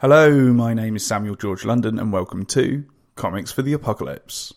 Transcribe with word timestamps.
Hello, 0.00 0.50
my 0.54 0.72
name 0.72 0.96
is 0.96 1.06
Samuel 1.06 1.34
George 1.34 1.66
London, 1.66 1.98
and 1.98 2.10
welcome 2.10 2.46
to 2.46 2.86
Comics 3.16 3.52
for 3.52 3.60
the 3.60 3.74
Apocalypse. 3.74 4.54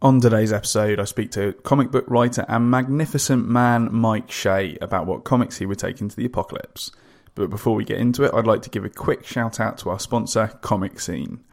On 0.00 0.18
today's 0.18 0.54
episode, 0.54 0.98
I 0.98 1.04
speak 1.04 1.30
to 1.32 1.52
comic 1.62 1.90
book 1.90 2.06
writer 2.08 2.46
and 2.48 2.70
magnificent 2.70 3.46
man 3.46 3.92
Mike 3.92 4.30
Shea 4.30 4.78
about 4.80 5.04
what 5.04 5.24
comics 5.24 5.58
he 5.58 5.66
would 5.66 5.78
take 5.78 6.00
into 6.00 6.16
the 6.16 6.24
apocalypse. 6.24 6.90
But 7.34 7.50
before 7.50 7.74
we 7.74 7.84
get 7.84 7.98
into 7.98 8.24
it, 8.24 8.32
I'd 8.32 8.46
like 8.46 8.62
to 8.62 8.70
give 8.70 8.86
a 8.86 8.90
quick 8.90 9.26
shout 9.26 9.60
out 9.60 9.76
to 9.78 9.90
our 9.90 10.00
sponsor, 10.00 10.48
Comic 10.62 10.98
Scene. 11.00 11.44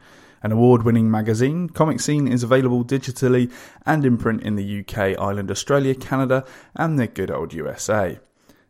An 0.42 0.52
award 0.52 0.84
winning 0.84 1.10
magazine, 1.10 1.68
Comic 1.68 2.00
Scene 2.00 2.28
is 2.28 2.42
available 2.42 2.84
digitally 2.84 3.52
and 3.84 4.04
in 4.04 4.16
print 4.16 4.42
in 4.42 4.54
the 4.54 4.80
UK, 4.80 5.18
Ireland, 5.18 5.50
Australia, 5.50 5.94
Canada, 5.94 6.44
and 6.76 6.98
the 6.98 7.08
good 7.08 7.30
old 7.30 7.52
USA. 7.52 8.18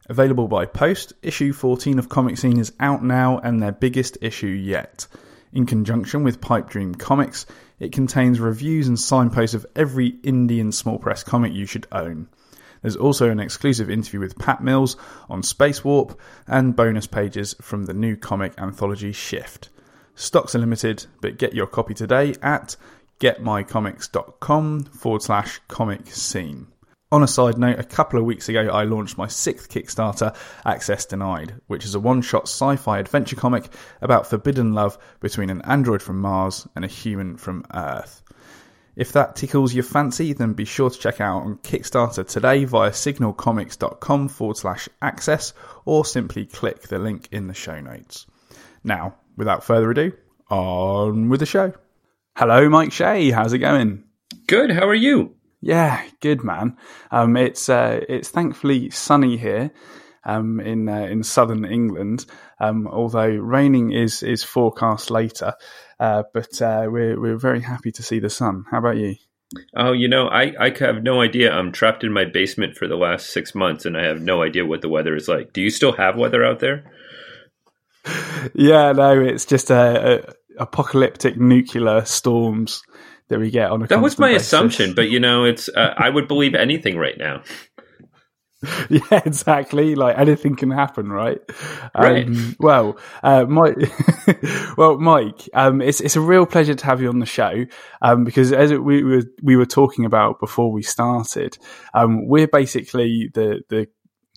Available 0.08 0.48
by 0.48 0.64
post, 0.64 1.12
issue 1.22 1.52
14 1.52 1.98
of 1.98 2.08
Comic 2.08 2.38
Scene 2.38 2.58
is 2.58 2.72
out 2.80 3.04
now 3.04 3.38
and 3.38 3.62
their 3.62 3.72
biggest 3.72 4.16
issue 4.22 4.46
yet. 4.46 5.06
In 5.52 5.66
conjunction 5.66 6.24
with 6.24 6.41
Pipe 6.41 6.70
Dream 6.70 6.94
Comics, 6.94 7.44
it 7.78 7.92
contains 7.92 8.41
reviews 8.41 8.88
and 8.88 8.98
signposts 8.98 9.55
of 9.55 9.66
every 9.77 10.08
Indian 10.22 10.72
small 10.72 10.98
press 10.98 11.22
comic 11.22 11.52
you 11.52 11.66
should 11.66 11.86
own. 11.92 12.28
There's 12.80 12.96
also 12.96 13.28
an 13.28 13.41
exclusive 13.41 13.91
interview 13.91 14.20
with 14.20 14.38
Pat 14.38 14.62
Mills 14.62 14.96
on 15.28 15.42
Space 15.42 15.84
Warp 15.84 16.19
and 16.46 16.77
bonus 16.77 17.06
pages 17.06 17.55
from 17.60 17.84
the 17.84 17.94
new 17.94 18.16
comic 18.16 18.55
anthology 18.56 19.12
Shift. 19.12 19.69
Stocks 20.18 20.56
are 20.56 20.58
limited, 20.58 21.06
but 21.20 21.38
get 21.38 21.54
your 21.54 21.68
copy 21.68 21.95
today 21.95 22.34
at 22.42 22.74
getmycomics.com 23.20 24.82
forward 24.86 25.22
slash 25.22 25.61
comic 25.69 26.08
scene. 26.08 26.66
On 27.12 27.22
a 27.22 27.28
side 27.28 27.56
note, 27.56 27.78
a 27.78 27.84
couple 27.84 28.19
of 28.19 28.24
weeks 28.24 28.48
ago, 28.48 28.62
I 28.62 28.83
launched 28.83 29.16
my 29.16 29.28
sixth 29.28 29.70
Kickstarter, 29.70 30.34
Access 30.66 31.06
Denied, 31.06 31.55
which 31.69 31.84
is 31.84 31.94
a 31.94 32.00
one 32.00 32.20
shot 32.20 32.48
sci 32.48 32.74
fi 32.74 32.98
adventure 32.98 33.36
comic 33.36 33.72
about 34.02 34.27
forbidden 34.27 34.72
love 34.72 34.98
between 35.20 35.50
an 35.50 35.62
android 35.62 36.02
from 36.02 36.20
Mars 36.20 36.66
and 36.74 36.84
a 36.84 36.89
human 36.89 37.36
from 37.36 37.64
Earth. 37.72 38.20
If 38.96 39.12
that 39.12 39.36
tickles 39.36 39.72
your 39.72 39.84
fancy, 39.84 40.33
then 40.33 40.55
be 40.55 40.64
sure 40.64 40.91
to 40.91 40.98
check 40.98 41.20
out 41.20 41.44
on 41.44 41.58
Kickstarter 41.58 42.27
today 42.27 42.64
via 42.64 42.91
signalcomics.com 42.91 44.30
forward 44.30 44.56
slash 44.56 44.89
access 45.00 45.55
or 45.84 46.05
simply 46.05 46.44
click 46.44 46.89
the 46.89 46.98
link 46.98 47.28
in 47.30 47.46
the 47.46 47.55
show 47.55 47.78
notes. 47.78 48.27
Now, 48.83 49.14
without 49.39 49.64
further 49.64 49.91
ado, 49.91 50.12
on 50.50 51.31
with 51.31 51.41
the 51.41 51.47
show. 51.47 51.72
Hello, 52.36 52.69
Mike 52.69 52.92
Shea. 52.92 53.31
How's 53.31 53.53
it 53.53 53.58
going? 53.58 54.05
Good. 54.47 54.70
How 54.70 54.86
are 54.86 54.95
you? 54.95 55.34
Yeah, 55.61 56.03
good 56.20 56.45
man. 56.45 56.77
Um, 57.11 57.36
it's 57.36 57.69
uh, 57.69 58.05
it's 58.08 58.28
thankfully 58.28 58.91
sunny 58.91 59.36
here 59.36 59.70
um, 60.25 60.61
in 60.61 60.89
uh, 60.89 61.06
in 61.06 61.22
southern 61.22 61.64
England. 61.64 62.27
Um, 62.61 62.86
although 62.86 63.28
raining 63.28 63.92
is 63.92 64.22
is 64.22 64.45
forecast 64.45 65.11
later, 65.11 65.55
uh, 65.98 66.25
but 66.34 66.61
uh, 66.61 66.86
we're 66.89 67.20
we're 67.20 67.39
very 67.39 67.61
happy 67.61 67.91
to 67.92 68.02
see 68.02 68.19
the 68.19 68.30
sun. 68.30 68.64
How 68.70 68.78
about 68.78 68.98
you? 68.98 69.17
Oh, 69.75 69.92
you 69.92 70.08
know, 70.08 70.28
I, 70.28 70.52
I 70.61 70.75
have 70.78 71.02
no 71.02 71.23
idea. 71.23 71.50
I'm 71.50 71.73
trapped 71.73 72.05
in 72.05 72.12
my 72.12 72.27
basement 72.27 72.77
for 72.77 72.86
the 72.86 72.97
last 72.97 73.30
six 73.30 73.55
months, 73.55 73.86
and 73.86 73.97
I 73.97 74.05
have 74.05 74.20
no 74.20 74.42
idea 74.42 74.67
what 74.67 74.83
the 74.83 74.91
weather 74.91 75.17
is 75.17 75.27
like. 75.27 75.55
Do 75.55 75.62
you 75.62 75.70
still 75.70 75.92
have 75.92 76.19
weather 76.19 76.45
out 76.45 76.58
there? 76.58 76.84
Yeah, 78.55 78.92
no, 78.92 79.20
it's 79.20 79.45
just 79.45 79.70
a, 79.70 80.28
a 80.28 80.34
apocalyptic 80.59 81.37
nuclear 81.37 82.05
storms 82.05 82.83
that 83.28 83.39
we 83.39 83.51
get 83.51 83.70
on 83.70 83.83
a. 83.83 83.87
That 83.87 84.01
was 84.01 84.19
my 84.19 84.33
basis. 84.33 84.48
assumption, 84.48 84.95
but 84.95 85.11
you 85.11 85.20
know, 85.20 85.45
it's 85.45 85.69
uh, 85.69 85.95
I 85.97 86.09
would 86.09 86.29
believe 86.29 86.55
anything 86.55 86.97
right 86.97 87.17
now. 87.19 87.42
yeah, 88.91 89.23
exactly. 89.24 89.95
Like 89.95 90.18
anything 90.18 90.57
can 90.57 90.70
happen, 90.70 91.11
right? 91.11 91.39
Right. 91.95 92.27
Um, 92.27 92.57
well, 92.58 92.98
uh, 93.23 93.45
Mike. 93.45 93.77
well, 94.77 94.98
Mike, 94.98 95.48
um, 95.55 95.80
it's 95.80 96.01
it's 96.01 96.17
a 96.17 96.20
real 96.20 96.45
pleasure 96.45 96.74
to 96.74 96.86
have 96.86 97.01
you 97.01 97.08
on 97.08 97.20
the 97.20 97.27
show 97.27 97.67
um, 98.02 98.24
because 98.24 98.52
as 98.52 98.73
we 98.73 99.05
were 99.05 99.23
we 99.42 99.57
were 99.57 99.67
talking 99.67 100.05
about 100.05 100.41
before 100.41 100.73
we 100.73 100.83
started, 100.83 101.57
um, 101.95 102.27
we're 102.27 102.48
basically 102.48 103.30
the 103.33 103.61
the 103.68 103.86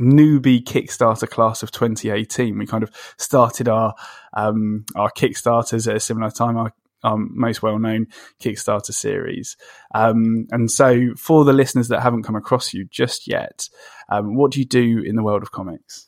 newbie 0.02 0.64
Kickstarter 0.64 1.30
class 1.30 1.64
of 1.64 1.72
2018. 1.72 2.58
We 2.58 2.66
kind 2.66 2.84
of 2.84 2.92
started 3.18 3.70
our 3.70 3.94
um, 4.34 4.86
our 4.96 5.12
Kickstarters 5.12 5.88
at 5.88 5.96
a 5.96 6.00
similar 6.00 6.32
time. 6.32 6.58
Our 6.58 6.74
um, 7.04 7.32
most 7.34 7.62
well 7.62 7.80
known 7.80 8.08
Kickstarter 8.40 8.94
series. 8.94 9.58
Um, 9.94 10.48
and 10.52 10.70
so, 10.70 11.14
for 11.18 11.46
the 11.46 11.54
listeners 11.54 11.88
that 11.88 12.02
haven't 12.02 12.24
come 12.24 12.36
across 12.36 12.74
you 12.74 12.86
just 12.90 13.28
yet, 13.28 13.70
um, 14.10 14.36
what 14.36 14.52
do 14.52 14.60
you 14.60 14.66
do 14.66 15.00
in 15.00 15.16
the 15.16 15.24
world 15.24 15.44
of 15.44 15.52
comics? 15.52 16.08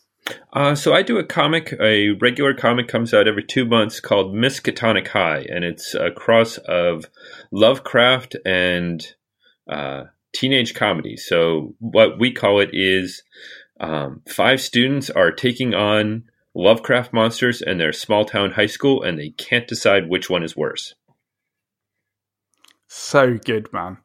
Uh, 0.53 0.73
so 0.73 0.93
I 0.93 1.01
do 1.01 1.17
a 1.17 1.23
comic. 1.23 1.73
A 1.81 2.11
regular 2.11 2.53
comic 2.53 2.87
comes 2.87 3.13
out 3.13 3.27
every 3.27 3.43
two 3.43 3.65
months 3.65 3.99
called 3.99 4.33
Miskatonic 4.33 5.09
High, 5.09 5.45
and 5.49 5.63
it's 5.63 5.95
a 5.95 6.11
cross 6.11 6.57
of 6.59 7.05
Lovecraft 7.51 8.37
and 8.45 9.05
uh, 9.69 10.05
teenage 10.33 10.73
comedy. 10.75 11.17
So 11.17 11.75
what 11.79 12.19
we 12.19 12.31
call 12.31 12.61
it 12.61 12.69
is 12.71 13.23
um, 13.83 14.21
five 14.27 14.61
students 14.61 15.09
are 15.09 15.31
taking 15.31 15.73
on 15.73 16.23
Lovecraft 16.55 17.11
monsters 17.11 17.61
in 17.61 17.79
their 17.79 17.91
small 17.91 18.23
town 18.23 18.51
high 18.51 18.67
school, 18.67 19.03
and 19.03 19.19
they 19.19 19.31
can't 19.31 19.67
decide 19.67 20.07
which 20.07 20.29
one 20.29 20.41
is 20.43 20.55
worse. 20.55 20.95
So 22.87 23.37
good, 23.37 23.71
man. 23.73 23.97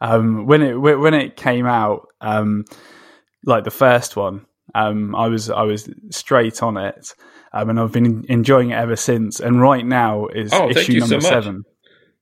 Um, 0.00 0.46
when 0.46 0.62
it 0.62 0.74
when 0.74 1.14
it 1.14 1.36
came 1.36 1.64
out, 1.64 2.08
um, 2.20 2.64
like 3.46 3.64
the 3.64 3.70
first 3.70 4.16
one, 4.16 4.44
um, 4.74 5.14
I 5.14 5.28
was 5.28 5.48
I 5.48 5.62
was 5.62 5.88
straight 6.10 6.62
on 6.62 6.76
it, 6.76 7.14
um, 7.54 7.70
and 7.70 7.80
I've 7.80 7.92
been 7.92 8.26
enjoying 8.28 8.70
it 8.70 8.74
ever 8.74 8.96
since. 8.96 9.40
And 9.40 9.62
right 9.62 9.86
now 9.86 10.26
is 10.26 10.52
oh, 10.52 10.68
issue 10.68 10.98
number 10.98 11.20
so 11.20 11.28
seven, 11.28 11.62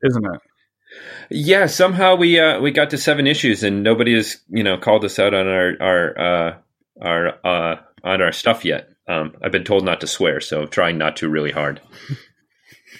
isn't 0.04 0.24
it? 0.24 0.40
Yeah, 1.30 1.66
somehow 1.66 2.14
we 2.16 2.38
uh, 2.38 2.60
we 2.60 2.70
got 2.70 2.90
to 2.90 2.98
seven 2.98 3.26
issues, 3.26 3.64
and 3.64 3.82
nobody 3.82 4.14
has 4.14 4.36
you 4.48 4.62
know 4.62 4.76
called 4.78 5.04
us 5.04 5.18
out 5.18 5.34
on 5.34 5.48
our 5.48 5.72
our 5.80 6.18
uh, 6.18 6.56
our 7.00 7.38
uh, 7.44 7.76
on 8.04 8.22
our 8.22 8.32
stuff 8.32 8.64
yet. 8.64 8.88
Um, 9.08 9.34
I've 9.42 9.52
been 9.52 9.64
told 9.64 9.84
not 9.84 10.00
to 10.02 10.06
swear, 10.06 10.40
so 10.40 10.66
trying 10.66 10.98
not 10.98 11.16
to 11.16 11.28
really 11.28 11.50
hard. 11.50 11.80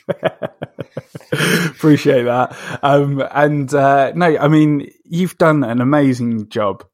Appreciate 1.33 2.25
that. 2.25 2.57
Um, 2.83 3.23
and 3.31 3.73
uh, 3.73 4.13
no, 4.15 4.37
I 4.37 4.49
mean, 4.49 4.91
you've 5.05 5.39
done 5.39 5.63
an 5.63 5.81
amazing 5.81 6.49
job 6.49 6.85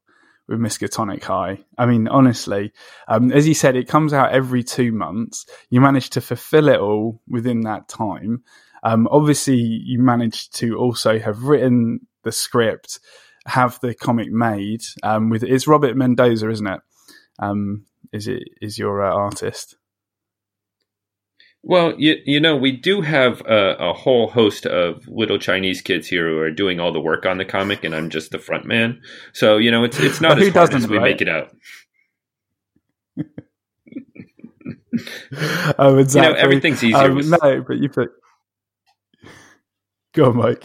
with 0.47 0.59
Miskatonic 0.59 1.23
High. 1.23 1.59
I 1.77 1.85
mean, 1.85 2.07
honestly, 2.07 2.71
um, 3.07 3.31
as 3.31 3.47
you 3.47 3.53
said, 3.53 3.75
it 3.75 3.87
comes 3.87 4.13
out 4.13 4.31
every 4.31 4.63
two 4.63 4.91
months. 4.91 5.45
You 5.69 5.81
managed 5.81 6.13
to 6.13 6.21
fulfill 6.21 6.69
it 6.69 6.79
all 6.79 7.21
within 7.27 7.61
that 7.61 7.87
time. 7.87 8.43
Um, 8.83 9.07
obviously, 9.11 9.57
you 9.57 9.99
managed 9.99 10.55
to 10.57 10.77
also 10.77 11.19
have 11.19 11.43
written 11.43 12.01
the 12.23 12.31
script, 12.31 12.99
have 13.45 13.79
the 13.81 13.93
comic 13.93 14.31
made. 14.31 14.81
Um, 15.03 15.29
with 15.29 15.43
it's 15.43 15.67
Robert 15.67 15.97
Mendoza, 15.97 16.49
isn't 16.49 16.67
it? 16.67 16.79
Um, 17.39 17.85
is 18.13 18.27
it 18.27 18.43
is 18.61 18.77
your 18.77 19.03
uh, 19.03 19.13
artist? 19.13 19.75
Well, 21.63 21.95
you, 21.97 22.17
you 22.25 22.39
know, 22.39 22.55
we 22.55 22.71
do 22.71 23.01
have 23.01 23.41
a, 23.41 23.75
a, 23.77 23.91
whole 23.91 24.29
host 24.29 24.65
of 24.65 25.05
little 25.07 25.37
Chinese 25.37 25.81
kids 25.81 26.07
here 26.07 26.29
who 26.29 26.37
are 26.37 26.51
doing 26.51 26.79
all 26.79 26.93
the 26.93 27.01
work 27.01 27.25
on 27.25 27.39
the 27.39 27.45
comic, 27.45 27.83
and 27.83 27.93
I'm 27.93 28.09
just 28.09 28.31
the 28.31 28.39
front 28.39 28.65
man. 28.65 29.01
So, 29.33 29.57
you 29.57 29.69
know, 29.69 29.83
it's 29.83 29.99
it's 29.99 30.21
not 30.21 30.41
as 30.41 30.53
hard 30.53 30.73
as 30.73 30.87
we 30.87 30.97
right? 30.97 31.11
make 31.11 31.21
it 31.21 31.27
out. 31.27 31.53
oh, 35.77 35.97
exactly. 35.97 36.29
You 36.29 36.35
know, 36.35 36.39
everything's 36.39 36.83
easier. 36.83 36.97
Um, 36.97 37.15
with... 37.15 37.29
No, 37.29 37.63
but 37.67 37.77
you 37.77 37.89
put. 37.89 38.11
Go 40.13 40.29
on, 40.29 40.37
Mike. 40.37 40.63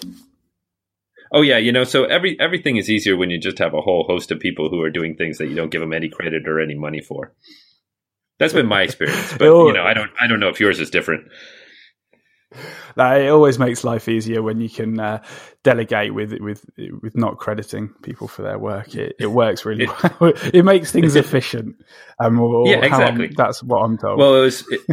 Oh 1.32 1.40
yeah, 1.40 1.56
you 1.56 1.73
know, 1.73 1.84
so 1.84 2.05
every 2.05 2.38
everything 2.38 2.76
is 2.76 2.90
easier 2.90 3.17
when 3.17 3.31
you 3.31 3.38
just 3.38 3.58
have 3.58 3.73
a 3.73 3.81
whole 3.81 4.05
host 4.06 4.31
of 4.31 4.38
people 4.38 4.69
who 4.69 4.82
are 4.82 4.90
doing 4.90 5.17
things 5.17 5.38
that 5.38 5.49
you 5.49 5.55
don't 5.55 5.70
give 5.70 5.81
them 5.81 5.94
any 5.94 6.11
credit 6.11 6.46
or 6.46 6.61
any 6.61 6.75
money 6.75 7.00
for. 7.00 7.32
That's 8.38 8.52
been 8.52 8.67
my 8.67 8.82
experience, 8.82 9.32
but 9.38 9.46
you 9.46 9.73
know, 9.73 9.82
I 9.82 9.94
don't 9.94 10.11
I 10.20 10.26
don't 10.26 10.40
know 10.40 10.50
if 10.50 10.61
yours 10.61 10.79
is 10.79 10.90
different. 10.90 11.29
it 12.99 13.31
always 13.31 13.58
makes 13.58 13.82
life 13.82 14.08
easier 14.08 14.43
when 14.43 14.61
you 14.61 14.69
can 14.69 15.00
uh, 15.00 15.23
delegate 15.64 16.12
with 16.12 16.34
with 16.40 16.67
with 17.00 17.17
not 17.17 17.38
crediting 17.38 17.94
people 18.02 18.29
for 18.29 18.43
their 18.43 18.58
work. 18.58 18.94
It, 18.94 19.17
it 19.19 19.29
works 19.29 19.64
really 19.64 19.84
it, 19.84 19.90
well. 20.20 20.34
It 20.52 20.67
makes 20.67 20.93
things 20.93 21.17
efficient. 21.17 21.76
Um, 22.20 22.38
yeah, 22.67 22.84
exactly. 22.84 23.32
That's 23.34 23.62
what 23.62 23.79
I'm 23.79 23.96
told. 23.96 24.19
Well, 24.19 24.37
it 24.37 24.40
was. 24.40 24.64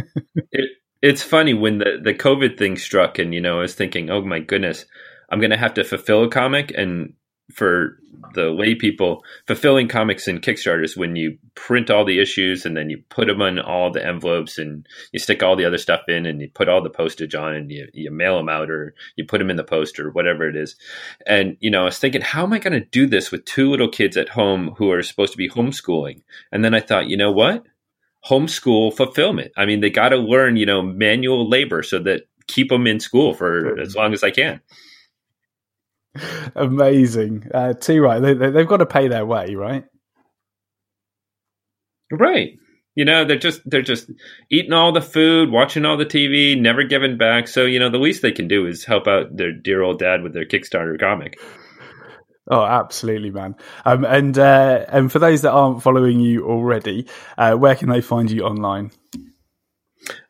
It, 0.52 0.70
it's 1.02 1.22
funny 1.22 1.54
when 1.54 1.78
the 1.78 1.98
the 2.02 2.14
COVID 2.14 2.58
thing 2.58 2.76
struck, 2.76 3.18
and 3.18 3.34
you 3.34 3.40
know, 3.40 3.58
I 3.58 3.62
was 3.62 3.74
thinking, 3.74 4.10
oh 4.10 4.22
my 4.22 4.40
goodness, 4.40 4.84
I'm 5.30 5.40
going 5.40 5.50
to 5.50 5.56
have 5.56 5.74
to 5.74 5.84
fulfill 5.84 6.24
a 6.24 6.28
comic 6.28 6.72
and 6.76 7.14
for 7.52 7.98
the 8.34 8.50
lay 8.50 8.74
people 8.74 9.24
fulfilling 9.46 9.88
comics 9.88 10.28
and 10.28 10.42
kickstarters 10.42 10.96
when 10.96 11.16
you 11.16 11.36
print 11.54 11.90
all 11.90 12.04
the 12.04 12.20
issues 12.20 12.64
and 12.64 12.76
then 12.76 12.90
you 12.90 13.02
put 13.08 13.26
them 13.26 13.42
on 13.42 13.58
all 13.58 13.90
the 13.90 14.04
envelopes 14.04 14.58
and 14.58 14.86
you 15.12 15.18
stick 15.18 15.42
all 15.42 15.56
the 15.56 15.64
other 15.64 15.78
stuff 15.78 16.02
in 16.08 16.26
and 16.26 16.40
you 16.40 16.48
put 16.52 16.68
all 16.68 16.82
the 16.82 16.90
postage 16.90 17.34
on 17.34 17.54
and 17.54 17.70
you, 17.70 17.88
you 17.92 18.10
mail 18.10 18.36
them 18.36 18.48
out 18.48 18.70
or 18.70 18.94
you 19.16 19.24
put 19.24 19.38
them 19.38 19.50
in 19.50 19.56
the 19.56 19.64
post 19.64 19.98
or 19.98 20.10
whatever 20.10 20.48
it 20.48 20.56
is. 20.56 20.76
And 21.26 21.56
you 21.60 21.70
know 21.70 21.82
i 21.82 21.84
was 21.86 21.98
thinking 21.98 22.20
how 22.20 22.44
am 22.44 22.52
i 22.52 22.58
going 22.58 22.80
to 22.80 22.88
do 22.88 23.06
this 23.06 23.30
with 23.30 23.44
two 23.44 23.70
little 23.70 23.88
kids 23.88 24.16
at 24.16 24.28
home 24.28 24.74
who 24.76 24.90
are 24.90 25.02
supposed 25.02 25.32
to 25.32 25.38
be 25.38 25.48
homeschooling? 25.48 26.22
And 26.52 26.64
then 26.64 26.74
i 26.74 26.80
thought 26.80 27.08
you 27.08 27.16
know 27.16 27.32
what? 27.32 27.64
Homeschool 28.26 28.94
fulfillment. 28.94 29.52
I 29.56 29.66
mean 29.66 29.80
they 29.80 29.90
got 29.90 30.10
to 30.10 30.16
learn 30.16 30.56
you 30.56 30.66
know 30.66 30.82
manual 30.82 31.48
labor 31.48 31.82
so 31.82 31.98
that 32.00 32.22
keep 32.46 32.68
them 32.68 32.86
in 32.86 33.00
school 33.00 33.32
for 33.32 33.78
as 33.78 33.94
long 33.94 34.12
as 34.12 34.24
i 34.24 34.30
can 34.30 34.60
Amazing. 36.54 37.48
Uh, 37.52 37.74
too 37.74 38.00
right. 38.00 38.20
They, 38.20 38.34
they, 38.34 38.50
they've 38.50 38.66
got 38.66 38.78
to 38.78 38.86
pay 38.86 39.08
their 39.08 39.24
way, 39.24 39.54
right? 39.54 39.84
Right. 42.10 42.58
You 42.96 43.04
know, 43.04 43.24
they're 43.24 43.38
just 43.38 43.62
they're 43.64 43.82
just 43.82 44.10
eating 44.50 44.72
all 44.72 44.92
the 44.92 45.00
food, 45.00 45.50
watching 45.50 45.86
all 45.86 45.96
the 45.96 46.04
TV, 46.04 46.60
never 46.60 46.82
giving 46.82 47.16
back. 47.16 47.46
So, 47.46 47.64
you 47.64 47.78
know, 47.78 47.88
the 47.88 47.98
least 47.98 48.20
they 48.20 48.32
can 48.32 48.48
do 48.48 48.66
is 48.66 48.84
help 48.84 49.06
out 49.06 49.36
their 49.36 49.52
dear 49.52 49.82
old 49.82 50.00
dad 50.00 50.22
with 50.22 50.34
their 50.34 50.44
Kickstarter 50.44 50.98
comic. 50.98 51.38
Oh, 52.50 52.64
absolutely, 52.64 53.30
man. 53.30 53.54
Um, 53.84 54.04
and 54.04 54.36
uh, 54.36 54.84
and 54.88 55.12
for 55.12 55.20
those 55.20 55.42
that 55.42 55.52
aren't 55.52 55.82
following 55.84 56.18
you 56.18 56.44
already, 56.44 57.06
uh, 57.38 57.54
where 57.54 57.76
can 57.76 57.88
they 57.88 58.00
find 58.00 58.28
you 58.28 58.42
online? 58.42 58.90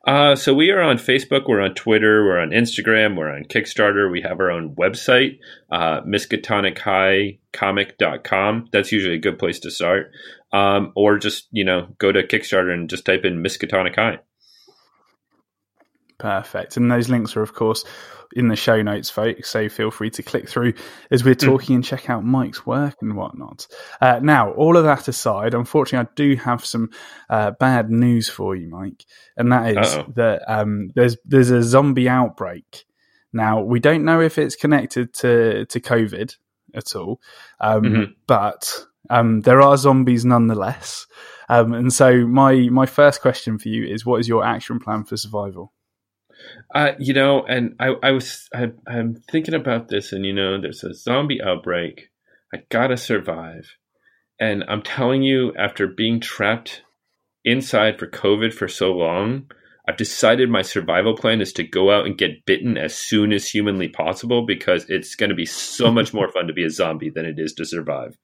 Uh, 0.06 0.34
so 0.34 0.54
we 0.54 0.70
are 0.70 0.80
on 0.80 0.96
Facebook, 0.96 1.46
we're 1.48 1.60
on 1.60 1.74
Twitter, 1.74 2.24
we're 2.24 2.40
on 2.40 2.48
Instagram, 2.50 3.16
we're 3.16 3.32
on 3.32 3.44
Kickstarter. 3.44 4.10
We 4.10 4.22
have 4.22 4.40
our 4.40 4.50
own 4.50 4.74
website, 4.74 5.38
uh, 5.70 6.00
miskatonichighcomic.com. 6.02 8.68
That's 8.72 8.92
usually 8.92 9.14
a 9.14 9.20
good 9.20 9.38
place 9.38 9.60
to 9.60 9.70
start. 9.70 10.10
Um, 10.52 10.92
or 10.96 11.18
just, 11.18 11.46
you 11.52 11.64
know, 11.64 11.86
go 11.98 12.10
to 12.10 12.24
Kickstarter 12.24 12.74
and 12.74 12.90
just 12.90 13.04
type 13.04 13.24
in 13.24 13.40
Miskatonic 13.42 13.94
High. 13.94 14.18
Perfect. 16.18 16.76
And 16.76 16.90
those 16.90 17.08
links 17.08 17.36
are, 17.36 17.42
of 17.42 17.54
course, 17.54 17.84
in 18.34 18.48
the 18.48 18.56
show 18.56 18.80
notes, 18.82 19.10
folks. 19.10 19.50
So 19.50 19.68
feel 19.68 19.90
free 19.90 20.10
to 20.10 20.22
click 20.22 20.48
through 20.48 20.74
as 21.10 21.24
we're 21.24 21.34
hmm. 21.34 21.46
talking 21.46 21.72
mm. 21.72 21.76
and 21.76 21.84
check 21.84 22.08
out 22.08 22.24
Mike's 22.24 22.64
work 22.64 22.96
and 23.00 23.16
whatnot. 23.16 23.66
Uh, 24.00 24.20
now, 24.22 24.52
all 24.52 24.76
of 24.76 24.84
that 24.84 25.08
aside, 25.08 25.54
unfortunately, 25.54 26.08
I 26.08 26.14
do 26.14 26.36
have 26.40 26.64
some 26.64 26.90
uh, 27.28 27.52
bad 27.52 27.90
news 27.90 28.28
for 28.28 28.54
you, 28.54 28.68
Mike, 28.68 29.04
and 29.36 29.52
that 29.52 29.76
is 29.76 29.94
Uh-oh. 29.94 30.12
that 30.16 30.42
um, 30.46 30.90
there's 30.94 31.16
there's 31.24 31.50
a 31.50 31.62
zombie 31.62 32.08
outbreak. 32.08 32.84
Now, 33.32 33.60
we 33.60 33.80
don't 33.80 34.04
know 34.04 34.20
if 34.20 34.38
it's 34.38 34.56
connected 34.56 35.12
to 35.14 35.66
to 35.66 35.80
COVID 35.80 36.36
at 36.74 36.94
all, 36.94 37.20
um, 37.60 37.82
mm-hmm. 37.82 38.12
but 38.26 38.86
um, 39.08 39.40
there 39.40 39.60
are 39.60 39.76
zombies 39.76 40.24
nonetheless. 40.24 41.06
Um, 41.48 41.72
and 41.72 41.92
so, 41.92 42.26
my 42.26 42.68
my 42.70 42.86
first 42.86 43.20
question 43.20 43.58
for 43.58 43.68
you 43.68 43.84
is: 43.84 44.06
What 44.06 44.20
is 44.20 44.28
your 44.28 44.44
action 44.44 44.78
plan 44.78 45.04
for 45.04 45.16
survival? 45.16 45.72
Uh, 46.74 46.92
you 46.98 47.12
know, 47.12 47.44
and 47.44 47.74
I, 47.80 47.94
I 48.02 48.10
was 48.12 48.48
I, 48.54 48.72
I'm 48.86 49.22
thinking 49.30 49.54
about 49.54 49.88
this, 49.88 50.12
and 50.12 50.24
you 50.24 50.32
know, 50.32 50.60
there's 50.60 50.84
a 50.84 50.94
zombie 50.94 51.40
outbreak. 51.42 52.10
I 52.54 52.58
gotta 52.68 52.96
survive, 52.96 53.76
and 54.38 54.64
I'm 54.68 54.82
telling 54.82 55.22
you, 55.22 55.52
after 55.56 55.86
being 55.86 56.20
trapped 56.20 56.82
inside 57.44 57.98
for 57.98 58.06
COVID 58.06 58.52
for 58.52 58.68
so 58.68 58.92
long, 58.92 59.50
I've 59.88 59.96
decided 59.96 60.48
my 60.48 60.62
survival 60.62 61.16
plan 61.16 61.40
is 61.40 61.52
to 61.54 61.64
go 61.64 61.90
out 61.90 62.06
and 62.06 62.16
get 62.16 62.44
bitten 62.46 62.76
as 62.76 62.94
soon 62.94 63.32
as 63.32 63.48
humanly 63.48 63.88
possible 63.88 64.46
because 64.46 64.84
it's 64.88 65.16
going 65.16 65.30
to 65.30 65.36
be 65.36 65.46
so 65.46 65.90
much 65.92 66.14
more 66.14 66.30
fun 66.30 66.46
to 66.46 66.52
be 66.52 66.64
a 66.64 66.70
zombie 66.70 67.10
than 67.10 67.24
it 67.24 67.38
is 67.38 67.54
to 67.54 67.64
survive. 67.64 68.16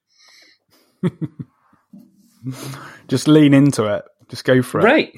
Just 3.07 3.27
lean 3.27 3.53
into 3.53 3.85
it. 3.85 4.05
Just 4.29 4.45
go 4.45 4.61
for 4.61 4.79
it. 4.79 4.83
Right. 4.83 5.13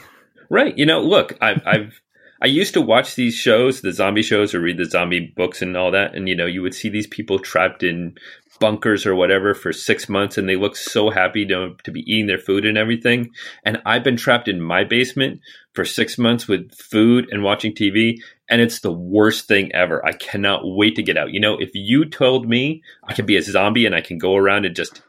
Right. 0.50 0.78
You 0.78 0.86
know, 0.86 1.02
look, 1.02 1.38
I've, 1.42 1.62
I've 1.66 2.02
I 2.42 2.48
used 2.48 2.74
to 2.74 2.82
watch 2.82 3.16
these 3.16 3.36
shows, 3.36 3.82
the 3.82 3.92
zombie 3.92 4.22
shows, 4.22 4.56
or 4.56 4.62
read 4.62 4.78
the 4.78 4.86
zombie 4.86 5.34
books 5.36 5.62
and 5.62 5.76
all 5.76 5.92
that. 5.92 6.16
And, 6.16 6.30
you 6.30 6.36
know, 6.36 6.46
you 6.46 6.62
would 6.62 6.74
see 6.74 6.90
these 6.90 7.08
people 7.08 7.40
trapped 7.40 7.84
in 7.84 8.16
bunkers 8.60 9.06
or 9.06 9.16
whatever 9.16 9.54
for 9.54 9.72
six 9.74 10.10
months 10.10 10.38
and 10.38 10.48
they 10.48 10.56
look 10.56 10.76
so 10.76 11.10
happy 11.10 11.46
to, 11.46 11.76
to 11.84 11.92
be 11.92 12.02
eating 12.02 12.28
their 12.28 12.38
food 12.38 12.66
and 12.66 12.78
everything. 12.78 13.30
And 13.64 13.82
I've 13.86 14.04
been 14.04 14.18
trapped 14.18 14.48
in 14.48 14.62
my 14.62 14.84
basement 14.84 15.42
for 15.74 15.86
six 15.86 16.18
months 16.18 16.48
with 16.48 16.74
food 16.74 17.28
and 17.32 17.44
watching 17.44 17.74
TV. 17.74 18.16
And 18.50 18.62
it's 18.62 18.82
the 18.82 18.92
worst 18.92 19.48
thing 19.48 19.74
ever. 19.74 20.06
I 20.06 20.14
cannot 20.14 20.62
wait 20.64 20.96
to 20.96 21.04
get 21.04 21.18
out. 21.18 21.32
You 21.32 21.40
know, 21.40 21.58
if 21.60 21.72
you 21.74 22.06
told 22.06 22.48
me 22.48 22.82
I 23.08 23.14
could 23.14 23.26
be 23.26 23.38
a 23.38 23.42
zombie 23.42 23.86
and 23.86 23.96
I 23.96 24.02
can 24.02 24.18
go 24.18 24.36
around 24.36 24.66
and 24.66 24.76
just 24.76 25.02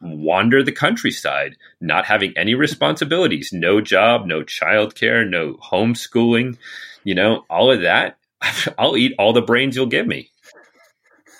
wander 0.00 0.62
the 0.62 0.72
countryside, 0.72 1.56
not 1.80 2.06
having 2.06 2.32
any 2.36 2.54
responsibilities, 2.54 3.50
no 3.52 3.80
job, 3.80 4.26
no 4.26 4.42
childcare, 4.42 5.28
no 5.28 5.54
homeschooling, 5.54 6.56
you 7.04 7.14
know, 7.14 7.44
all 7.50 7.70
of 7.70 7.82
that. 7.82 8.16
I'll 8.78 8.96
eat 8.96 9.14
all 9.18 9.32
the 9.32 9.42
brains 9.42 9.76
you'll 9.76 9.86
give 9.86 10.06
me. 10.06 10.30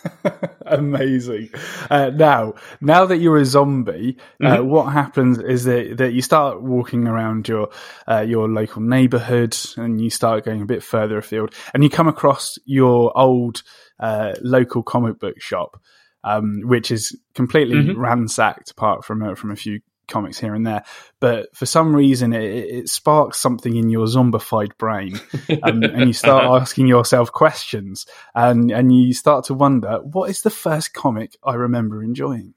Amazing. 0.67 1.51
Uh, 1.91 2.11
now, 2.11 2.55
now 2.81 3.05
that 3.07 3.19
you're 3.19 3.39
a 3.39 3.45
zombie, 3.45 4.17
uh, 4.43 4.57
mm-hmm. 4.57 4.69
what 4.69 4.93
happens 4.93 5.39
is 5.39 5.65
that, 5.65 5.97
that 5.99 6.13
you 6.13 6.23
start 6.23 6.63
walking 6.63 7.06
around 7.06 7.49
your 7.49 7.69
uh, 8.09 8.21
your 8.21 8.49
local 8.49 8.81
neighborhood, 8.81 9.56
and 9.77 10.01
you 10.01 10.11
start 10.11 10.45
going 10.45 10.63
a 10.63 10.67
bit 10.67 10.83
further 10.83 11.19
afield, 11.19 11.55
and 11.75 11.83
you 11.83 11.91
come 11.91 12.09
across 12.09 12.59
your 12.65 13.17
old 13.19 13.63
uh, 13.99 14.35
local 14.41 14.83
comic 14.83 15.19
book 15.19 15.41
shop 15.41 15.81
um, 16.25 16.61
which 16.64 16.90
is 16.90 17.19
completely 17.34 17.76
mm-hmm. 17.76 18.00
ransacked 18.00 18.70
apart 18.70 19.05
from 19.05 19.22
a, 19.22 19.37
from 19.37 19.50
a 19.50 19.56
few 19.56 19.81
comics 20.11 20.38
here 20.38 20.55
and 20.55 20.67
there. 20.67 20.84
But 21.20 21.56
for 21.56 21.64
some 21.64 21.96
reason, 21.96 22.34
it, 22.34 22.43
it 22.43 22.88
sparks 22.88 23.38
something 23.38 23.75
in 23.76 23.88
your 23.88 24.06
zombified 24.06 24.76
brain, 24.76 25.19
um, 25.62 25.82
and 25.82 26.08
you 26.08 26.12
start 26.12 26.44
asking 26.44 26.88
yourself 26.88 27.32
questions, 27.32 28.05
and 28.34 28.70
and 28.70 28.94
you 28.94 29.14
start 29.14 29.46
to 29.46 29.55
wonder, 29.55 30.00
what 30.02 30.28
is 30.28 30.43
the 30.43 30.50
first 30.50 30.93
comic 30.93 31.37
I 31.43 31.55
remember 31.55 32.02
enjoying? 32.02 32.55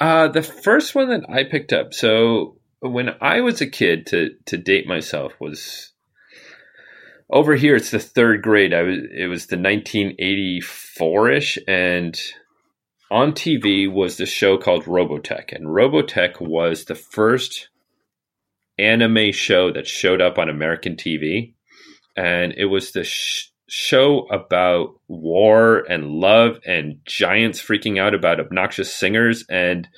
Uh, 0.00 0.28
the 0.28 0.42
first 0.42 0.94
one 0.94 1.10
that 1.10 1.28
I 1.28 1.44
picked 1.44 1.72
up. 1.72 1.94
So 1.94 2.56
when 2.80 3.10
I 3.20 3.42
was 3.42 3.60
a 3.60 3.66
kid, 3.68 4.06
to 4.08 4.30
to 4.46 4.56
date 4.56 4.88
myself 4.88 5.32
was 5.38 5.91
over 7.30 7.54
here 7.54 7.76
it's 7.76 7.90
the 7.90 7.98
third 7.98 8.42
grade. 8.42 8.74
I 8.74 8.82
was 8.82 8.98
it 8.98 9.26
was 9.26 9.46
the 9.46 9.56
1984 9.56 11.30
ish, 11.30 11.58
and 11.66 12.20
on 13.10 13.32
TV 13.32 13.92
was 13.92 14.16
the 14.16 14.26
show 14.26 14.56
called 14.56 14.84
Robotech, 14.84 15.52
and 15.52 15.66
Robotech 15.66 16.40
was 16.40 16.84
the 16.84 16.94
first 16.94 17.68
anime 18.78 19.32
show 19.32 19.72
that 19.72 19.86
showed 19.86 20.20
up 20.20 20.38
on 20.38 20.48
American 20.48 20.96
TV, 20.96 21.54
and 22.16 22.52
it 22.56 22.66
was 22.66 22.92
the 22.92 23.04
sh- 23.04 23.50
show 23.68 24.26
about 24.26 25.00
war 25.08 25.84
and 25.88 26.06
love 26.06 26.58
and 26.66 27.00
giants 27.04 27.62
freaking 27.62 27.98
out 27.98 28.14
about 28.14 28.40
obnoxious 28.40 28.92
singers 28.92 29.44
and 29.48 29.88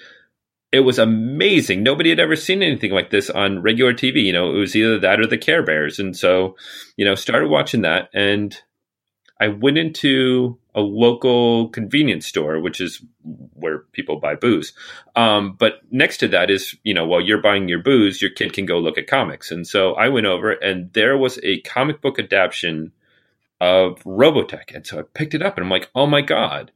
it 0.74 0.80
was 0.80 0.98
amazing. 0.98 1.84
Nobody 1.84 2.10
had 2.10 2.18
ever 2.18 2.34
seen 2.34 2.60
anything 2.60 2.90
like 2.90 3.10
this 3.10 3.30
on 3.30 3.62
regular 3.62 3.94
TV. 3.94 4.24
You 4.24 4.32
know, 4.32 4.50
it 4.50 4.58
was 4.58 4.74
either 4.74 4.98
that 4.98 5.20
or 5.20 5.26
the 5.26 5.38
Care 5.38 5.62
Bears. 5.62 6.00
And 6.00 6.16
so, 6.16 6.56
you 6.96 7.04
know, 7.04 7.14
started 7.14 7.48
watching 7.48 7.82
that 7.82 8.10
and 8.12 8.60
I 9.40 9.48
went 9.48 9.78
into 9.78 10.58
a 10.74 10.80
local 10.80 11.68
convenience 11.68 12.26
store, 12.26 12.58
which 12.58 12.80
is 12.80 13.00
where 13.52 13.80
people 13.92 14.18
buy 14.18 14.34
booze. 14.34 14.72
Um, 15.14 15.54
but 15.56 15.74
next 15.92 16.16
to 16.18 16.28
that 16.28 16.50
is, 16.50 16.74
you 16.82 16.92
know, 16.92 17.06
while 17.06 17.20
you're 17.20 17.40
buying 17.40 17.68
your 17.68 17.80
booze, 17.80 18.20
your 18.20 18.32
kid 18.32 18.52
can 18.52 18.66
go 18.66 18.80
look 18.80 18.98
at 18.98 19.06
comics. 19.06 19.52
And 19.52 19.64
so 19.64 19.94
I 19.94 20.08
went 20.08 20.26
over 20.26 20.50
and 20.50 20.92
there 20.92 21.16
was 21.16 21.38
a 21.44 21.60
comic 21.60 22.00
book 22.00 22.18
adaptation 22.18 22.90
of 23.60 24.02
Robotech. 24.02 24.74
And 24.74 24.84
so 24.84 24.98
I 24.98 25.02
picked 25.02 25.34
it 25.34 25.42
up 25.42 25.56
and 25.56 25.64
I'm 25.64 25.70
like, 25.70 25.88
oh 25.94 26.06
my 26.06 26.20
God, 26.20 26.72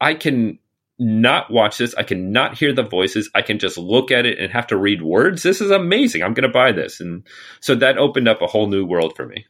I 0.00 0.14
can 0.14 0.58
not 0.98 1.50
watch 1.50 1.78
this. 1.78 1.94
I 1.94 2.02
can 2.02 2.32
not 2.32 2.56
hear 2.56 2.72
the 2.72 2.82
voices. 2.82 3.30
I 3.34 3.42
can 3.42 3.58
just 3.58 3.76
look 3.76 4.10
at 4.10 4.26
it 4.26 4.38
and 4.38 4.52
have 4.52 4.66
to 4.68 4.76
read 4.76 5.02
words. 5.02 5.42
This 5.42 5.60
is 5.60 5.70
amazing. 5.70 6.22
I'm 6.22 6.34
going 6.34 6.48
to 6.48 6.52
buy 6.52 6.72
this. 6.72 7.00
And 7.00 7.26
so 7.60 7.74
that 7.74 7.98
opened 7.98 8.28
up 8.28 8.40
a 8.40 8.46
whole 8.46 8.66
new 8.66 8.86
world 8.86 9.14
for 9.16 9.26
me. 9.26 9.46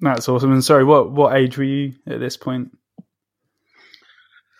That's 0.00 0.28
awesome. 0.28 0.52
And 0.52 0.64
sorry, 0.64 0.84
what 0.84 1.10
what 1.10 1.34
age 1.34 1.56
were 1.56 1.64
you 1.64 1.94
at 2.06 2.20
this 2.20 2.36
point? 2.36 2.76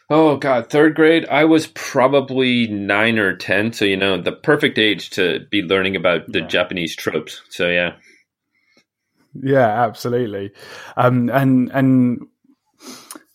Oh 0.09 0.37
god, 0.37 0.71
third 0.71 0.95
grade. 0.95 1.27
I 1.29 1.45
was 1.45 1.67
probably 1.67 2.69
nine 2.69 3.19
or 3.19 3.37
ten, 3.37 3.73
so 3.73 3.85
you 3.85 3.97
know 3.97 4.21
the 4.21 4.33
perfect 4.33 4.79
age 4.79 5.11
to 5.11 5.41
be 5.51 5.63
learning 5.63 5.97
about 5.97 6.33
the 6.33 6.41
yeah. 6.41 6.47
Japanese 6.47 6.97
tropes. 6.97 7.43
So 7.51 7.69
yeah, 7.69 7.97
yeah, 9.35 9.85
absolutely. 9.85 10.53
Um, 10.97 11.29
and 11.29 11.71
and 11.73 12.27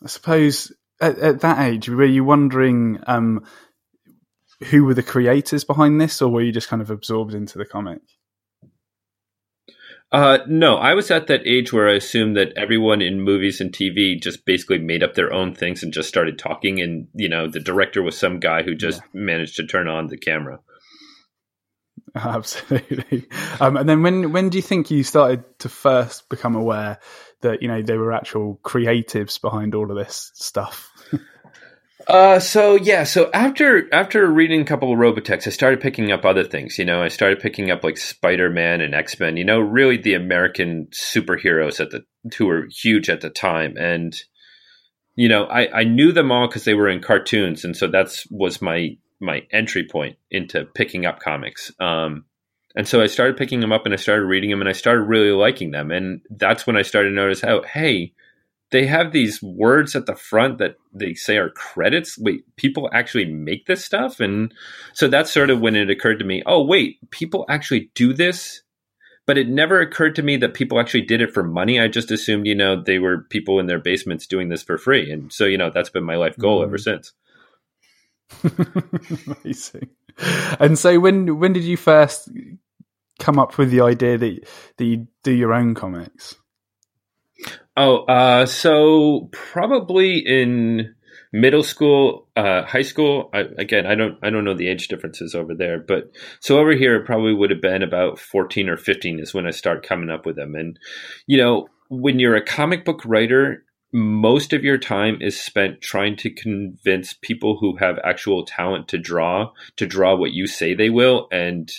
I 0.04 0.08
suppose 0.08 0.72
at, 1.02 1.18
at 1.20 1.42
that 1.42 1.60
age, 1.60 1.90
were 1.90 2.06
you 2.06 2.24
wondering 2.24 3.00
um, 3.08 3.44
who 4.66 4.86
were 4.86 4.94
the 4.94 5.04
creators 5.04 5.64
behind 5.64 6.00
this, 6.00 6.22
or 6.22 6.32
were 6.32 6.42
you 6.42 6.52
just 6.52 6.70
kind 6.70 6.82
of 6.82 6.90
absorbed 6.90 7.34
into 7.34 7.58
the 7.58 7.66
comic? 7.66 8.02
Uh, 10.12 10.40
no, 10.46 10.76
I 10.76 10.94
was 10.94 11.10
at 11.10 11.28
that 11.28 11.48
age 11.48 11.72
where 11.72 11.88
I 11.88 11.94
assumed 11.94 12.36
that 12.36 12.52
everyone 12.58 13.02
in 13.02 13.22
movies 13.22 13.62
and 13.62 13.72
TV 13.72 14.22
just 14.22 14.46
basically 14.46 14.80
made 14.80 15.04
up 15.04 15.16
their 15.16 15.32
own 15.32 15.56
things 15.56 15.84
and 15.84 15.94
just 15.94 16.10
started 16.10 16.38
talking, 16.38 16.82
and 16.82 17.08
you 17.16 17.30
know, 17.30 17.48
the 17.48 17.62
director 17.62 18.04
was 18.04 18.18
some 18.18 18.40
guy 18.40 18.64
who 18.64 18.76
just 18.76 19.02
yeah. 19.02 19.22
managed 19.22 19.56
to 19.56 19.66
turn 19.66 19.88
on 19.88 20.08
the 20.08 20.18
camera. 20.18 20.60
Absolutely. 22.16 23.28
Um, 23.62 23.78
and 23.78 23.88
then 23.88 24.04
when 24.04 24.34
when 24.34 24.50
do 24.50 24.58
you 24.58 24.62
think 24.62 24.92
you 24.92 25.04
started 25.04 25.46
to 25.60 25.70
first 25.70 26.28
become 26.28 26.56
aware 26.56 27.00
that 27.40 27.62
you 27.62 27.70
know 27.70 27.82
there 27.82 28.00
were 28.00 28.12
actual 28.12 28.60
creatives 28.64 29.40
behind 29.40 29.76
all 29.76 29.90
of 29.90 29.98
this 29.98 30.32
stuff? 30.34 30.91
Uh, 32.08 32.40
so 32.40 32.76
yeah, 32.76 33.04
so 33.04 33.30
after 33.34 33.94
after 33.94 34.28
reading 34.28 34.62
a 34.62 34.66
couple 34.66 34.92
of 34.92 35.00
Robotechs, 35.00 35.48
I 35.48 35.52
started 35.52 35.82
picking 35.82 36.12
up 36.12 36.26
other 36.26 36.44
things. 36.44 36.78
You 36.78 36.86
know, 36.86 37.02
I 37.02 37.08
started 37.08 37.40
picking 37.40 37.72
up 37.72 37.84
like 37.84 37.98
Spider 37.98 38.50
Man 38.50 38.82
and 38.82 38.96
X 38.96 39.20
Men. 39.20 39.38
You 39.38 39.46
know, 39.46 39.60
really 39.60 39.98
the 39.98 40.14
American 40.14 40.88
superheroes 40.92 41.80
at 41.80 41.92
the 41.92 42.06
who 42.38 42.48
were 42.48 42.68
huge 42.72 43.10
at 43.10 43.22
the 43.22 43.30
time, 43.30 43.76
and 43.78 44.16
you 45.16 45.30
know, 45.30 45.46
I 45.46 45.82
I 45.82 45.84
knew 45.84 46.12
them 46.12 46.32
all 46.32 46.48
because 46.48 46.66
they 46.66 46.74
were 46.74 46.90
in 46.90 47.02
cartoons, 47.02 47.64
and 47.66 47.76
so 47.76 47.88
that's 47.88 48.26
was 48.32 48.62
my 48.62 48.98
my 49.20 49.46
entry 49.52 49.88
point 49.88 50.18
into 50.30 50.66
picking 50.66 51.06
up 51.06 51.20
comics. 51.20 51.72
Um, 51.80 52.26
and 52.76 52.88
so 52.88 53.02
I 53.02 53.08
started 53.08 53.38
picking 53.38 53.60
them 53.60 53.72
up 53.72 53.86
and 53.86 53.94
I 53.94 53.98
started 53.98 54.26
reading 54.26 54.50
them 54.50 54.62
and 54.62 54.70
I 54.70 54.74
started 54.74 55.02
really 55.02 55.32
liking 55.32 55.72
them. 55.72 55.92
And 55.92 56.22
that's 56.30 56.66
when 56.66 56.78
I 56.78 56.82
started 56.82 57.10
to 57.10 57.16
notice 57.16 57.42
how, 57.42 57.62
hey, 57.64 58.14
they 58.72 58.88
have 58.88 59.12
these 59.12 59.42
words 59.44 59.96
at 59.96 60.06
the 60.06 60.16
front 60.16 60.58
that 60.58 60.76
they 60.94 61.14
say 61.14 61.38
are 61.38 61.50
credits. 61.50 62.18
Wait, 62.18 62.44
people 62.56 62.90
actually 62.94 63.26
make 63.26 63.66
this 63.66 63.84
stuff? 63.84 64.20
And 64.20 64.54
so 64.94 65.08
that's 65.08 65.32
sort 65.32 65.50
of 65.50 65.60
when 65.60 65.76
it 65.76 65.90
occurred 65.90 66.20
to 66.20 66.26
me, 66.26 66.42
oh, 66.46 66.64
wait, 66.64 66.98
people 67.12 67.46
actually 67.50 67.92
do 67.96 68.14
this? 68.14 68.62
But 69.28 69.38
it 69.38 69.48
never 69.48 69.80
occurred 69.80 70.16
to 70.16 70.24
me 70.24 70.38
that 70.38 70.54
people 70.54 70.80
actually 70.80 71.04
did 71.04 71.22
it 71.22 71.34
for 71.34 71.44
money. 71.44 71.80
I 71.80 71.88
just 71.88 72.12
assumed, 72.12 72.48
you 72.48 72.56
know, 72.56 72.82
they 72.82 72.98
were 72.98 73.26
people 73.30 73.60
in 73.60 73.68
their 73.68 73.80
basements 73.80 74.26
doing 74.26 74.50
this 74.50 74.64
for 74.64 74.78
free. 74.78 75.12
And 75.12 75.32
so, 75.32 75.46
you 75.46 75.58
know, 75.58 75.70
that's 75.70 75.90
been 75.90 76.04
my 76.04 76.16
life 76.16 76.38
goal 76.38 76.62
mm. 76.62 76.66
ever 76.66 76.78
since. 76.78 77.14
Amazing. 79.44 79.90
And 80.60 80.80
so 80.80 81.00
when 81.00 81.40
when 81.40 81.54
did 81.54 81.64
you 81.64 81.78
first 81.78 82.30
come 83.20 83.38
up 83.38 83.58
with 83.58 83.70
the 83.70 83.82
idea 83.82 84.18
that 84.18 84.48
that 84.78 84.86
you 84.86 85.08
do 85.24 85.32
your 85.32 85.54
own 85.54 85.76
comics? 85.76 86.36
Oh, 87.78 88.00
uh, 88.06 88.46
so 88.46 89.30
probably 89.32 90.20
in 90.20 90.94
middle 91.32 91.64
school, 91.64 92.28
uh, 92.36 92.64
high 92.64 92.82
school. 92.82 93.30
I, 93.34 93.46
again, 93.58 93.86
I 93.86 93.96
don't, 93.96 94.18
I 94.22 94.30
don't 94.30 94.44
know 94.44 94.54
the 94.54 94.68
age 94.68 94.88
differences 94.88 95.34
over 95.34 95.56
there, 95.56 95.80
but 95.80 96.12
so 96.42 96.60
over 96.60 96.74
here, 96.74 96.96
it 96.96 97.06
probably 97.06 97.34
would 97.34 97.50
have 97.50 97.62
been 97.62 97.82
about 97.82 98.20
fourteen 98.20 98.68
or 98.68 98.78
fifteen 98.78 99.20
is 99.20 99.34
when 99.34 99.48
I 99.48 99.52
start 99.52 99.88
coming 99.88 100.10
up 100.10 100.26
with 100.26 100.36
them. 100.36 100.56
And 100.56 100.78
you 101.28 101.38
know, 101.38 101.68
when 101.90 102.20
you're 102.20 102.36
a 102.36 102.46
comic 102.46 102.84
book 102.84 103.02
writer, 103.06 103.64
most 103.94 104.54
of 104.54 104.64
your 104.64 104.78
time 104.78 105.18
is 105.22 105.40
spent 105.40 105.82
trying 105.82 106.16
to 106.18 106.30
convince 106.30 107.14
people 107.14 107.58
who 107.60 107.78
have 107.78 108.00
actual 108.04 108.46
talent 108.46 108.88
to 108.90 108.98
draw 108.98 109.52
to 109.78 109.86
draw 109.86 110.16
what 110.16 110.32
you 110.32 110.48
say 110.48 110.74
they 110.74 110.90
will 110.90 111.28
and 111.32 111.72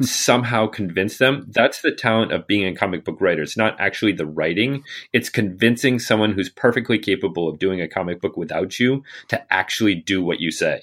somehow 0.00 0.66
convince 0.66 1.18
them. 1.18 1.46
That's 1.48 1.80
the 1.80 1.92
talent 1.92 2.32
of 2.32 2.46
being 2.46 2.66
a 2.66 2.74
comic 2.74 3.04
book 3.04 3.20
writer. 3.20 3.42
It's 3.42 3.56
not 3.56 3.78
actually 3.80 4.12
the 4.12 4.26
writing, 4.26 4.82
it's 5.12 5.28
convincing 5.28 5.98
someone 5.98 6.32
who's 6.32 6.50
perfectly 6.50 6.98
capable 6.98 7.48
of 7.48 7.58
doing 7.58 7.80
a 7.80 7.88
comic 7.88 8.20
book 8.20 8.36
without 8.36 8.78
you 8.78 9.02
to 9.28 9.52
actually 9.52 9.94
do 9.94 10.22
what 10.22 10.40
you 10.40 10.50
say. 10.50 10.82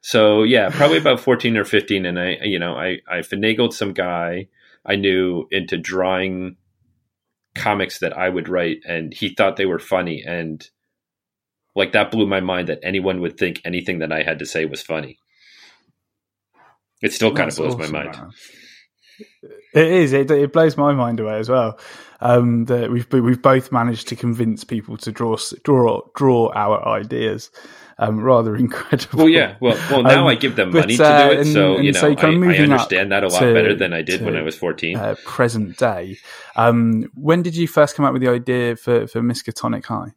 So 0.00 0.42
yeah, 0.44 0.70
probably 0.70 0.98
about 0.98 1.20
14 1.20 1.56
or 1.56 1.64
15 1.64 2.06
and 2.06 2.18
I 2.18 2.38
you 2.42 2.58
know, 2.58 2.76
I 2.76 2.98
I 3.08 3.18
finagled 3.18 3.72
some 3.72 3.92
guy 3.92 4.48
I 4.84 4.96
knew 4.96 5.48
into 5.50 5.76
drawing 5.76 6.56
comics 7.54 7.98
that 8.00 8.16
I 8.16 8.28
would 8.28 8.48
write 8.48 8.78
and 8.86 9.12
he 9.12 9.30
thought 9.30 9.56
they 9.56 9.66
were 9.66 9.78
funny 9.78 10.22
and 10.24 10.68
like 11.74 11.92
that 11.92 12.10
blew 12.10 12.26
my 12.26 12.40
mind 12.40 12.68
that 12.68 12.80
anyone 12.82 13.20
would 13.20 13.36
think 13.36 13.60
anything 13.64 13.98
that 13.98 14.12
I 14.12 14.22
had 14.22 14.38
to 14.38 14.46
say 14.46 14.64
was 14.64 14.82
funny. 14.82 15.18
It 17.02 17.12
still 17.12 17.34
kind 17.34 17.48
That's 17.50 17.58
of 17.58 17.66
blows 17.66 17.80
awesome, 17.80 17.92
my 17.92 18.04
mind. 18.04 18.16
Man. 18.16 18.30
It 19.74 19.88
is. 19.88 20.12
It, 20.12 20.30
it, 20.30 20.52
blows 20.52 20.76
my 20.76 20.92
mind 20.92 21.20
away 21.20 21.38
as 21.38 21.48
well. 21.48 21.78
Um, 22.20 22.64
that 22.66 22.90
we've 22.90 23.06
we've 23.12 23.42
both 23.42 23.70
managed 23.70 24.08
to 24.08 24.16
convince 24.16 24.64
people 24.64 24.96
to 24.98 25.12
draw 25.12 25.36
draw 25.64 26.00
draw 26.14 26.50
our 26.54 26.86
ideas. 26.86 27.50
Um, 27.98 28.20
rather 28.20 28.56
incredible. 28.56 29.18
Well, 29.18 29.28
yeah. 29.28 29.56
Well, 29.60 29.78
well. 29.90 30.02
Now 30.02 30.22
um, 30.22 30.26
I 30.26 30.34
give 30.34 30.56
them 30.56 30.70
money 30.72 30.96
but, 30.96 31.06
uh, 31.06 31.28
to 31.28 31.28
do 31.28 31.32
it, 31.32 31.46
and, 31.46 31.52
so 31.52 31.78
you 31.78 31.92
know, 31.92 32.00
so 32.00 32.08
I, 32.08 32.54
I, 32.54 32.56
understand 32.58 33.12
that 33.12 33.24
a 33.24 33.28
lot 33.28 33.40
to, 33.40 33.54
better 33.54 33.74
than 33.74 33.92
I 33.92 34.02
did 34.02 34.22
when 34.22 34.36
I 34.36 34.42
was 34.42 34.56
fourteen. 34.56 34.96
Uh, 34.96 35.14
present 35.24 35.76
day. 35.78 36.18
Um, 36.56 37.10
when 37.14 37.42
did 37.42 37.56
you 37.56 37.68
first 37.68 37.96
come 37.96 38.04
up 38.04 38.12
with 38.12 38.22
the 38.22 38.30
idea 38.30 38.76
for 38.76 39.06
for 39.06 39.20
Miskatonic 39.20 39.86
High? 39.86 40.12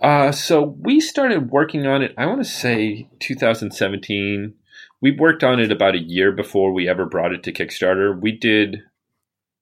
Uh, 0.00 0.30
so 0.30 0.62
we 0.62 1.00
started 1.00 1.50
working 1.50 1.86
on 1.86 2.02
it. 2.02 2.14
I 2.18 2.26
want 2.26 2.40
to 2.40 2.48
say 2.48 3.08
2017 3.20 4.54
we 5.00 5.12
worked 5.12 5.44
on 5.44 5.60
it 5.60 5.70
about 5.70 5.94
a 5.94 6.02
year 6.02 6.32
before 6.32 6.72
we 6.72 6.88
ever 6.88 7.04
brought 7.04 7.32
it 7.32 7.42
to 7.44 7.52
Kickstarter. 7.52 8.18
We 8.18 8.32
did 8.32 8.82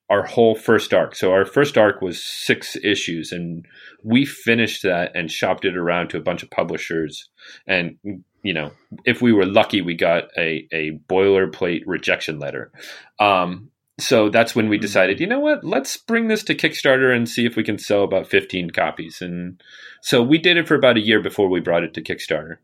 our 0.09 0.25
whole 0.25 0.55
first 0.55 0.93
arc. 0.93 1.15
So 1.15 1.33
our 1.33 1.47
first 1.47 1.79
arc 1.79 2.03
was 2.03 2.23
six 2.23 2.77
issues, 2.77 3.33
and 3.33 3.65
we 4.05 4.27
finished 4.27 4.83
that 4.83 5.13
and 5.15 5.31
shopped 5.31 5.65
it 5.65 5.77
around 5.77 6.09
to 6.09 6.19
a 6.19 6.23
bunch 6.23 6.43
of 6.43 6.51
publishers. 6.51 7.31
And 7.67 7.97
you 8.43 8.53
know, 8.53 8.73
if 9.05 9.23
we 9.23 9.33
were 9.33 9.47
lucky, 9.47 9.81
we 9.81 9.95
got 9.95 10.25
a 10.37 10.69
a 10.73 10.99
boilerplate 11.09 11.83
rejection 11.87 12.39
letter. 12.39 12.71
Um, 13.19 13.71
so 13.99 14.29
that's 14.29 14.55
when 14.55 14.69
we 14.69 14.79
decided, 14.79 15.21
you 15.21 15.27
know 15.27 15.41
what, 15.41 15.65
let's 15.65 15.97
bring 15.97 16.29
this 16.29 16.43
to 16.45 16.55
Kickstarter 16.55 17.15
and 17.15 17.29
see 17.29 17.47
if 17.47 17.57
we 17.57 17.63
can 17.63 17.79
sell 17.79 18.03
about 18.03 18.27
15 18.27 18.71
copies. 18.71 19.21
And 19.21 19.63
so 20.01 20.23
we 20.23 20.39
did 20.39 20.57
it 20.57 20.67
for 20.67 20.75
about 20.75 20.97
a 20.97 21.05
year 21.05 21.21
before 21.21 21.49
we 21.49 21.61
brought 21.61 21.85
it 21.85 21.95
to 21.95 22.03
Kickstarter. 22.03 22.57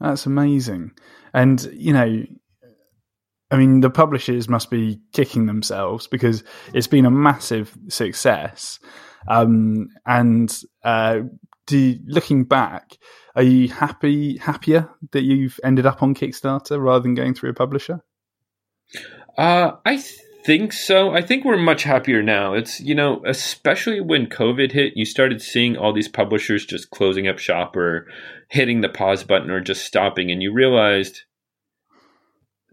That's 0.00 0.26
amazing. 0.26 0.92
And, 1.34 1.62
you 1.72 1.92
know, 1.92 2.24
I 3.50 3.56
mean, 3.56 3.80
the 3.80 3.90
publishers 3.90 4.48
must 4.48 4.70
be 4.70 5.00
kicking 5.12 5.46
themselves 5.46 6.06
because 6.06 6.44
it's 6.74 6.86
been 6.86 7.06
a 7.06 7.10
massive 7.10 7.76
success. 7.88 8.78
Um, 9.26 9.88
and 10.06 10.54
uh, 10.84 11.20
do, 11.66 11.98
looking 12.06 12.44
back, 12.44 12.96
are 13.34 13.42
you 13.42 13.68
happy 13.68 14.36
happier 14.36 14.88
that 15.12 15.22
you've 15.22 15.58
ended 15.64 15.86
up 15.86 16.02
on 16.02 16.14
Kickstarter 16.14 16.80
rather 16.82 17.02
than 17.02 17.14
going 17.14 17.34
through 17.34 17.50
a 17.50 17.54
publisher? 17.54 18.00
Uh, 19.36 19.72
I 19.84 20.02
think 20.44 20.72
so. 20.72 21.10
I 21.10 21.22
think 21.22 21.44
we're 21.44 21.56
much 21.56 21.82
happier 21.82 22.22
now. 22.22 22.54
It's, 22.54 22.80
you 22.80 22.94
know, 22.94 23.22
especially 23.26 24.00
when 24.00 24.26
COVID 24.26 24.72
hit, 24.72 24.92
you 24.96 25.04
started 25.04 25.42
seeing 25.42 25.76
all 25.76 25.92
these 25.92 26.08
publishers 26.08 26.64
just 26.64 26.90
closing 26.90 27.28
up 27.28 27.38
shop 27.38 27.76
or 27.76 28.06
hitting 28.48 28.80
the 28.80 28.88
pause 28.88 29.24
button 29.24 29.50
or 29.50 29.60
just 29.60 29.84
stopping. 29.84 30.30
And 30.30 30.42
you 30.42 30.52
realized 30.52 31.22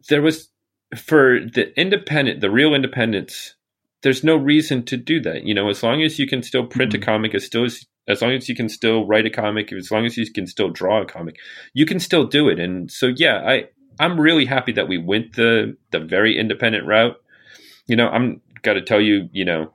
there 0.09 0.21
was, 0.21 0.49
for 0.95 1.39
the 1.39 1.77
independent, 1.79 2.41
the 2.41 2.51
real 2.51 2.73
independents, 2.73 3.55
there's 4.03 4.23
no 4.23 4.35
reason 4.35 4.83
to 4.85 4.97
do 4.97 5.19
that. 5.21 5.43
You 5.43 5.53
know, 5.53 5.69
as 5.69 5.81
long 5.83 6.03
as 6.03 6.19
you 6.19 6.27
can 6.27 6.43
still 6.43 6.65
print 6.65 6.93
mm-hmm. 6.93 7.01
a 7.01 7.05
comic, 7.05 7.35
as 7.35 7.45
still 7.45 7.65
as, 7.65 7.85
as 8.07 8.21
long 8.21 8.31
as 8.31 8.47
you 8.47 8.55
can 8.55 8.69
still 8.69 9.05
write 9.05 9.25
a 9.25 9.31
comic, 9.31 9.73
as 9.73 9.91
long 9.91 10.05
as 10.05 10.15
you 10.15 10.31
can 10.31 10.45
still 10.45 10.69
draw 10.69 11.01
a 11.01 11.05
comic, 11.05 11.37
you 11.73 11.85
can 11.85 11.99
still 11.99 12.25
do 12.25 12.47
it. 12.49 12.59
And 12.59 12.91
so, 12.91 13.11
yeah, 13.15 13.37
I, 13.37 13.65
I'm 13.99 14.19
really 14.19 14.45
happy 14.45 14.71
that 14.73 14.87
we 14.87 14.97
went 14.97 15.35
the 15.35 15.75
the 15.91 15.99
very 15.99 16.37
independent 16.37 16.85
route 16.85 17.17
you 17.87 17.95
know, 17.95 18.09
I'm 18.09 18.41
got 18.61 18.73
to 18.73 18.81
tell 18.81 19.01
you, 19.01 19.29
you 19.31 19.45
know, 19.45 19.71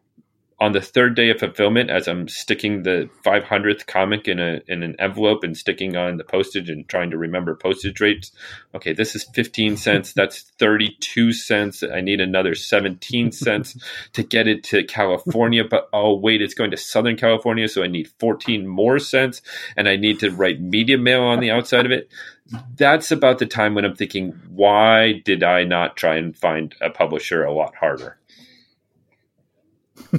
on 0.60 0.72
the 0.72 0.80
third 0.80 1.16
day 1.16 1.30
of 1.30 1.38
fulfillment, 1.38 1.88
as 1.88 2.06
I'm 2.06 2.28
sticking 2.28 2.82
the 2.82 3.08
500th 3.24 3.86
comic 3.86 4.28
in 4.28 4.38
a 4.38 4.60
in 4.68 4.82
an 4.82 4.94
envelope 4.98 5.42
and 5.42 5.56
sticking 5.56 5.96
on 5.96 6.18
the 6.18 6.24
postage 6.24 6.68
and 6.68 6.86
trying 6.86 7.10
to 7.10 7.16
remember 7.16 7.54
postage 7.54 7.98
rates. 7.98 8.30
Okay, 8.74 8.92
this 8.92 9.16
is 9.16 9.24
15 9.34 9.78
cents. 9.78 10.12
That's 10.12 10.42
32 10.58 11.32
cents. 11.32 11.82
I 11.82 12.02
need 12.02 12.20
another 12.20 12.54
17 12.54 13.32
cents 13.32 13.78
to 14.12 14.22
get 14.22 14.46
it 14.46 14.62
to 14.64 14.84
California. 14.84 15.64
But 15.64 15.88
oh 15.94 16.14
wait, 16.14 16.42
it's 16.42 16.54
going 16.54 16.72
to 16.72 16.76
Southern 16.76 17.16
California, 17.16 17.66
so 17.66 17.82
I 17.82 17.86
need 17.86 18.10
14 18.18 18.66
more 18.66 18.98
cents, 18.98 19.40
and 19.78 19.88
I 19.88 19.96
need 19.96 20.20
to 20.20 20.30
write 20.30 20.60
media 20.60 20.98
mail 20.98 21.22
on 21.22 21.40
the 21.40 21.50
outside 21.50 21.86
of 21.86 21.92
it. 21.92 22.10
That's 22.76 23.10
about 23.10 23.38
the 23.38 23.46
time 23.46 23.74
when 23.74 23.84
I'm 23.84 23.94
thinking, 23.94 24.32
why 24.48 25.22
did 25.24 25.42
I 25.42 25.64
not 25.64 25.96
try 25.96 26.16
and 26.16 26.36
find 26.36 26.74
a 26.80 26.90
publisher 26.90 27.44
a 27.44 27.52
lot 27.52 27.74
harder? 27.76 28.18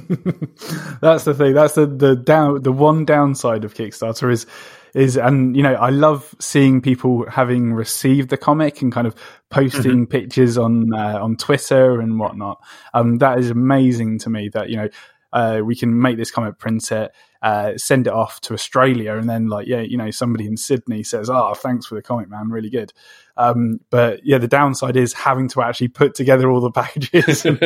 that's 1.00 1.24
the 1.24 1.34
thing. 1.36 1.54
That's 1.54 1.74
the 1.74 1.86
the 1.86 2.14
down 2.14 2.62
the 2.62 2.72
one 2.72 3.04
downside 3.04 3.64
of 3.64 3.74
Kickstarter 3.74 4.30
is 4.30 4.46
is 4.94 5.16
and 5.16 5.56
you 5.56 5.62
know 5.62 5.74
I 5.74 5.90
love 5.90 6.34
seeing 6.38 6.80
people 6.80 7.28
having 7.28 7.72
received 7.72 8.30
the 8.30 8.36
comic 8.36 8.80
and 8.82 8.92
kind 8.92 9.06
of 9.06 9.14
posting 9.50 9.82
mm-hmm. 9.82 10.04
pictures 10.04 10.56
on 10.56 10.94
uh, 10.94 11.18
on 11.20 11.36
Twitter 11.36 12.00
and 12.00 12.18
whatnot. 12.18 12.62
Um, 12.94 13.18
that 13.18 13.38
is 13.38 13.50
amazing 13.50 14.18
to 14.20 14.30
me. 14.30 14.48
That 14.50 14.68
you 14.70 14.76
know 14.76 14.88
uh, 15.32 15.60
we 15.64 15.74
can 15.74 16.00
make 16.00 16.16
this 16.16 16.30
comic, 16.30 16.58
print 16.58 16.90
it, 16.92 17.12
uh, 17.42 17.76
send 17.76 18.06
it 18.06 18.12
off 18.12 18.40
to 18.42 18.54
Australia, 18.54 19.16
and 19.16 19.28
then 19.28 19.48
like 19.48 19.66
yeah, 19.66 19.80
you 19.80 19.96
know, 19.96 20.12
somebody 20.12 20.46
in 20.46 20.56
Sydney 20.56 21.02
says, 21.02 21.28
"Oh, 21.28 21.54
thanks 21.54 21.86
for 21.86 21.96
the 21.96 22.02
comic, 22.02 22.30
man, 22.30 22.50
really 22.50 22.70
good." 22.70 22.92
Um, 23.36 23.80
but 23.90 24.20
yeah, 24.24 24.38
the 24.38 24.46
downside 24.46 24.96
is 24.96 25.12
having 25.12 25.48
to 25.48 25.62
actually 25.62 25.88
put 25.88 26.14
together 26.14 26.50
all 26.50 26.60
the 26.60 26.70
packages 26.82 27.44
and, 27.44 27.60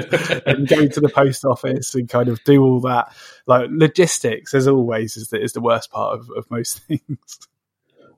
and, 0.47 0.67
go 0.67 0.87
to 0.87 1.01
the 1.01 1.09
post 1.09 1.45
office 1.45 1.95
and 1.95 2.09
kind 2.09 2.29
of 2.29 2.43
do 2.45 2.63
all 2.63 2.81
that. 2.81 3.15
Like 3.47 3.69
logistics, 3.71 4.55
as 4.55 4.67
always, 4.67 5.17
is 5.17 5.29
the, 5.29 5.43
is 5.43 5.53
the 5.53 5.61
worst 5.61 5.91
part 5.91 6.19
of, 6.19 6.31
of 6.37 6.51
most 6.51 6.79
things. 6.87 7.39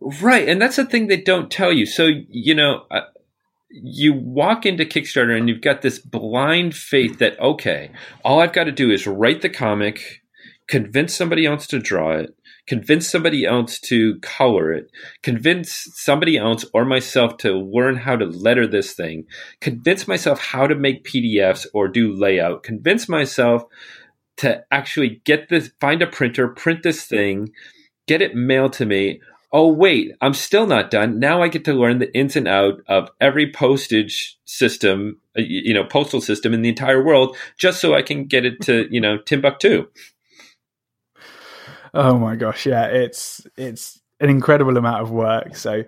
Right, 0.00 0.49
and 0.49 0.62
that's 0.62 0.77
the 0.77 0.85
thing 0.85 1.09
they 1.09 1.21
don't 1.21 1.50
tell 1.50 1.73
you. 1.73 1.87
So 1.87 2.09
you 2.29 2.55
know, 2.55 2.85
uh, 2.88 3.00
you 3.69 4.12
walk 4.12 4.65
into 4.65 4.85
Kickstarter 4.85 5.37
and 5.37 5.49
you've 5.49 5.61
got 5.61 5.83
this 5.83 5.99
blind 5.99 6.77
faith 6.77 7.19
that 7.19 7.38
okay, 7.41 7.91
all 8.25 8.41
I've 8.41 8.53
got 8.53 8.65
to 8.65 8.73
do 8.73 8.93
is 8.93 9.09
write 9.09 9.43
the 9.43 9.49
comic, 9.49 10.23
convince 10.69 11.15
somebody 11.15 11.47
else 11.47 11.67
to 11.67 11.79
draw 11.79 12.13
it, 12.13 12.35
convince 12.67 13.09
somebody 13.09 13.45
else 13.45 13.81
to 13.81 14.19
color 14.21 14.73
it, 14.73 14.91
convince 15.23 15.89
somebody 15.95 16.37
else 16.37 16.65
or 16.75 16.85
myself 16.85 17.39
to 17.39 17.53
learn 17.53 17.97
how 17.97 18.15
to 18.15 18.27
letter 18.27 18.67
this 18.67 18.93
thing, 18.93 19.25
convince 19.61 20.07
myself 20.07 20.39
how 20.39 20.67
to 20.67 20.75
make 20.75 21.05
PDFs 21.05 21.67
or 21.73 21.89
do 21.89 22.13
layout, 22.13 22.63
convince 22.63 23.09
myself 23.09 23.63
to 24.37 24.63
actually 24.71 25.21
get 25.25 25.49
this, 25.49 25.71
find 25.81 26.03
a 26.03 26.07
printer, 26.07 26.49
print 26.49 26.83
this 26.83 27.05
thing, 27.05 27.49
get 28.07 28.23
it 28.23 28.35
mailed 28.35 28.75
to 28.75 28.87
me. 28.87 29.21
Oh, 29.51 29.73
wait, 29.73 30.13
I'm 30.21 30.35
still 30.35 30.67
not 30.67 30.91
done. 30.91 31.19
Now 31.19 31.43
I 31.43 31.49
get 31.49 31.65
to 31.65 31.73
learn 31.73 31.99
the 31.99 32.15
ins 32.15 32.37
and 32.37 32.47
out 32.47 32.81
of 32.87 33.09
every 33.19 33.51
postage 33.51 34.39
system, 34.45 35.19
you 35.35 35.73
know, 35.73 35.85
postal 35.85 36.21
system 36.21 36.53
in 36.53 36.61
the 36.61 36.69
entire 36.69 37.03
world 37.03 37.35
just 37.57 37.81
so 37.81 37.95
I 37.95 38.03
can 38.03 38.27
get 38.27 38.45
it 38.45 38.61
to, 38.63 38.87
you 38.91 39.01
know, 39.01 39.17
Timbuktu. 39.17 39.87
Oh 41.95 42.18
my 42.18 42.37
gosh, 42.37 42.66
yeah, 42.66 42.87
it's 42.87 43.47
it's 43.57 44.00
an 44.21 44.30
incredible 44.30 44.76
amount 44.76 45.02
of 45.02 45.11
work. 45.11 45.57
So, 45.57 45.85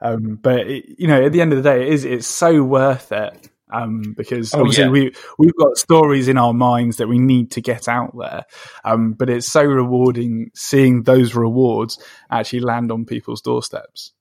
um, 0.00 0.38
but 0.40 0.66
it, 0.66 0.84
you 0.98 1.06
know, 1.06 1.24
at 1.24 1.32
the 1.32 1.40
end 1.40 1.52
of 1.52 1.62
the 1.62 1.68
day, 1.68 1.82
it 1.82 1.92
is 1.92 2.04
it's 2.04 2.26
so 2.26 2.62
worth 2.62 3.12
it 3.12 3.50
um, 3.74 4.14
because 4.16 4.54
oh, 4.54 4.60
obviously 4.60 4.84
yeah. 4.84 4.90
we 4.90 5.14
we've 5.38 5.56
got 5.56 5.76
stories 5.76 6.28
in 6.28 6.38
our 6.38 6.52
minds 6.52 6.98
that 6.98 7.08
we 7.08 7.18
need 7.18 7.50
to 7.52 7.60
get 7.60 7.88
out 7.88 8.16
there. 8.18 8.44
Um, 8.84 9.12
but 9.12 9.30
it's 9.30 9.50
so 9.50 9.62
rewarding 9.62 10.50
seeing 10.54 11.02
those 11.02 11.34
rewards 11.34 11.98
actually 12.30 12.60
land 12.60 12.92
on 12.92 13.04
people's 13.04 13.42
doorsteps. 13.42 14.12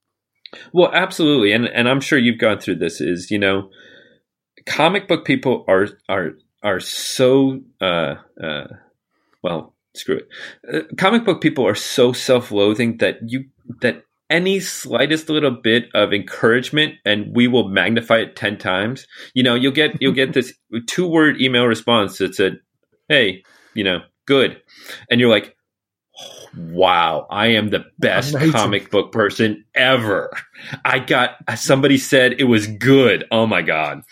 Well, 0.71 0.91
absolutely, 0.93 1.51
and 1.51 1.65
and 1.65 1.89
I'm 1.89 2.01
sure 2.01 2.19
you've 2.19 2.39
gone 2.39 2.59
through 2.59 2.75
this. 2.75 3.01
Is 3.01 3.31
you 3.31 3.39
know, 3.39 3.69
comic 4.65 5.07
book 5.07 5.25
people 5.25 5.65
are 5.67 5.87
are 6.07 6.33
are 6.61 6.79
so 6.79 7.61
uh, 7.81 8.15
uh, 8.41 8.67
well 9.41 9.73
screw 9.95 10.17
it. 10.17 10.27
Uh, 10.73 10.95
comic 10.97 11.25
book 11.25 11.41
people 11.41 11.67
are 11.67 11.75
so 11.75 12.13
self-loathing 12.13 12.97
that 12.97 13.17
you 13.25 13.45
that 13.81 14.03
any 14.29 14.59
slightest 14.59 15.29
little 15.29 15.51
bit 15.51 15.85
of 15.93 16.13
encouragement 16.13 16.95
and 17.05 17.35
we 17.35 17.47
will 17.47 17.67
magnify 17.67 18.17
it 18.17 18.35
10 18.35 18.57
times. 18.57 19.05
You 19.33 19.43
know, 19.43 19.55
you'll 19.55 19.71
get 19.71 19.91
you'll 20.01 20.13
get 20.13 20.33
this 20.33 20.53
two-word 20.87 21.41
email 21.41 21.65
response 21.65 22.17
that 22.17 22.35
said, 22.35 22.59
"Hey, 23.09 23.43
you 23.73 23.83
know, 23.83 23.99
good." 24.25 24.61
And 25.09 25.19
you're 25.19 25.29
like, 25.29 25.55
wow, 26.55 27.27
I 27.29 27.47
am 27.47 27.69
the 27.69 27.85
best 27.99 28.33
Amazing. 28.35 28.51
comic 28.53 28.91
book 28.91 29.11
person 29.11 29.65
ever. 29.75 30.31
I 30.85 30.99
got 30.99 31.35
somebody 31.55 31.97
said 31.97 32.33
it 32.39 32.45
was 32.45 32.67
good. 32.67 33.25
Oh 33.31 33.47
my 33.47 33.61
god. 33.61 34.03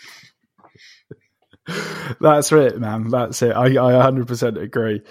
That's 2.20 2.50
it, 2.52 2.78
man. 2.80 3.08
That's 3.10 3.40
it. 3.42 3.52
I, 3.52 3.66
I 3.66 4.10
100% 4.10 4.60
agree. 4.60 5.02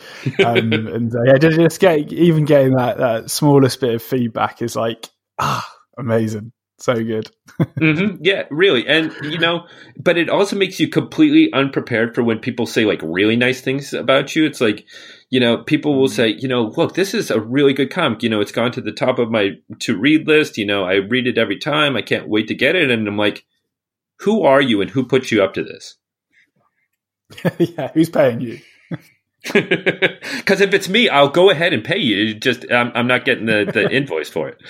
Um, 0.45 0.73
and 0.73 1.15
uh, 1.15 1.23
yeah, 1.25 1.37
just, 1.37 1.57
just 1.57 1.79
get, 1.79 2.11
even 2.11 2.45
getting 2.45 2.75
that, 2.75 2.97
that 2.97 3.31
smallest 3.31 3.79
bit 3.79 3.95
of 3.95 4.03
feedback 4.03 4.61
is 4.61 4.75
like, 4.75 5.09
ah, 5.39 5.67
amazing. 5.97 6.51
So 6.79 6.95
good. 6.95 7.29
mm-hmm. 7.61 8.17
Yeah, 8.21 8.45
really. 8.49 8.87
And, 8.87 9.13
you 9.21 9.37
know, 9.37 9.67
but 9.97 10.17
it 10.17 10.29
also 10.29 10.55
makes 10.55 10.79
you 10.79 10.87
completely 10.87 11.53
unprepared 11.53 12.15
for 12.15 12.23
when 12.23 12.39
people 12.39 12.65
say 12.65 12.85
like 12.85 13.01
really 13.03 13.35
nice 13.35 13.61
things 13.61 13.93
about 13.93 14.35
you. 14.35 14.45
It's 14.45 14.59
like, 14.59 14.87
you 15.29 15.39
know, 15.39 15.59
people 15.59 15.97
will 15.97 16.09
say, 16.09 16.29
you 16.29 16.47
know, 16.47 16.73
look, 16.75 16.95
this 16.95 17.13
is 17.13 17.29
a 17.29 17.39
really 17.39 17.73
good 17.73 17.91
comic. 17.91 18.23
You 18.23 18.29
know, 18.29 18.41
it's 18.41 18.51
gone 18.51 18.71
to 18.71 18.81
the 18.81 18.91
top 18.91 19.19
of 19.19 19.29
my 19.29 19.51
to 19.81 19.95
read 19.95 20.27
list. 20.27 20.57
You 20.57 20.65
know, 20.65 20.83
I 20.83 20.95
read 20.95 21.27
it 21.27 21.37
every 21.37 21.57
time. 21.57 21.95
I 21.95 22.01
can't 22.01 22.27
wait 22.27 22.47
to 22.47 22.55
get 22.55 22.75
it. 22.75 22.89
And 22.89 23.07
I'm 23.07 23.17
like, 23.17 23.45
who 24.21 24.43
are 24.43 24.61
you 24.61 24.81
and 24.81 24.89
who 24.89 25.05
put 25.05 25.29
you 25.29 25.43
up 25.43 25.53
to 25.53 25.63
this? 25.63 25.97
yeah, 27.57 27.91
who's 27.93 28.09
paying 28.09 28.41
you? 28.41 28.59
Because 29.43 30.61
if 30.61 30.71
it's 30.71 30.87
me, 30.87 31.09
I'll 31.09 31.29
go 31.29 31.49
ahead 31.49 31.73
and 31.73 31.83
pay 31.83 31.97
you. 31.97 32.35
Just 32.35 32.71
I'm, 32.71 32.91
I'm 32.93 33.07
not 33.07 33.25
getting 33.25 33.47
the, 33.47 33.67
the 33.73 33.89
invoice 33.95 34.29
for 34.29 34.49
it. 34.49 34.61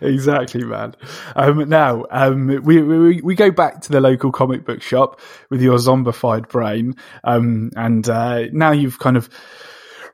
exactly, 0.00 0.62
man. 0.62 0.94
Um, 1.34 1.68
now, 1.68 2.06
um, 2.12 2.46
we, 2.62 2.80
we 2.80 3.20
we 3.20 3.34
go 3.34 3.50
back 3.50 3.80
to 3.80 3.90
the 3.90 4.00
local 4.00 4.30
comic 4.30 4.64
book 4.64 4.80
shop 4.80 5.20
with 5.50 5.60
your 5.60 5.78
zombified 5.78 6.48
brain, 6.48 6.94
um, 7.24 7.72
and 7.74 8.08
uh, 8.08 8.44
now 8.52 8.70
you've 8.70 9.00
kind 9.00 9.16
of 9.16 9.28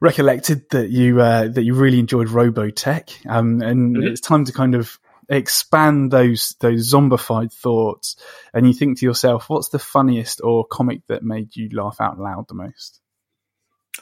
recollected 0.01 0.71
that 0.71 0.89
you 0.89 1.21
uh, 1.21 1.49
that 1.49 1.65
you 1.65 1.75
really 1.75 1.99
enjoyed 1.99 2.29
Robotech, 2.29 3.27
um, 3.29 3.61
and 3.61 3.97
mm-hmm. 3.97 4.07
it's 4.07 4.23
time 4.23 4.47
to 4.47 4.53
kind 4.53 4.75
of 4.75 4.99
expand 5.29 6.11
those 6.11 6.57
those 6.61 6.93
zombified 6.93 7.53
thoughts 7.53 8.17
and 8.53 8.67
you 8.67 8.73
think 8.73 8.99
to 8.99 9.07
yourself 9.07 9.49
what's 9.49 9.69
the 9.71 9.79
funniest 9.79 10.41
or 10.43 10.67
comic 10.67 11.01
that 11.09 11.23
made 11.23 11.55
you 11.57 11.69
laugh 11.73 11.97
out 12.01 12.19
loud 12.19 12.47
the 12.49 12.55
most? 12.55 13.01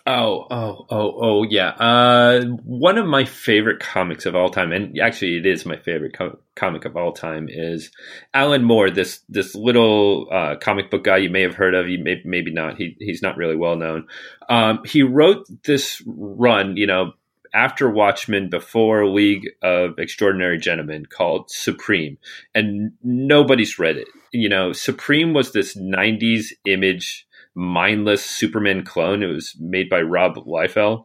Oh 0.07 0.47
oh 0.51 0.87
oh 0.89 1.15
oh 1.21 1.43
yeah. 1.43 1.69
Uh, 1.69 2.45
one 2.65 2.97
of 2.97 3.07
my 3.07 3.25
favorite 3.25 3.79
comics 3.79 4.25
of 4.25 4.35
all 4.35 4.49
time 4.49 4.73
and 4.73 4.99
actually 4.99 5.37
it 5.37 5.47
is 5.47 5.67
my 5.67 5.77
favorite 5.77 6.17
co- 6.17 6.39
comic 6.57 6.87
of 6.87 6.97
all 6.97 7.13
time 7.13 7.47
is 7.49 7.91
alan 8.33 8.65
moore 8.65 8.91
this 8.91 9.21
this 9.29 9.55
little 9.55 10.29
uh, 10.33 10.57
comic 10.57 10.91
book 10.91 11.05
guy 11.05 11.19
you 11.19 11.31
may 11.31 11.43
have 11.43 11.55
heard 11.55 11.75
of 11.75 11.89
you 11.89 12.03
may, 12.03 12.21
maybe 12.25 12.51
not 12.51 12.77
he, 12.77 12.97
he's 13.01 13.23
not 13.23 13.37
really 13.37 13.55
well 13.55 13.77
known. 13.77 14.07
Um, 14.49 14.81
he 14.85 15.03
wrote 15.03 15.47
this 15.63 16.03
run 16.07 16.77
you 16.77 16.87
know 16.87 17.13
after 17.55 17.91
Watchmen, 17.91 18.49
before 18.49 19.07
League 19.07 19.51
of 19.63 19.99
Extraordinary 19.99 20.59
Gentlemen 20.59 21.07
called 21.07 21.51
Supreme, 21.51 22.19
and 22.55 22.93
nobody's 23.03 23.79
read 23.79 23.97
it. 23.97 24.09
You 24.33 24.49
know, 24.49 24.73
Supreme 24.73 25.35
was 25.35 25.53
this 25.53 25.77
'90s 25.77 26.47
image, 26.67 27.27
mindless 27.55 28.25
Superman 28.25 28.85
clone. 28.85 29.23
It 29.23 29.27
was 29.27 29.55
made 29.59 29.89
by 29.89 30.01
Rob 30.01 30.37
Liefeld, 30.37 31.05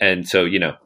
and 0.00 0.28
so 0.28 0.44
you 0.44 0.58
know, 0.58 0.76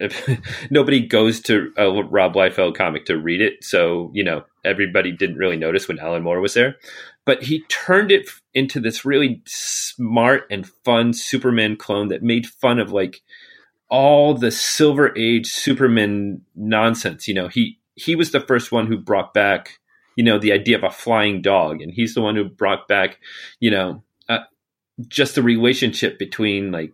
nobody 0.70 1.06
goes 1.06 1.40
to 1.40 1.72
a 1.76 1.90
Rob 2.02 2.34
Liefeld 2.34 2.76
comic 2.76 3.06
to 3.06 3.16
read 3.16 3.40
it. 3.40 3.64
So 3.64 4.10
you 4.14 4.24
know, 4.24 4.44
everybody 4.64 5.12
didn't 5.12 5.38
really 5.38 5.56
notice 5.56 5.88
when 5.88 5.98
Alan 5.98 6.22
Moore 6.22 6.40
was 6.40 6.54
there, 6.54 6.76
but 7.24 7.42
he 7.42 7.64
turned 7.68 8.10
it 8.12 8.28
into 8.54 8.80
this 8.80 9.04
really 9.04 9.42
smart 9.46 10.44
and 10.50 10.68
fun 10.84 11.12
Superman 11.12 11.76
clone 11.76 12.08
that 12.08 12.22
made 12.22 12.46
fun 12.46 12.78
of 12.78 12.92
like 12.92 13.22
all 13.92 14.32
the 14.32 14.50
Silver 14.50 15.16
Age 15.18 15.46
Superman 15.46 16.40
nonsense. 16.56 17.28
You 17.28 17.34
know, 17.34 17.48
he 17.48 17.78
he 17.94 18.16
was 18.16 18.32
the 18.32 18.40
first 18.40 18.72
one 18.72 18.86
who 18.86 18.96
brought 18.96 19.34
back, 19.34 19.78
you 20.16 20.24
know, 20.24 20.38
the 20.38 20.50
idea 20.50 20.78
of 20.78 20.82
a 20.82 20.90
flying 20.90 21.42
dog, 21.42 21.82
and 21.82 21.92
he's 21.92 22.14
the 22.14 22.22
one 22.22 22.34
who 22.34 22.44
brought 22.44 22.88
back, 22.88 23.18
you 23.60 23.70
know, 23.70 24.02
uh, 24.30 24.38
just 25.06 25.34
the 25.34 25.42
relationship 25.42 26.18
between 26.18 26.72
like 26.72 26.92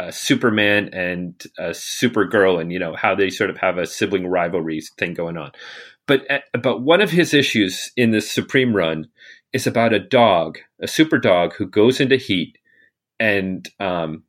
uh, 0.00 0.10
Superman 0.10 0.88
and 0.94 1.34
uh, 1.58 1.70
Supergirl, 1.70 2.60
and 2.60 2.72
you 2.72 2.78
know 2.78 2.96
how 2.96 3.14
they 3.14 3.28
sort 3.28 3.50
of 3.50 3.58
have 3.58 3.76
a 3.76 3.86
sibling 3.86 4.26
rivalry 4.26 4.80
thing 4.98 5.12
going 5.12 5.36
on. 5.36 5.52
But 6.06 6.28
uh, 6.30 6.38
but 6.62 6.80
one 6.80 7.02
of 7.02 7.10
his 7.10 7.34
issues 7.34 7.92
in 7.94 8.10
this 8.10 8.30
Supreme 8.30 8.74
run 8.74 9.06
is 9.52 9.66
about 9.66 9.92
a 9.92 9.98
dog, 9.98 10.58
a 10.80 10.88
super 10.88 11.18
dog 11.18 11.52
who 11.54 11.66
goes 11.66 12.00
into 12.00 12.16
heat 12.16 12.56
and 13.20 13.68
um, 13.80 14.22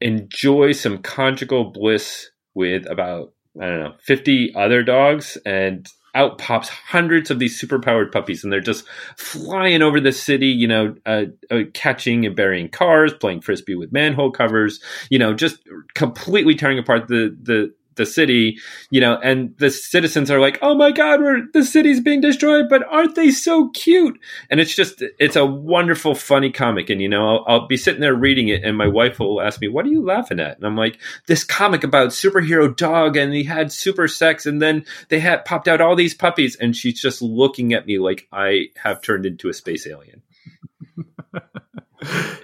enjoy 0.00 0.72
some 0.72 0.98
conjugal 0.98 1.64
bliss 1.64 2.30
with 2.54 2.86
about 2.90 3.32
I 3.60 3.66
don't 3.66 3.80
know 3.80 3.94
50 4.00 4.54
other 4.54 4.82
dogs 4.82 5.36
and 5.44 5.86
out 6.14 6.38
pops 6.38 6.68
hundreds 6.68 7.30
of 7.30 7.38
these 7.38 7.60
superpowered 7.60 8.10
puppies 8.12 8.42
and 8.42 8.52
they're 8.52 8.60
just 8.60 8.84
flying 9.16 9.82
over 9.82 10.00
the 10.00 10.12
city 10.12 10.48
you 10.48 10.66
know 10.66 10.94
uh, 11.06 11.24
uh, 11.50 11.60
catching 11.74 12.24
and 12.24 12.34
burying 12.34 12.68
cars 12.68 13.12
playing 13.12 13.40
frisbee 13.40 13.74
with 13.74 13.92
manhole 13.92 14.30
covers 14.30 14.80
you 15.10 15.18
know 15.18 15.34
just 15.34 15.58
completely 15.94 16.54
tearing 16.54 16.78
apart 16.78 17.08
the 17.08 17.36
the 17.42 17.72
the 17.98 18.06
city, 18.06 18.58
you 18.90 19.00
know, 19.00 19.18
and 19.22 19.54
the 19.58 19.70
citizens 19.70 20.30
are 20.30 20.40
like, 20.40 20.58
"Oh 20.62 20.74
my 20.74 20.90
God, 20.90 21.20
we're 21.20 21.42
the 21.52 21.64
city's 21.64 22.00
being 22.00 22.22
destroyed," 22.22 22.66
but 22.70 22.82
aren't 22.90 23.14
they 23.14 23.30
so 23.30 23.68
cute? 23.70 24.18
And 24.50 24.60
it's 24.60 24.74
just, 24.74 25.02
it's 25.18 25.36
a 25.36 25.44
wonderful, 25.44 26.14
funny 26.14 26.50
comic, 26.50 26.88
and 26.88 27.02
you 27.02 27.08
know, 27.08 27.28
I'll, 27.28 27.44
I'll 27.46 27.66
be 27.66 27.76
sitting 27.76 28.00
there 28.00 28.14
reading 28.14 28.48
it, 28.48 28.64
and 28.64 28.76
my 28.76 28.88
wife 28.88 29.18
will 29.18 29.42
ask 29.42 29.60
me, 29.60 29.68
"What 29.68 29.84
are 29.84 29.90
you 29.90 30.02
laughing 30.02 30.40
at?" 30.40 30.56
And 30.56 30.66
I'm 30.66 30.76
like, 30.76 30.98
"This 31.26 31.44
comic 31.44 31.84
about 31.84 32.08
superhero 32.08 32.74
dog, 32.74 33.18
and 33.18 33.34
he 33.34 33.44
had 33.44 33.70
super 33.70 34.08
sex, 34.08 34.46
and 34.46 34.62
then 34.62 34.86
they 35.10 35.20
had 35.20 35.44
popped 35.44 35.68
out 35.68 35.82
all 35.82 35.94
these 35.94 36.14
puppies," 36.14 36.56
and 36.56 36.74
she's 36.74 37.00
just 37.00 37.20
looking 37.20 37.74
at 37.74 37.86
me 37.86 37.98
like 37.98 38.26
I 38.32 38.68
have 38.76 39.02
turned 39.02 39.26
into 39.26 39.50
a 39.50 39.54
space 39.54 39.86
alien. 39.86 40.22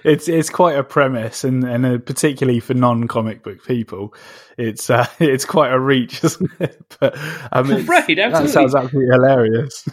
It's 0.03 0.27
it's 0.27 0.49
quite 0.49 0.77
a 0.77 0.83
premise, 0.83 1.43
and 1.43 1.63
and 1.63 1.85
uh, 1.85 1.97
particularly 1.99 2.59
for 2.59 2.73
non 2.73 3.07
comic 3.07 3.43
book 3.43 3.63
people, 3.65 4.13
it's 4.57 4.89
uh, 4.89 5.07
it's 5.19 5.45
quite 5.45 5.71
a 5.71 5.79
reach, 5.79 6.23
isn't 6.23 6.51
it? 6.59 6.95
But 6.99 7.17
um, 7.51 7.69
right, 7.85 7.89
absolutely. 7.89 8.15
that 8.15 8.49
sounds 8.49 8.75
absolutely 8.75 9.13
hilarious. 9.13 9.87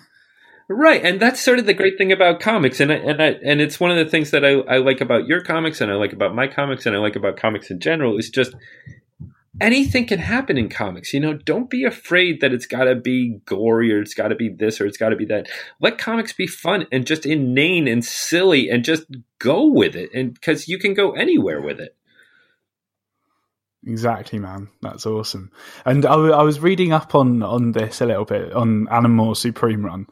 Right, 0.69 1.05
and 1.05 1.21
that's 1.21 1.41
sort 1.41 1.59
of 1.59 1.67
the 1.67 1.75
great 1.75 1.99
thing 1.99 2.13
about 2.13 2.41
comics, 2.41 2.81
and 2.81 2.93
I, 2.93 2.95
and 2.97 3.23
I, 3.23 3.27
and 3.45 3.61
it's 3.61 3.79
one 3.79 3.91
of 3.91 3.97
the 3.97 4.11
things 4.11 4.31
that 4.31 4.45
I, 4.45 4.61
I 4.61 4.79
like 4.79 5.01
about 5.01 5.27
your 5.27 5.43
comics, 5.43 5.81
and 5.81 5.91
I 5.91 5.97
like 5.97 6.13
about 6.13 6.35
my 6.35 6.47
comics, 6.47 6.87
and 6.87 6.97
I 6.97 6.99
like 6.99 7.17
about 7.17 7.37
comics 7.37 7.71
in 7.71 7.81
general 7.81 8.17
is 8.17 8.31
just 8.31 8.55
anything 9.61 10.07
can 10.07 10.19
happen 10.19 10.57
in 10.57 10.69
comics. 10.69 11.13
You 11.13 11.21
know, 11.21 11.35
don't 11.35 11.71
be 11.71 11.85
afraid 11.85 12.41
that 12.41 12.53
it's 12.53 12.67
got 12.67 12.85
to 12.85 12.95
be 12.95 13.41
gory 13.45 13.93
or 13.93 14.01
it's 14.01 14.15
got 14.15 14.29
to 14.29 14.35
be 14.35 14.49
this 14.49 14.81
or 14.81 14.87
it's 14.87 14.99
got 14.99 15.11
to 15.11 15.17
be 15.17 15.27
that. 15.27 15.49
Let 15.81 15.99
comics 15.99 16.33
be 16.33 16.47
fun 16.47 16.87
and 16.91 17.07
just 17.07 17.27
inane 17.27 17.89
and 17.89 18.05
silly 18.05 18.69
and 18.69 18.85
just 18.85 19.05
go 19.39 19.67
with 19.67 19.97
it, 19.97 20.11
and 20.15 20.35
because 20.35 20.69
you 20.69 20.79
can 20.79 20.95
go 20.95 21.13
anywhere 21.13 21.61
with 21.61 21.81
it. 21.81 21.97
Exactly, 23.85 24.39
man. 24.39 24.69
That's 24.81 25.07
awesome. 25.07 25.51
And 25.85 26.07
I, 26.07 26.15
I 26.15 26.43
was 26.45 26.61
reading 26.61 26.93
up 26.93 27.15
on 27.15 27.43
on 27.43 27.73
this 27.73 28.01
a 28.01 28.07
little 28.07 28.25
bit 28.25 28.53
on 28.53 28.87
Alan 28.89 29.11
Moore's 29.11 29.41
Supreme 29.41 29.85
Run, 29.85 30.07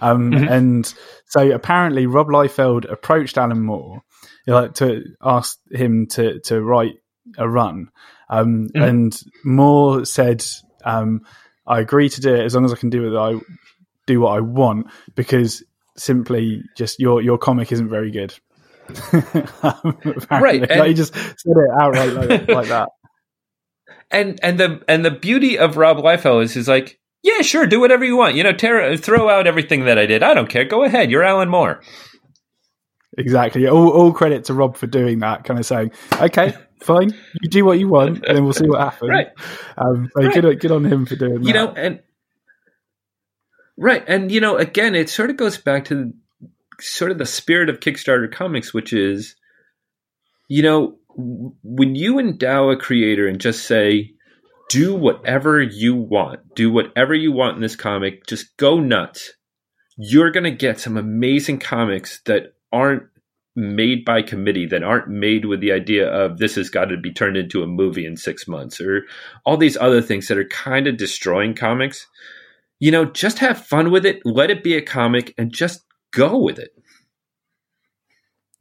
um, 0.00 0.32
mm-hmm. 0.32 0.48
and 0.48 0.94
so 1.26 1.50
apparently 1.52 2.06
Rob 2.06 2.26
Liefeld 2.26 2.90
approached 2.90 3.38
Alan 3.38 3.62
Moore 3.62 4.02
like 4.46 4.74
to 4.74 5.04
ask 5.22 5.58
him 5.70 6.06
to 6.08 6.40
to 6.40 6.60
write 6.60 6.96
a 7.38 7.48
run, 7.48 7.90
um, 8.32 8.68
mm-hmm. 8.68 8.82
and 8.82 9.22
Moore 9.44 10.04
said, 10.04 10.44
um, 10.84 11.20
"I 11.66 11.80
agree 11.80 12.08
to 12.08 12.20
do 12.20 12.34
it 12.34 12.44
as 12.44 12.54
long 12.54 12.64
as 12.64 12.72
I 12.72 12.76
can 12.76 12.90
do 12.90 13.06
it. 13.06 13.18
I 13.18 13.38
do 14.06 14.20
what 14.20 14.36
I 14.36 14.40
want 14.40 14.86
because 15.14 15.62
simply 15.96 16.62
just 16.76 16.98
your 16.98 17.22
your 17.22 17.38
comic 17.38 17.72
isn't 17.72 17.88
very 17.88 18.10
good." 18.10 18.34
right, 20.30 20.62
and- 20.62 20.80
like 20.80 20.88
he 20.88 20.94
just 20.94 21.14
said 21.14 21.34
it 21.46 21.80
outright 21.80 22.12
like, 22.12 22.48
like 22.48 22.68
that 22.68 22.88
and 24.12 24.38
and 24.42 24.60
the 24.60 24.82
and 24.86 25.04
the 25.04 25.10
beauty 25.10 25.58
of 25.58 25.76
Rob 25.76 25.96
Liefeld 25.96 26.44
is 26.44 26.56
is 26.56 26.68
like, 26.68 27.00
yeah, 27.22 27.40
sure, 27.40 27.66
do 27.66 27.80
whatever 27.80 28.04
you 28.04 28.16
want. 28.16 28.36
You 28.36 28.44
know, 28.44 28.52
tear, 28.52 28.96
throw 28.96 29.28
out 29.28 29.46
everything 29.46 29.86
that 29.86 29.98
I 29.98 30.06
did. 30.06 30.22
I 30.22 30.34
don't 30.34 30.48
care. 30.48 30.64
Go 30.64 30.84
ahead. 30.84 31.10
You're 31.10 31.24
Alan 31.24 31.48
Moore. 31.48 31.80
Exactly. 33.18 33.66
All, 33.68 33.90
all 33.90 34.12
credit 34.12 34.44
to 34.44 34.54
Rob 34.54 34.76
for 34.76 34.86
doing 34.86 35.18
that. 35.20 35.44
Kind 35.44 35.58
of 35.58 35.66
saying, 35.66 35.92
okay, 36.14 36.54
fine, 36.84 37.10
you 37.40 37.48
do 37.48 37.64
what 37.64 37.78
you 37.78 37.88
want, 37.88 38.24
and 38.24 38.36
then 38.36 38.44
we'll 38.44 38.52
see 38.52 38.68
what 38.68 38.80
happens. 38.92 39.08
Right. 39.08 39.28
Um, 39.76 40.10
so 40.14 40.22
right. 40.22 40.34
good, 40.34 40.60
good 40.60 40.70
on 40.70 40.84
him 40.84 41.06
for 41.06 41.16
doing 41.16 41.32
you 41.32 41.38
that. 41.38 41.46
You 41.46 41.52
know, 41.54 41.72
and 41.72 42.00
right, 43.76 44.04
and 44.06 44.30
you 44.30 44.40
know, 44.40 44.56
again, 44.56 44.94
it 44.94 45.08
sort 45.08 45.30
of 45.30 45.36
goes 45.36 45.58
back 45.58 45.86
to 45.86 46.12
sort 46.80 47.10
of 47.10 47.18
the 47.18 47.26
spirit 47.26 47.68
of 47.68 47.80
Kickstarter 47.80 48.30
comics, 48.30 48.74
which 48.74 48.92
is, 48.92 49.36
you 50.48 50.62
know, 50.62 50.98
when 51.16 51.94
you 51.94 52.18
endow 52.18 52.70
a 52.70 52.76
creator 52.76 53.28
and 53.28 53.40
just 53.40 53.66
say, 53.66 54.12
do 54.68 54.94
whatever 54.94 55.60
you 55.60 55.94
want, 55.94 56.54
do 56.54 56.72
whatever 56.72 57.14
you 57.14 57.32
want 57.32 57.56
in 57.56 57.62
this 57.62 57.76
comic, 57.76 58.26
just 58.26 58.56
go 58.56 58.80
nuts, 58.80 59.32
you're 59.96 60.30
going 60.30 60.44
to 60.44 60.50
get 60.50 60.80
some 60.80 60.96
amazing 60.96 61.58
comics 61.58 62.20
that 62.24 62.54
aren't 62.72 63.04
made 63.54 64.04
by 64.04 64.22
committee, 64.22 64.66
that 64.66 64.82
aren't 64.82 65.08
made 65.08 65.44
with 65.44 65.60
the 65.60 65.72
idea 65.72 66.08
of 66.08 66.38
this 66.38 66.54
has 66.54 66.70
got 66.70 66.86
to 66.86 66.96
be 66.96 67.12
turned 67.12 67.36
into 67.36 67.62
a 67.62 67.66
movie 67.66 68.06
in 68.06 68.16
six 68.16 68.48
months, 68.48 68.80
or 68.80 69.04
all 69.44 69.56
these 69.56 69.76
other 69.76 70.00
things 70.00 70.28
that 70.28 70.38
are 70.38 70.44
kind 70.44 70.86
of 70.86 70.96
destroying 70.96 71.54
comics. 71.54 72.06
You 72.80 72.90
know, 72.90 73.04
just 73.04 73.38
have 73.38 73.64
fun 73.64 73.90
with 73.90 74.04
it, 74.04 74.22
let 74.24 74.50
it 74.50 74.64
be 74.64 74.74
a 74.74 74.82
comic, 74.82 75.34
and 75.38 75.52
just 75.52 75.82
go 76.12 76.38
with 76.38 76.58
it. 76.58 76.70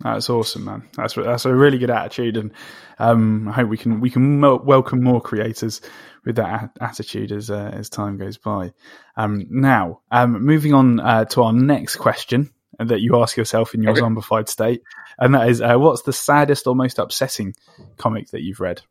That's 0.03 0.29
awesome, 0.29 0.65
man. 0.65 0.89
That's 0.95 1.13
that's 1.13 1.45
a 1.45 1.53
really 1.53 1.77
good 1.77 1.89
attitude, 1.89 2.37
and 2.37 2.51
um, 2.97 3.47
I 3.47 3.53
hope 3.53 3.69
we 3.69 3.77
can 3.77 4.01
we 4.01 4.09
can 4.09 4.39
mo- 4.39 4.61
welcome 4.63 5.03
more 5.03 5.21
creators 5.21 5.81
with 6.25 6.37
that 6.37 6.71
a- 6.79 6.83
attitude 6.83 7.31
as 7.31 7.49
uh, 7.49 7.71
as 7.73 7.89
time 7.89 8.17
goes 8.17 8.37
by. 8.37 8.73
Um, 9.15 9.45
now, 9.49 10.01
um, 10.11 10.43
moving 10.43 10.73
on 10.73 10.99
uh, 10.99 11.25
to 11.25 11.43
our 11.43 11.53
next 11.53 11.97
question 11.97 12.51
that 12.79 13.01
you 13.01 13.21
ask 13.21 13.37
yourself 13.37 13.73
in 13.73 13.83
your 13.83 13.91
okay. 13.91 14.01
zombified 14.01 14.47
state, 14.47 14.81
and 15.19 15.35
that 15.35 15.49
is, 15.49 15.61
uh, 15.61 15.75
what's 15.77 16.03
the 16.03 16.13
saddest 16.13 16.67
or 16.67 16.75
most 16.75 16.99
upsetting 16.99 17.55
comic 17.97 18.29
that 18.29 18.41
you've 18.41 18.59
read? 18.59 18.81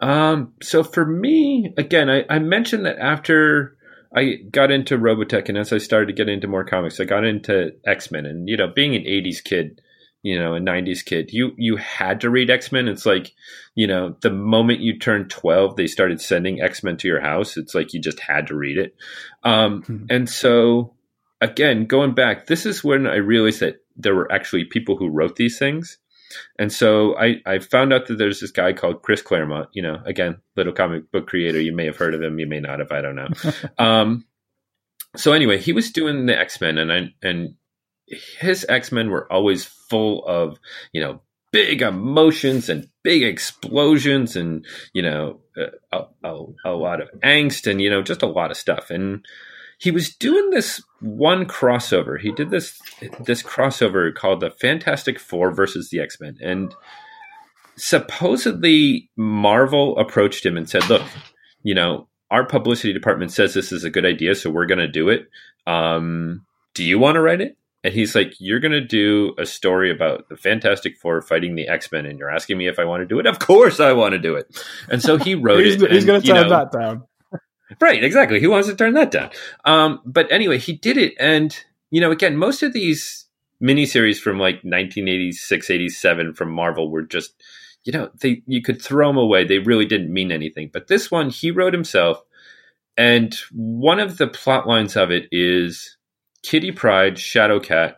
Um, 0.00 0.52
so 0.62 0.82
for 0.82 1.06
me, 1.06 1.72
again, 1.76 2.10
I, 2.10 2.24
I 2.28 2.38
mentioned 2.38 2.86
that 2.86 2.98
after 2.98 3.76
I 4.14 4.34
got 4.50 4.70
into 4.70 4.96
Robotech, 4.96 5.48
and 5.48 5.58
as 5.58 5.72
I 5.72 5.78
started 5.78 6.06
to 6.06 6.12
get 6.12 6.28
into 6.28 6.46
more 6.46 6.64
comics, 6.64 7.00
I 7.00 7.04
got 7.04 7.24
into 7.24 7.72
X 7.84 8.10
Men. 8.10 8.26
And 8.26 8.48
you 8.48 8.56
know, 8.56 8.68
being 8.68 8.94
an 8.94 9.02
'80s 9.02 9.42
kid, 9.42 9.80
you 10.22 10.38
know, 10.38 10.54
a 10.54 10.60
'90s 10.60 11.04
kid, 11.04 11.32
you 11.32 11.52
you 11.56 11.76
had 11.76 12.20
to 12.20 12.30
read 12.30 12.50
X 12.50 12.70
Men. 12.70 12.86
It's 12.86 13.06
like, 13.06 13.32
you 13.74 13.86
know, 13.86 14.16
the 14.20 14.30
moment 14.30 14.80
you 14.80 14.98
turned 14.98 15.30
12, 15.30 15.76
they 15.76 15.88
started 15.88 16.20
sending 16.20 16.60
X 16.60 16.84
Men 16.84 16.96
to 16.98 17.08
your 17.08 17.20
house. 17.20 17.56
It's 17.56 17.74
like 17.74 17.92
you 17.92 18.00
just 18.00 18.20
had 18.20 18.46
to 18.48 18.54
read 18.54 18.78
it. 18.78 18.94
Um, 19.42 19.82
mm-hmm. 19.82 20.06
And 20.10 20.30
so, 20.30 20.93
again, 21.44 21.84
going 21.84 22.14
back, 22.14 22.46
this 22.46 22.64
is 22.66 22.82
when 22.82 23.06
I 23.06 23.16
realized 23.16 23.60
that 23.60 23.76
there 23.96 24.14
were 24.14 24.30
actually 24.32 24.64
people 24.64 24.96
who 24.96 25.08
wrote 25.08 25.36
these 25.36 25.58
things. 25.58 25.98
And 26.58 26.72
so 26.72 27.16
I, 27.16 27.36
I 27.46 27.58
found 27.58 27.92
out 27.92 28.06
that 28.06 28.16
there's 28.16 28.40
this 28.40 28.50
guy 28.50 28.72
called 28.72 29.02
Chris 29.02 29.22
Claremont, 29.22 29.68
you 29.72 29.82
know, 29.82 30.00
again, 30.04 30.38
little 30.56 30.72
comic 30.72 31.12
book 31.12 31.28
creator. 31.28 31.60
You 31.60 31.72
may 31.72 31.84
have 31.84 31.96
heard 31.96 32.14
of 32.14 32.22
him, 32.22 32.38
you 32.38 32.46
may 32.46 32.60
not 32.60 32.80
have, 32.80 32.90
I 32.90 33.00
don't 33.02 33.14
know. 33.14 33.28
um, 33.78 34.24
so 35.16 35.32
anyway, 35.32 35.58
he 35.58 35.72
was 35.72 35.92
doing 35.92 36.26
the 36.26 36.36
X 36.36 36.60
Men, 36.60 36.78
and 36.78 36.92
I, 36.92 37.14
and 37.22 37.54
his 38.40 38.66
X 38.68 38.90
Men 38.90 39.10
were 39.10 39.30
always 39.32 39.64
full 39.64 40.24
of 40.26 40.58
you 40.92 41.00
know 41.00 41.20
big 41.52 41.82
emotions 41.82 42.68
and 42.68 42.88
big 43.04 43.22
explosions, 43.22 44.34
and 44.34 44.66
you 44.92 45.02
know 45.02 45.40
a, 45.92 46.06
a, 46.24 46.44
a 46.64 46.70
lot 46.72 47.00
of 47.00 47.10
angst, 47.22 47.70
and 47.70 47.80
you 47.80 47.90
know 47.90 48.02
just 48.02 48.22
a 48.22 48.26
lot 48.26 48.50
of 48.50 48.56
stuff. 48.56 48.90
And 48.90 49.24
he 49.84 49.90
was 49.90 50.16
doing 50.16 50.48
this 50.48 50.82
one 51.02 51.44
crossover. 51.44 52.18
He 52.18 52.32
did 52.32 52.48
this 52.48 52.80
this 53.20 53.42
crossover 53.42 54.14
called 54.14 54.40
the 54.40 54.50
Fantastic 54.50 55.20
Four 55.20 55.50
versus 55.50 55.90
the 55.90 56.00
X 56.00 56.18
Men, 56.18 56.38
and 56.42 56.74
supposedly 57.76 59.10
Marvel 59.14 59.98
approached 59.98 60.46
him 60.46 60.56
and 60.56 60.66
said, 60.66 60.88
"Look, 60.88 61.02
you 61.62 61.74
know, 61.74 62.08
our 62.30 62.46
publicity 62.46 62.94
department 62.94 63.30
says 63.30 63.52
this 63.52 63.72
is 63.72 63.84
a 63.84 63.90
good 63.90 64.06
idea, 64.06 64.34
so 64.34 64.48
we're 64.48 64.64
going 64.64 64.78
to 64.78 64.88
do 64.88 65.10
it. 65.10 65.28
Um, 65.66 66.46
do 66.72 66.82
you 66.82 66.98
want 66.98 67.16
to 67.16 67.20
write 67.20 67.42
it?" 67.42 67.58
And 67.82 67.92
he's 67.92 68.14
like, 68.14 68.32
"You're 68.38 68.60
going 68.60 68.72
to 68.72 68.80
do 68.80 69.34
a 69.36 69.44
story 69.44 69.90
about 69.90 70.30
the 70.30 70.36
Fantastic 70.38 70.96
Four 70.96 71.20
fighting 71.20 71.56
the 71.56 71.68
X 71.68 71.92
Men, 71.92 72.06
and 72.06 72.18
you're 72.18 72.30
asking 72.30 72.56
me 72.56 72.68
if 72.68 72.78
I 72.78 72.84
want 72.84 73.02
to 73.02 73.06
do 73.06 73.18
it? 73.18 73.26
Of 73.26 73.38
course, 73.38 73.80
I 73.80 73.92
want 73.92 74.12
to 74.12 74.18
do 74.18 74.34
it." 74.34 74.46
And 74.88 75.02
so 75.02 75.18
he 75.18 75.34
wrote 75.34 75.62
he's, 75.62 75.82
it. 75.82 75.92
He's 75.92 76.06
going 76.06 76.22
to 76.22 76.26
turn 76.26 76.48
that 76.48 76.72
down. 76.72 77.02
Right, 77.80 78.02
exactly. 78.02 78.40
Who 78.40 78.50
wants 78.50 78.68
to 78.68 78.76
turn 78.76 78.94
that 78.94 79.10
down? 79.10 79.30
Um, 79.64 80.00
but 80.04 80.30
anyway, 80.30 80.58
he 80.58 80.74
did 80.74 80.96
it. 80.96 81.14
And, 81.18 81.56
you 81.90 82.00
know, 82.00 82.10
again, 82.10 82.36
most 82.36 82.62
of 82.62 82.72
these 82.72 83.26
miniseries 83.62 84.18
from 84.18 84.38
like 84.38 84.56
1986, 84.56 85.70
87 85.70 86.34
from 86.34 86.50
Marvel 86.50 86.90
were 86.90 87.02
just, 87.02 87.34
you 87.84 87.92
know, 87.92 88.10
they 88.20 88.42
you 88.46 88.62
could 88.62 88.80
throw 88.80 89.08
them 89.08 89.16
away. 89.16 89.44
They 89.44 89.58
really 89.58 89.86
didn't 89.86 90.12
mean 90.12 90.32
anything. 90.32 90.70
But 90.72 90.88
this 90.88 91.10
one, 91.10 91.30
he 91.30 91.50
wrote 91.50 91.74
himself. 91.74 92.22
And 92.96 93.34
one 93.52 94.00
of 94.00 94.18
the 94.18 94.28
plot 94.28 94.66
lines 94.66 94.96
of 94.96 95.10
it 95.10 95.28
is 95.32 95.96
Kitty 96.42 96.70
Pryde, 96.70 97.16
Shadowcat, 97.16 97.94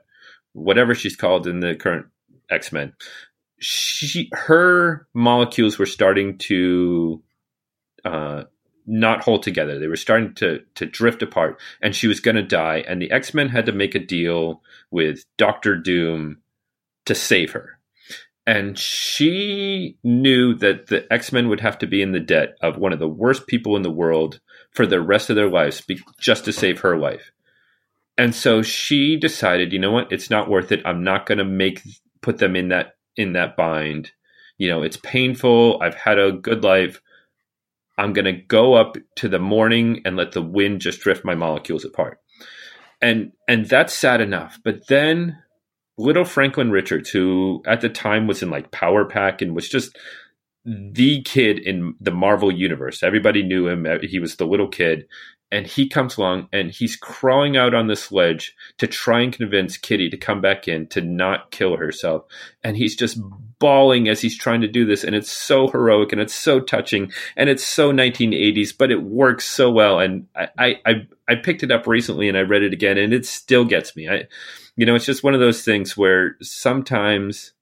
whatever 0.53 0.95
she's 0.95 1.17
called 1.17 1.47
in 1.47 1.61
the 1.61 1.75
current 1.75 2.07
X 2.51 2.73
Men. 2.73 2.95
She, 3.59 4.31
her 4.33 5.07
molecules 5.15 5.79
were 5.79 5.87
starting 5.87 6.39
to 6.39 7.23
uh, 8.05 8.45
not 8.87 9.23
hold 9.23 9.43
together. 9.43 9.79
They 9.79 9.89
were 9.89 9.97
starting 9.97 10.35
to 10.35 10.61
to 10.77 10.87
drift 10.87 11.23
apart, 11.23 11.61
and 11.81 11.95
she 11.95 12.07
was 12.07 12.21
going 12.21 12.37
to 12.37 12.43
die. 12.43 12.85
And 12.87 13.01
the 13.01 13.11
X 13.11 13.35
Men 13.35 13.49
had 13.49 13.67
to 13.67 13.73
make 13.73 13.95
a 13.95 14.01
deal 14.01 14.63
with 14.91 15.25
Doctor 15.37 15.77
Doom 15.77 16.39
to 17.07 17.15
save 17.15 17.53
her. 17.53 17.79
And 18.47 18.79
she 18.79 19.99
knew 20.05 20.55
that 20.55 20.87
the 20.87 21.13
X 21.13 21.33
Men 21.33 21.49
would 21.49 21.61
have 21.61 21.79
to 21.79 21.87
be 21.87 22.01
in 22.01 22.13
the 22.13 22.21
debt 22.21 22.57
of 22.63 22.79
one 22.79 22.93
of 22.93 23.01
the 23.01 23.09
worst 23.09 23.47
people 23.47 23.77
in 23.77 23.83
the 23.83 23.91
world 23.91 24.41
for 24.71 24.87
the 24.87 25.01
rest 25.01 25.31
of 25.31 25.37
their 25.37 25.51
lives, 25.51 25.83
just 26.21 26.45
to 26.45 26.53
save 26.53 26.81
her 26.81 26.97
life. 26.97 27.33
And 28.19 28.35
so 28.35 28.63
she 28.63 29.17
decided, 29.17 29.73
you 29.73 29.79
know 29.79 29.91
what? 29.91 30.13
It's 30.13 30.31
not 30.31 30.49
worth 30.49 30.73
it. 30.73 30.83
I'm 30.85 31.03
not 31.03 31.27
going 31.27 31.39
to 31.39 31.45
make 31.45 31.83
put 32.23 32.39
them 32.39 32.57
in 32.57 32.69
that 32.69 32.97
in 33.17 33.33
that 33.33 33.57
bind. 33.57 34.13
You 34.59 34.69
know, 34.69 34.83
it's 34.83 34.97
painful. 34.97 35.81
I've 35.83 35.95
had 35.95 36.19
a 36.19 36.33
good 36.33 36.63
life. 36.63 37.01
I'm 37.99 38.13
going 38.13 38.27
to 38.27 38.33
go 38.33 38.75
up 38.75 38.97
to 39.17 39.29
the 39.29 39.39
morning 39.39 40.03
and 40.05 40.17
let 40.17 40.33
the 40.33 40.43
wind 40.43 40.81
just 40.81 41.01
drift 41.01 41.25
my 41.25 41.35
molecules 41.35 41.85
apart. 41.85 42.21
And 43.01 43.33
and 43.49 43.67
that's 43.67 43.93
sad 43.93 44.21
enough. 44.21 44.59
But 44.65 44.87
then 44.89 45.39
little 45.99 46.25
Franklin 46.25 46.71
Richards, 46.71 47.11
who 47.11 47.63
at 47.67 47.81
the 47.81 47.89
time 47.89 48.27
was 48.27 48.43
in 48.43 48.51
like 48.51 48.71
Power 48.71 49.05
Pack 49.05 49.43
and 49.43 49.55
was 49.55 49.69
just 49.69 49.97
the 50.65 51.23
kid 51.23 51.59
in 51.59 51.95
the 52.01 52.11
Marvel 52.11 52.51
universe. 52.51 53.03
Everybody 53.03 53.43
knew 53.43 53.69
him. 53.69 53.87
He 54.03 54.19
was 54.19 54.37
the 54.37 54.47
little 54.47 54.69
kid. 54.69 55.07
And 55.53 55.67
he 55.67 55.89
comes 55.89 56.17
along 56.17 56.49
and 56.53 56.71
he's 56.71 56.97
crawling 56.97 57.57
out 57.57 57.73
on 57.73 57.87
this 57.87 58.11
ledge 58.11 58.55
to 58.79 58.87
try 58.87 59.21
and 59.21 59.33
convince 59.33 59.77
Kitty 59.77 60.11
to 60.11 60.17
come 60.17 60.41
back 60.41 60.67
in 60.67 60.89
to 60.89 61.01
not 61.01 61.53
kill 61.53 61.77
herself. 61.77 62.25
And 62.65 62.77
he's 62.77 62.97
just 62.97 63.19
bawling 63.59 64.09
as 64.09 64.21
he's 64.21 64.37
trying 64.37 64.61
to 64.63 64.69
do 64.69 64.85
this. 64.85 65.05
And 65.05 65.15
it's 65.15 65.31
so 65.31 65.69
heroic 65.69 66.13
and 66.13 66.21
it's 66.21 66.35
so 66.35 66.59
touching 66.59 67.13
and 67.37 67.49
it's 67.49 67.65
so 67.65 67.93
1980s, 67.93 68.77
but 68.77 68.91
it 68.91 69.03
works 69.03 69.45
so 69.45 69.71
well. 69.71 70.01
And 70.01 70.27
I, 70.35 70.81
I, 70.85 71.07
I 71.29 71.35
picked 71.37 71.63
it 71.63 71.71
up 71.71 71.87
recently 71.87 72.29
and 72.29 72.37
I 72.37 72.43
read 72.43 72.65
it 72.65 72.73
again 72.73 72.99
and 72.99 73.13
it 73.13 73.25
still 73.25 73.65
gets 73.65 73.95
me. 73.95 74.09
I, 74.09 74.25
you 74.75 74.85
know, 74.85 74.97
it's 74.97 75.07
just 75.07 75.25
one 75.25 75.35
of 75.35 75.41
those 75.41 75.63
things 75.63 75.97
where 75.97 76.37
sometimes 76.43 77.53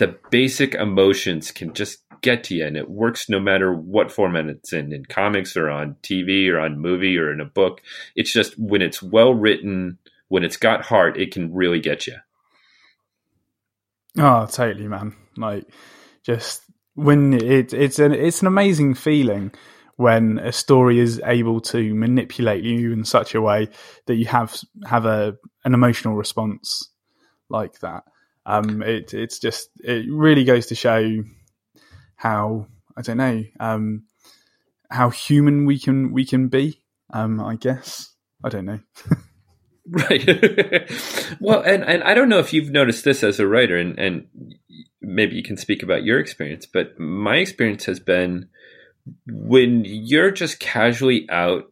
the 0.00 0.16
basic 0.30 0.74
emotions 0.74 1.50
can 1.50 1.74
just 1.74 1.98
get 2.22 2.42
to 2.44 2.54
you 2.54 2.66
and 2.66 2.74
it 2.74 2.88
works 2.88 3.28
no 3.28 3.38
matter 3.38 3.72
what 3.74 4.10
format 4.10 4.46
it's 4.46 4.72
in 4.72 4.94
in 4.94 5.04
comics 5.04 5.56
or 5.58 5.68
on 5.68 5.94
tv 6.02 6.50
or 6.50 6.58
on 6.58 6.78
movie 6.78 7.18
or 7.18 7.30
in 7.30 7.38
a 7.38 7.44
book. 7.44 7.82
It's 8.16 8.32
just 8.32 8.58
when 8.58 8.80
it's 8.80 9.02
well 9.02 9.34
written 9.34 9.98
when 10.28 10.42
it's 10.42 10.56
got 10.56 10.86
heart 10.86 11.18
it 11.18 11.32
can 11.32 11.52
really 11.52 11.80
get 11.80 12.06
you. 12.06 12.16
Oh 14.18 14.46
totally 14.46 14.88
man. 14.88 15.14
Like 15.36 15.66
just 16.22 16.62
when 16.94 17.34
it 17.34 17.74
it's 17.74 17.98
an 17.98 18.12
it's 18.12 18.40
an 18.40 18.46
amazing 18.46 18.94
feeling 18.94 19.52
when 19.96 20.38
a 20.38 20.50
story 20.50 20.98
is 20.98 21.20
able 21.26 21.60
to 21.60 21.94
manipulate 21.94 22.64
you 22.64 22.90
in 22.90 23.04
such 23.04 23.34
a 23.34 23.42
way 23.42 23.68
that 24.06 24.14
you 24.14 24.24
have 24.24 24.58
have 24.86 25.04
a 25.04 25.36
an 25.66 25.74
emotional 25.74 26.14
response 26.14 26.90
like 27.50 27.80
that 27.80 28.04
um, 28.46 28.82
it, 28.82 29.14
it's 29.14 29.38
just 29.38 29.68
it 29.80 30.06
really 30.10 30.44
goes 30.44 30.66
to 30.66 30.74
show 30.74 31.22
how 32.16 32.66
I 32.96 33.02
don't 33.02 33.18
know 33.18 33.44
um, 33.58 34.04
how 34.90 35.10
human 35.10 35.64
we 35.64 35.78
can 35.78 36.12
we 36.12 36.24
can 36.24 36.48
be. 36.48 36.82
Um, 37.12 37.40
I 37.40 37.56
guess 37.56 38.14
I 38.44 38.48
don't 38.48 38.66
know. 38.66 38.80
right. 39.88 40.26
well, 41.40 41.60
and 41.60 41.84
and 41.84 42.02
I 42.02 42.14
don't 42.14 42.28
know 42.28 42.38
if 42.38 42.52
you've 42.52 42.70
noticed 42.70 43.04
this 43.04 43.22
as 43.22 43.40
a 43.40 43.46
writer, 43.46 43.76
and 43.76 43.98
and 43.98 44.26
maybe 45.00 45.36
you 45.36 45.42
can 45.42 45.56
speak 45.56 45.82
about 45.82 46.04
your 46.04 46.18
experience, 46.18 46.66
but 46.66 46.98
my 46.98 47.36
experience 47.36 47.84
has 47.86 48.00
been 48.00 48.48
when 49.26 49.84
you're 49.84 50.30
just 50.30 50.60
casually 50.60 51.26
out 51.30 51.64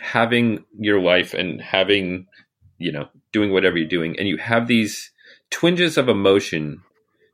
having 0.00 0.64
your 0.78 1.00
life 1.00 1.34
and 1.34 1.60
having 1.60 2.26
you 2.78 2.92
know 2.92 3.08
doing 3.32 3.52
whatever 3.52 3.76
you're 3.76 3.88
doing 3.88 4.16
and 4.18 4.28
you 4.28 4.36
have 4.36 4.66
these 4.66 5.10
twinges 5.50 5.96
of 5.96 6.08
emotion 6.08 6.82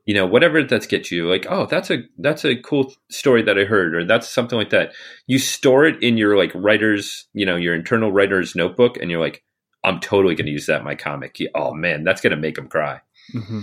you 0.05 0.13
know 0.13 0.25
whatever 0.25 0.63
that's 0.63 0.85
get 0.85 1.11
you 1.11 1.27
like 1.29 1.45
oh 1.49 1.65
that's 1.65 1.89
a 1.89 2.03
that's 2.19 2.45
a 2.45 2.55
cool 2.55 2.93
story 3.09 3.41
that 3.41 3.57
i 3.57 3.63
heard 3.63 3.95
or 3.95 4.05
that's 4.05 4.29
something 4.29 4.57
like 4.57 4.69
that. 4.69 4.93
You 5.27 5.39
store 5.39 5.85
it 5.85 6.01
in 6.01 6.17
your 6.17 6.37
like 6.37 6.51
writer's 6.53 7.25
you 7.33 7.45
know 7.45 7.55
your 7.55 7.75
internal 7.75 8.11
writer's 8.11 8.55
notebook 8.55 8.97
and 8.97 9.09
you're 9.09 9.19
like 9.19 9.43
i'm 9.83 9.99
totally 9.99 10.35
going 10.35 10.45
to 10.45 10.51
use 10.51 10.67
that 10.67 10.79
in 10.79 10.85
my 10.85 10.95
comic. 10.95 11.37
Oh 11.53 11.73
man 11.73 12.03
that's 12.03 12.21
going 12.21 12.31
to 12.31 12.37
make 12.37 12.55
them 12.55 12.67
cry. 12.67 13.01
Mm-hmm. 13.33 13.61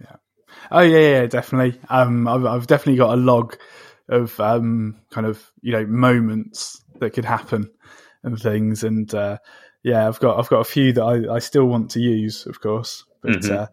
yeah. 0.00 0.16
Oh 0.70 0.80
yeah 0.80 0.98
yeah 0.98 1.26
definitely. 1.26 1.80
Um 1.88 2.26
I've, 2.26 2.44
I've 2.44 2.66
definitely 2.66 2.98
got 2.98 3.14
a 3.14 3.20
log 3.20 3.56
of 4.08 4.38
um 4.40 4.96
kind 5.10 5.26
of 5.26 5.52
you 5.62 5.72
know 5.72 5.86
moments 5.86 6.82
that 6.98 7.10
could 7.10 7.24
happen 7.24 7.70
and 8.24 8.38
things 8.38 8.82
and 8.84 9.14
uh 9.14 9.38
yeah 9.82 10.06
i've 10.06 10.20
got 10.20 10.38
i've 10.38 10.48
got 10.48 10.60
a 10.60 10.64
few 10.64 10.92
that 10.92 11.02
i, 11.02 11.34
I 11.34 11.38
still 11.38 11.64
want 11.64 11.90
to 11.92 12.00
use 12.00 12.46
of 12.46 12.60
course 12.60 13.04
but 13.22 13.32
mm-hmm. 13.32 13.54
uh 13.54 13.66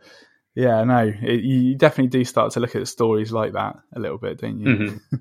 yeah, 0.55 0.83
no, 0.83 1.13
it, 1.21 1.41
you 1.41 1.75
definitely 1.75 2.09
do 2.09 2.25
start 2.25 2.51
to 2.53 2.59
look 2.59 2.75
at 2.75 2.87
stories 2.87 3.31
like 3.31 3.53
that 3.53 3.77
a 3.95 3.99
little 3.99 4.17
bit, 4.17 4.39
don't 4.39 4.59
you? 4.59 4.99
Mm-hmm. 5.11 5.15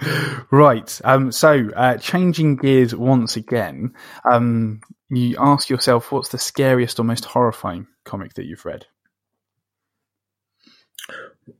right. 0.50 1.00
Um, 1.04 1.30
so, 1.30 1.68
uh, 1.76 1.98
changing 1.98 2.56
gears 2.56 2.94
once 2.94 3.36
again, 3.36 3.94
um, 4.30 4.80
you 5.08 5.36
ask 5.38 5.70
yourself, 5.70 6.10
what's 6.10 6.30
the 6.30 6.38
scariest 6.38 6.98
or 6.98 7.04
most 7.04 7.24
horrifying 7.24 7.86
comic 8.04 8.34
that 8.34 8.46
you've 8.46 8.64
read? 8.64 8.86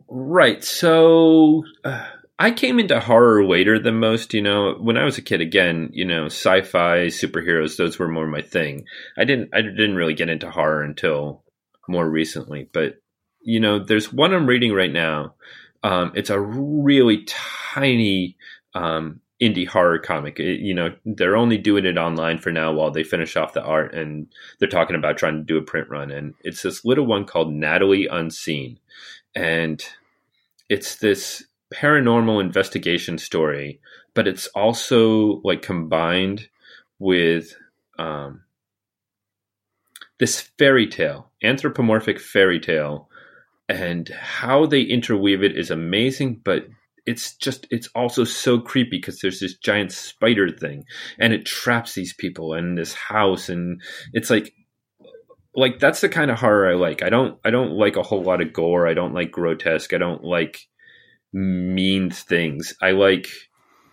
Right. 0.09 0.65
So, 0.65 1.65
uh, 1.85 2.07
I 2.39 2.53
came 2.53 2.79
into 2.79 3.01
horror 3.01 3.45
later 3.45 3.79
than 3.79 3.99
most, 3.99 4.33
you 4.33 4.43
know. 4.43 4.75
When 4.75 4.97
I 4.97 5.05
was 5.05 5.19
a 5.19 5.23
kid, 5.23 5.41
again, 5.41 5.91
you 5.93 6.05
know, 6.05 6.27
sci-fi, 6.27 7.07
superheroes, 7.07 7.77
those 7.77 7.99
were 7.99 8.09
more 8.09 8.29
my 8.29 8.43
thing. 8.43 8.85
I 9.17 9.25
didn't, 9.25 9.51
I 9.53 9.63
didn't 9.63 9.97
really 9.97 10.15
get 10.15 10.29
into 10.29 10.51
horror 10.51 10.83
until 10.83 11.43
more 11.89 12.09
recently. 12.09 12.69
But 12.73 13.01
you 13.41 13.61
know, 13.61 13.79
there's 13.79 14.13
one 14.13 14.35
I'm 14.35 14.47
reading 14.47 14.73
right 14.73 14.93
now. 14.93 15.35
Um, 15.83 16.13
it's 16.15 16.31
a 16.31 16.41
really 16.41 17.25
tiny 17.27 18.37
um, 18.75 19.21
indie 19.41 19.67
horror 19.67 19.99
comic. 19.99 20.39
It, 20.39 20.61
you 20.61 20.75
know, 20.75 20.95
they're 21.05 21.37
only 21.37 21.57
doing 21.57 21.87
it 21.87 21.97
online 21.97 22.39
for 22.39 22.53
now 22.53 22.73
while 22.73 22.91
they 22.91 23.05
finish 23.05 23.37
off 23.37 23.53
the 23.53 23.63
art, 23.63 23.95
and 23.95 24.27
they're 24.59 24.69
talking 24.69 24.97
about 24.97 25.17
trying 25.17 25.39
to 25.39 25.43
do 25.43 25.57
a 25.57 25.63
print 25.63 25.89
run. 25.89 26.11
And 26.11 26.35
it's 26.43 26.63
this 26.63 26.85
little 26.85 27.07
one 27.07 27.25
called 27.25 27.53
Natalie 27.53 28.07
Unseen, 28.07 28.79
and 29.35 29.83
it's 30.69 30.97
this 30.97 31.45
paranormal 31.73 32.41
investigation 32.41 33.19
story, 33.19 33.81
but 34.15 34.27
it's 34.27 34.47
also 34.49 35.41
like 35.45 35.63
combined 35.63 36.49
with 36.99 37.55
um, 37.99 38.43
this 40.19 40.41
fairy 40.41 40.87
tale, 40.87 41.31
anthropomorphic 41.43 42.21
fairy 42.21 42.61
tale, 42.61 43.09
and 43.69 44.09
how 44.09 44.67
they 44.67 44.83
interweave 44.83 45.43
it 45.43 45.57
is 45.57 45.71
amazing, 45.71 46.41
but 46.45 46.67
it's 47.07 47.35
just 47.37 47.67
it's 47.71 47.89
also 47.95 48.25
so 48.25 48.59
creepy 48.59 48.99
because 48.99 49.21
there's 49.21 49.41
this 49.41 49.57
giant 49.57 49.91
spider 49.93 50.51
thing 50.51 50.85
and 51.19 51.33
it 51.33 51.47
traps 51.47 51.95
these 51.95 52.13
people 52.13 52.53
in 52.53 52.75
this 52.75 52.93
house 52.93 53.49
and 53.49 53.81
it's 54.13 54.29
like 54.29 54.53
like 55.59 55.79
that's 55.81 56.01
the 56.01 56.09
kind 56.09 56.31
of 56.31 56.39
horror 56.39 56.71
I 56.71 56.75
like. 56.75 57.03
I 57.03 57.11
don't 57.11 57.39
I 57.45 57.51
don't 57.51 57.73
like 57.73 57.97
a 57.97 58.03
whole 58.03 58.23
lot 58.23 58.41
of 58.41 58.53
gore. 58.53 58.87
I 58.87 58.95
don't 58.95 59.15
like 59.15 59.33
grotesque. 59.33 59.93
I 59.93 59.99
don't 59.99 60.23
like 60.23 60.69
mean 61.33 62.11
things. 62.11 62.75
I 62.81 62.93
like 62.93 63.29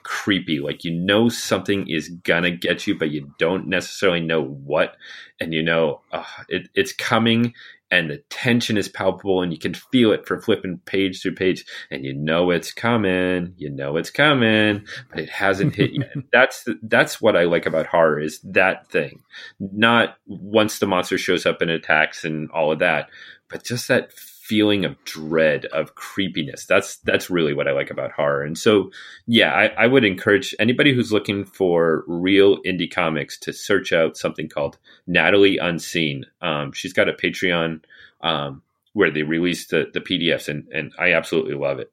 creepy. 0.06 0.60
Like 0.60 0.84
you 0.84 0.91
know 0.91 1.28
something 1.28 1.89
is 1.89 2.10
gonna 2.10 2.52
get 2.52 2.88
you, 2.88 2.98
but 2.98 3.12
you 3.12 3.34
don't 3.38 3.67
necessarily 3.67 4.21
know 4.21 4.41
what, 4.41 4.95
and 5.41 5.54
you 5.54 5.63
know 5.63 6.02
uh, 6.12 6.24
it, 6.48 6.69
it's 6.76 6.93
coming, 6.93 7.54
and 7.91 8.10
the 8.10 8.19
tension 8.30 8.78
is 8.78 8.88
palpable, 8.88 9.41
and 9.41 9.52
you 9.52 9.58
can 9.60 9.74
feel 9.74 10.12
it 10.12 10.28
for 10.28 10.39
flipping 10.39 10.80
page 10.86 11.21
through 11.21 11.36
page, 11.36 11.65
and 11.89 12.06
you 12.06 12.13
know 12.13 12.52
it's 12.52 12.71
coming. 12.71 13.54
You 13.58 13.71
know 13.71 13.98
it's 13.98 14.12
coming, 14.12 14.86
but 15.10 15.19
it 15.19 15.30
hasn't 15.30 15.76
hit 15.76 15.91
yet. 15.93 16.13
that's 16.32 16.63
the, 16.63 16.80
that's 16.84 17.19
what 17.19 17.36
I 17.36 17.43
like 17.43 17.65
about 17.65 17.88
horror 17.88 18.19
is 18.19 18.39
that 18.41 18.89
thing, 18.89 19.24
not 19.60 20.17
once 20.28 20.80
the 20.80 20.88
monster 20.88 21.17
shows 21.17 21.45
up 21.45 21.62
and 21.62 21.71
attacks 21.71 22.24
and 22.24 22.50
all 22.52 22.71
of 22.71 22.80
that, 22.80 23.10
but 23.50 23.63
just 23.63 23.88
that 23.88 24.12
feeling 24.46 24.86
of 24.86 25.04
dread 25.06 25.66
of 25.66 25.96
creepiness. 25.96 26.68
That's 26.68 26.98
that's 26.98 27.32
really 27.32 27.56
what 27.56 27.68
i 27.68 27.72
like 27.72 27.90
about 27.90 28.12
horror. 28.12 28.44
And 28.44 28.56
so 28.56 28.92
yeah 29.26 29.52
I, 29.52 29.86
I, 29.86 29.88
would 29.88 30.06
encourage 30.06 30.54
anybody 30.60 30.94
who's 30.94 31.12
looking 31.12 31.46
for 31.46 32.04
real 32.06 32.62
indie 32.62 32.92
comics 32.92 33.40
to 33.40 33.54
search 33.54 33.92
out 33.92 34.18
something 34.18 34.48
called 34.48 34.78
natalie 35.08 35.58
unseen. 35.58 36.26
Um, 36.42 36.74
she's 36.74 36.94
got 36.94 37.10
a 37.10 37.14
patreon 37.14 37.82
um, 38.22 38.62
where 38.94 39.10
they 39.10 39.24
release 39.24 39.66
the, 39.66 39.88
the 39.92 40.00
pdfs 40.00 40.48
and, 40.48 40.68
and 40.72 40.94
i 41.00 41.14
absolutely 41.14 41.56
love 41.56 41.80
it. 41.80 41.92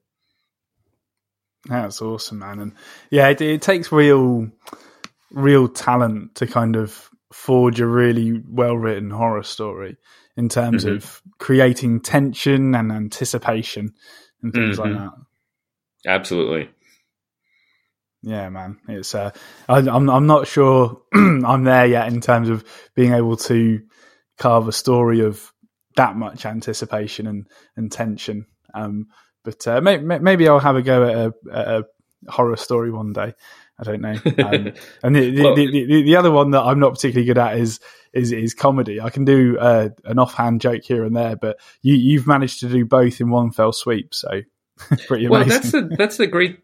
That's 1.65 2.03
awesome 2.03 2.41
man. 2.41 2.59
And 2.59 2.73
yeah 3.11 3.29
it, 3.29 3.41
it 3.41 3.63
takes 3.63 3.91
real 3.91 4.51
real 5.31 5.69
talent 5.69 6.35
to 6.35 6.47
kind 6.47 6.77
of 6.77 7.09
forge 7.33 7.81
a 7.81 7.87
really 7.87 8.43
well 8.47 8.77
written 8.77 9.09
horror 9.09 9.43
story 9.43 9.97
in 10.37 10.49
terms 10.49 10.85
mm-hmm. 10.85 10.97
of 10.97 11.23
creating 11.39 12.01
tension 12.01 12.75
and 12.75 12.91
anticipation 12.91 13.95
and 14.43 14.53
things 14.53 14.79
mm-hmm. 14.79 14.95
like 14.95 14.99
that. 14.99 16.11
Absolutely. 16.11 16.71
Yeah, 18.23 18.49
man. 18.51 18.79
It's 18.89 19.15
uh, 19.15 19.33
I, 19.69 19.79
I'm 19.79 20.09
I'm 20.09 20.27
not 20.27 20.47
sure 20.47 21.03
I'm 21.15 21.65
there 21.65 21.87
yet 21.87 22.09
in 22.09 22.21
terms 22.21 22.49
of 22.49 22.65
being 22.95 23.13
able 23.13 23.37
to 23.37 23.83
carve 24.39 24.69
a 24.69 24.73
story 24.73 25.21
of 25.21 25.53
that 25.97 26.17
much 26.17 26.47
anticipation 26.47 27.27
and 27.27 27.49
and 27.77 27.91
tension. 27.91 28.47
Um, 28.75 29.09
but 29.45 29.67
uh, 29.67 29.81
may, 29.81 29.99
maybe 29.99 30.49
I'll 30.49 30.61
have 30.61 30.77
a 30.77 30.83
go 30.83 31.03
at 31.05 31.17
a, 31.17 31.59
at 31.59 31.69
a 31.69 31.85
horror 32.31 32.57
story 32.57 32.93
one 32.93 33.13
day. 33.13 33.35
I 33.79 33.85
don't 33.85 34.01
know. 34.01 34.13
Um, 34.13 34.73
and 35.03 35.17
the, 35.17 35.31
the, 35.31 35.43
well, 35.43 35.57
the, 35.57 35.67
the, 35.67 36.03
the, 36.05 36.17
other 36.17 36.31
one 36.31 36.53
that 36.53 36.63
I'm 36.63 36.79
not 36.79 36.95
particularly 36.95 37.27
good 37.27 37.39
at 37.39 37.57
is 37.59 37.81
is, 38.13 38.33
is 38.33 38.55
comedy. 38.55 39.01
I 39.01 39.11
can 39.11 39.25
do 39.25 39.59
uh, 39.59 39.91
an 40.05 40.19
offhand 40.19 40.61
joke 40.61 40.83
here 40.85 41.05
and 41.05 41.17
there, 41.17 41.37
but 41.37 41.59
you 41.83 41.95
you've 41.95 42.27
managed 42.27 42.61
to 42.61 42.69
do 42.69 42.85
both 42.85 43.21
in 43.21 43.31
one 43.31 43.51
fell 43.51 43.73
sweep. 43.73 44.15
So 44.15 44.29
pretty 45.07 45.27
amazing. 45.27 45.31
Well, 45.31 45.45
that's 45.45 45.73
the 45.73 45.95
that's 45.97 46.17
the 46.17 46.27
great 46.27 46.59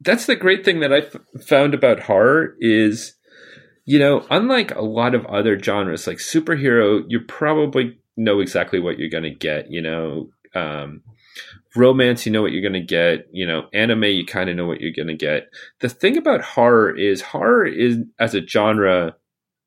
that's 0.00 0.26
the 0.26 0.36
great 0.36 0.64
thing 0.64 0.80
that 0.80 0.92
I 0.92 0.98
f- 0.98 1.16
found 1.46 1.74
about 1.74 2.00
horror 2.00 2.54
is, 2.60 3.14
you 3.84 3.98
know, 3.98 4.26
unlike 4.30 4.74
a 4.74 4.82
lot 4.82 5.14
of 5.14 5.24
other 5.26 5.58
genres 5.58 6.06
like 6.06 6.18
superhero, 6.18 7.04
you 7.08 7.20
probably 7.20 7.98
know 8.16 8.40
exactly 8.40 8.78
what 8.78 8.98
you're 8.98 9.10
going 9.10 9.24
to 9.24 9.30
get. 9.30 9.70
You 9.70 9.82
know, 9.82 10.30
um, 10.54 11.02
romance 11.74 12.24
you 12.24 12.32
know 12.32 12.42
what 12.42 12.52
you're 12.52 12.62
going 12.62 12.72
to 12.72 12.80
get 12.80 13.28
you 13.32 13.46
know 13.46 13.68
anime 13.74 14.04
you 14.04 14.24
kind 14.24 14.48
of 14.48 14.56
know 14.56 14.66
what 14.66 14.80
you're 14.80 14.92
going 14.92 15.06
to 15.06 15.14
get 15.14 15.48
the 15.80 15.88
thing 15.88 16.16
about 16.16 16.40
horror 16.40 16.96
is 16.96 17.20
horror 17.20 17.66
is 17.66 17.98
as 18.18 18.34
a 18.34 18.46
genre 18.46 19.14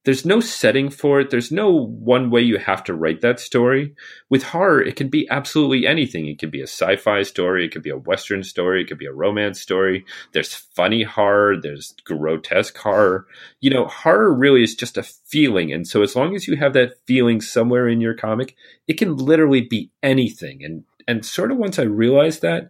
there's 0.06 0.26
no 0.26 0.40
setting 0.40 0.90
for 0.90 1.20
it. 1.20 1.30
There's 1.30 1.52
no 1.52 1.70
one 1.70 2.30
way 2.30 2.42
you 2.42 2.58
have 2.58 2.84
to 2.86 2.94
write 2.94 3.22
that 3.22 3.40
story. 3.40 3.94
With 4.30 4.44
horror 4.44 4.82
it 4.82 4.96
can 4.96 5.10
be 5.10 5.28
absolutely 5.30 5.86
anything. 5.86 6.26
It 6.28 6.40
could 6.40 6.52
be 6.52 6.62
a 6.62 6.68
sci-fi 6.68 7.24
story. 7.24 7.66
It 7.66 7.72
could 7.72 7.84
be 7.84 7.90
a 7.90 7.98
western 7.98 8.44
story. 8.44 8.82
It 8.82 8.88
could 8.88 8.98
be 8.98 9.06
a 9.06 9.14
romance 9.14 9.60
story. 9.60 10.06
There's 10.32 10.54
funny 10.54 11.04
horror. 11.04 11.58
There's 11.62 11.94
grotesque 12.06 12.78
horror. 12.78 13.28
You 13.60 13.72
know 13.72 13.88
horror 13.88 14.34
really 14.34 14.64
is 14.64 14.76
just 14.76 14.98
a 14.98 15.04
feeling. 15.04 15.74
And 15.74 15.88
so 15.88 16.02
as 16.02 16.16
long 16.16 16.36
as 16.36 16.48
you 16.48 16.56
have 16.56 16.74
that 16.74 16.94
feeling 17.06 17.42
somewhere 17.42 17.88
in 17.88 18.02
your 18.02 18.14
comic 18.14 18.56
it 18.88 18.98
can 18.98 19.18
literally 19.18 19.62
be 19.62 19.92
anything. 20.02 20.64
And 20.64 20.84
and 21.08 21.26
sort 21.26 21.52
of 21.52 21.58
once 21.58 21.80
I 21.80 21.84
realized 21.84 22.42
that, 22.44 22.70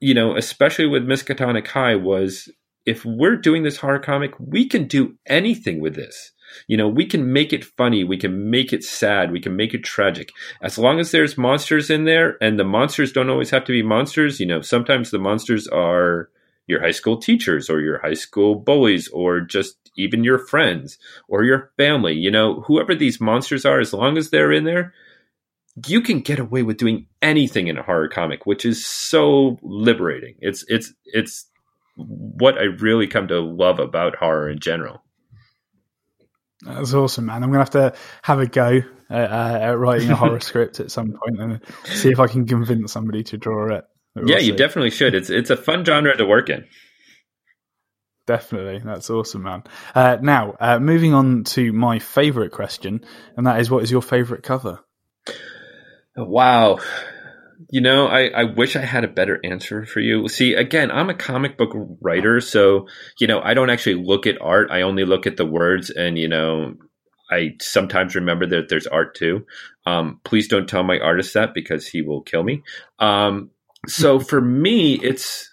you 0.00 0.14
know, 0.14 0.36
especially 0.36 0.86
with 0.86 1.06
Miskatonic 1.06 1.66
High, 1.66 1.96
was 1.96 2.48
if 2.84 3.04
we're 3.04 3.36
doing 3.36 3.62
this 3.62 3.76
horror 3.76 3.98
comic, 3.98 4.32
we 4.38 4.66
can 4.68 4.86
do 4.86 5.16
anything 5.26 5.80
with 5.80 5.94
this. 5.94 6.32
You 6.66 6.76
know, 6.76 6.88
we 6.88 7.06
can 7.06 7.32
make 7.32 7.52
it 7.52 7.64
funny, 7.64 8.04
we 8.04 8.18
can 8.18 8.50
make 8.50 8.72
it 8.72 8.84
sad, 8.84 9.32
we 9.32 9.40
can 9.40 9.56
make 9.56 9.72
it 9.72 9.84
tragic. 9.84 10.30
As 10.62 10.78
long 10.78 11.00
as 11.00 11.10
there's 11.10 11.38
monsters 11.38 11.88
in 11.88 12.04
there, 12.04 12.36
and 12.42 12.58
the 12.58 12.64
monsters 12.64 13.12
don't 13.12 13.30
always 13.30 13.50
have 13.50 13.64
to 13.64 13.72
be 13.72 13.82
monsters, 13.82 14.38
you 14.38 14.46
know, 14.46 14.60
sometimes 14.60 15.10
the 15.10 15.18
monsters 15.18 15.66
are 15.68 16.28
your 16.66 16.80
high 16.80 16.90
school 16.92 17.16
teachers 17.16 17.70
or 17.70 17.80
your 17.80 17.98
high 18.00 18.14
school 18.14 18.54
bullies 18.54 19.08
or 19.08 19.40
just 19.40 19.76
even 19.96 20.24
your 20.24 20.38
friends 20.38 20.98
or 21.28 21.44
your 21.44 21.70
family. 21.76 22.14
You 22.14 22.30
know, 22.30 22.60
whoever 22.62 22.94
these 22.94 23.20
monsters 23.20 23.64
are, 23.64 23.80
as 23.80 23.92
long 23.92 24.16
as 24.16 24.30
they're 24.30 24.52
in 24.52 24.64
there, 24.64 24.92
you 25.86 26.00
can 26.00 26.20
get 26.20 26.38
away 26.38 26.62
with 26.62 26.76
doing 26.76 27.06
anything 27.20 27.68
in 27.68 27.78
a 27.78 27.82
horror 27.82 28.08
comic, 28.08 28.46
which 28.46 28.64
is 28.64 28.84
so 28.84 29.58
liberating. 29.62 30.34
It's 30.40 30.64
it's 30.68 30.92
it's 31.04 31.46
what 31.96 32.58
I 32.58 32.64
really 32.64 33.06
come 33.06 33.28
to 33.28 33.40
love 33.40 33.78
about 33.78 34.16
horror 34.16 34.48
in 34.48 34.58
general. 34.58 35.02
That's 36.62 36.94
awesome, 36.94 37.26
man. 37.26 37.42
I'm 37.42 37.50
gonna 37.50 37.58
have 37.58 37.70
to 37.70 37.94
have 38.22 38.38
a 38.38 38.46
go 38.46 38.82
at, 39.10 39.30
uh, 39.30 39.58
at 39.60 39.78
writing 39.78 40.10
a 40.10 40.16
horror 40.16 40.40
script 40.40 40.80
at 40.80 40.90
some 40.90 41.12
point 41.12 41.40
and 41.40 41.60
see 41.84 42.10
if 42.10 42.20
I 42.20 42.28
can 42.28 42.46
convince 42.46 42.92
somebody 42.92 43.24
to 43.24 43.36
draw 43.36 43.74
it. 43.74 43.84
We'll 44.14 44.28
yeah, 44.28 44.38
see. 44.38 44.46
you 44.46 44.56
definitely 44.56 44.90
should. 44.90 45.14
It's 45.14 45.30
it's 45.30 45.50
a 45.50 45.56
fun 45.56 45.84
genre 45.84 46.16
to 46.16 46.24
work 46.24 46.50
in. 46.50 46.66
Definitely, 48.26 48.80
that's 48.84 49.10
awesome, 49.10 49.42
man. 49.42 49.64
Uh, 49.94 50.18
now, 50.22 50.54
uh, 50.60 50.78
moving 50.78 51.12
on 51.12 51.42
to 51.44 51.72
my 51.72 51.98
favorite 51.98 52.52
question, 52.52 53.04
and 53.36 53.46
that 53.46 53.60
is, 53.60 53.68
what 53.68 53.82
is 53.82 53.90
your 53.90 54.02
favorite 54.02 54.44
cover? 54.44 54.78
Wow. 56.16 56.78
You 57.70 57.80
know, 57.80 58.06
I, 58.06 58.28
I 58.28 58.44
wish 58.44 58.76
I 58.76 58.80
had 58.80 59.04
a 59.04 59.08
better 59.08 59.40
answer 59.44 59.84
for 59.84 60.00
you. 60.00 60.28
See, 60.28 60.54
again, 60.54 60.90
I'm 60.90 61.10
a 61.10 61.14
comic 61.14 61.56
book 61.56 61.72
writer, 62.00 62.40
so, 62.40 62.86
you 63.18 63.26
know, 63.26 63.40
I 63.40 63.54
don't 63.54 63.70
actually 63.70 64.02
look 64.02 64.26
at 64.26 64.40
art. 64.40 64.70
I 64.70 64.82
only 64.82 65.04
look 65.04 65.26
at 65.26 65.36
the 65.36 65.46
words 65.46 65.90
and, 65.90 66.18
you 66.18 66.28
know, 66.28 66.74
I 67.30 67.56
sometimes 67.60 68.14
remember 68.14 68.46
that 68.46 68.68
there's 68.68 68.86
art 68.86 69.14
too. 69.14 69.46
Um, 69.86 70.20
please 70.24 70.48
don't 70.48 70.68
tell 70.68 70.82
my 70.82 70.98
artist 70.98 71.34
that 71.34 71.54
because 71.54 71.86
he 71.86 72.02
will 72.02 72.20
kill 72.22 72.42
me. 72.42 72.62
Um, 72.98 73.50
so 73.88 74.20
for 74.20 74.40
me, 74.40 74.94
it's 75.02 75.50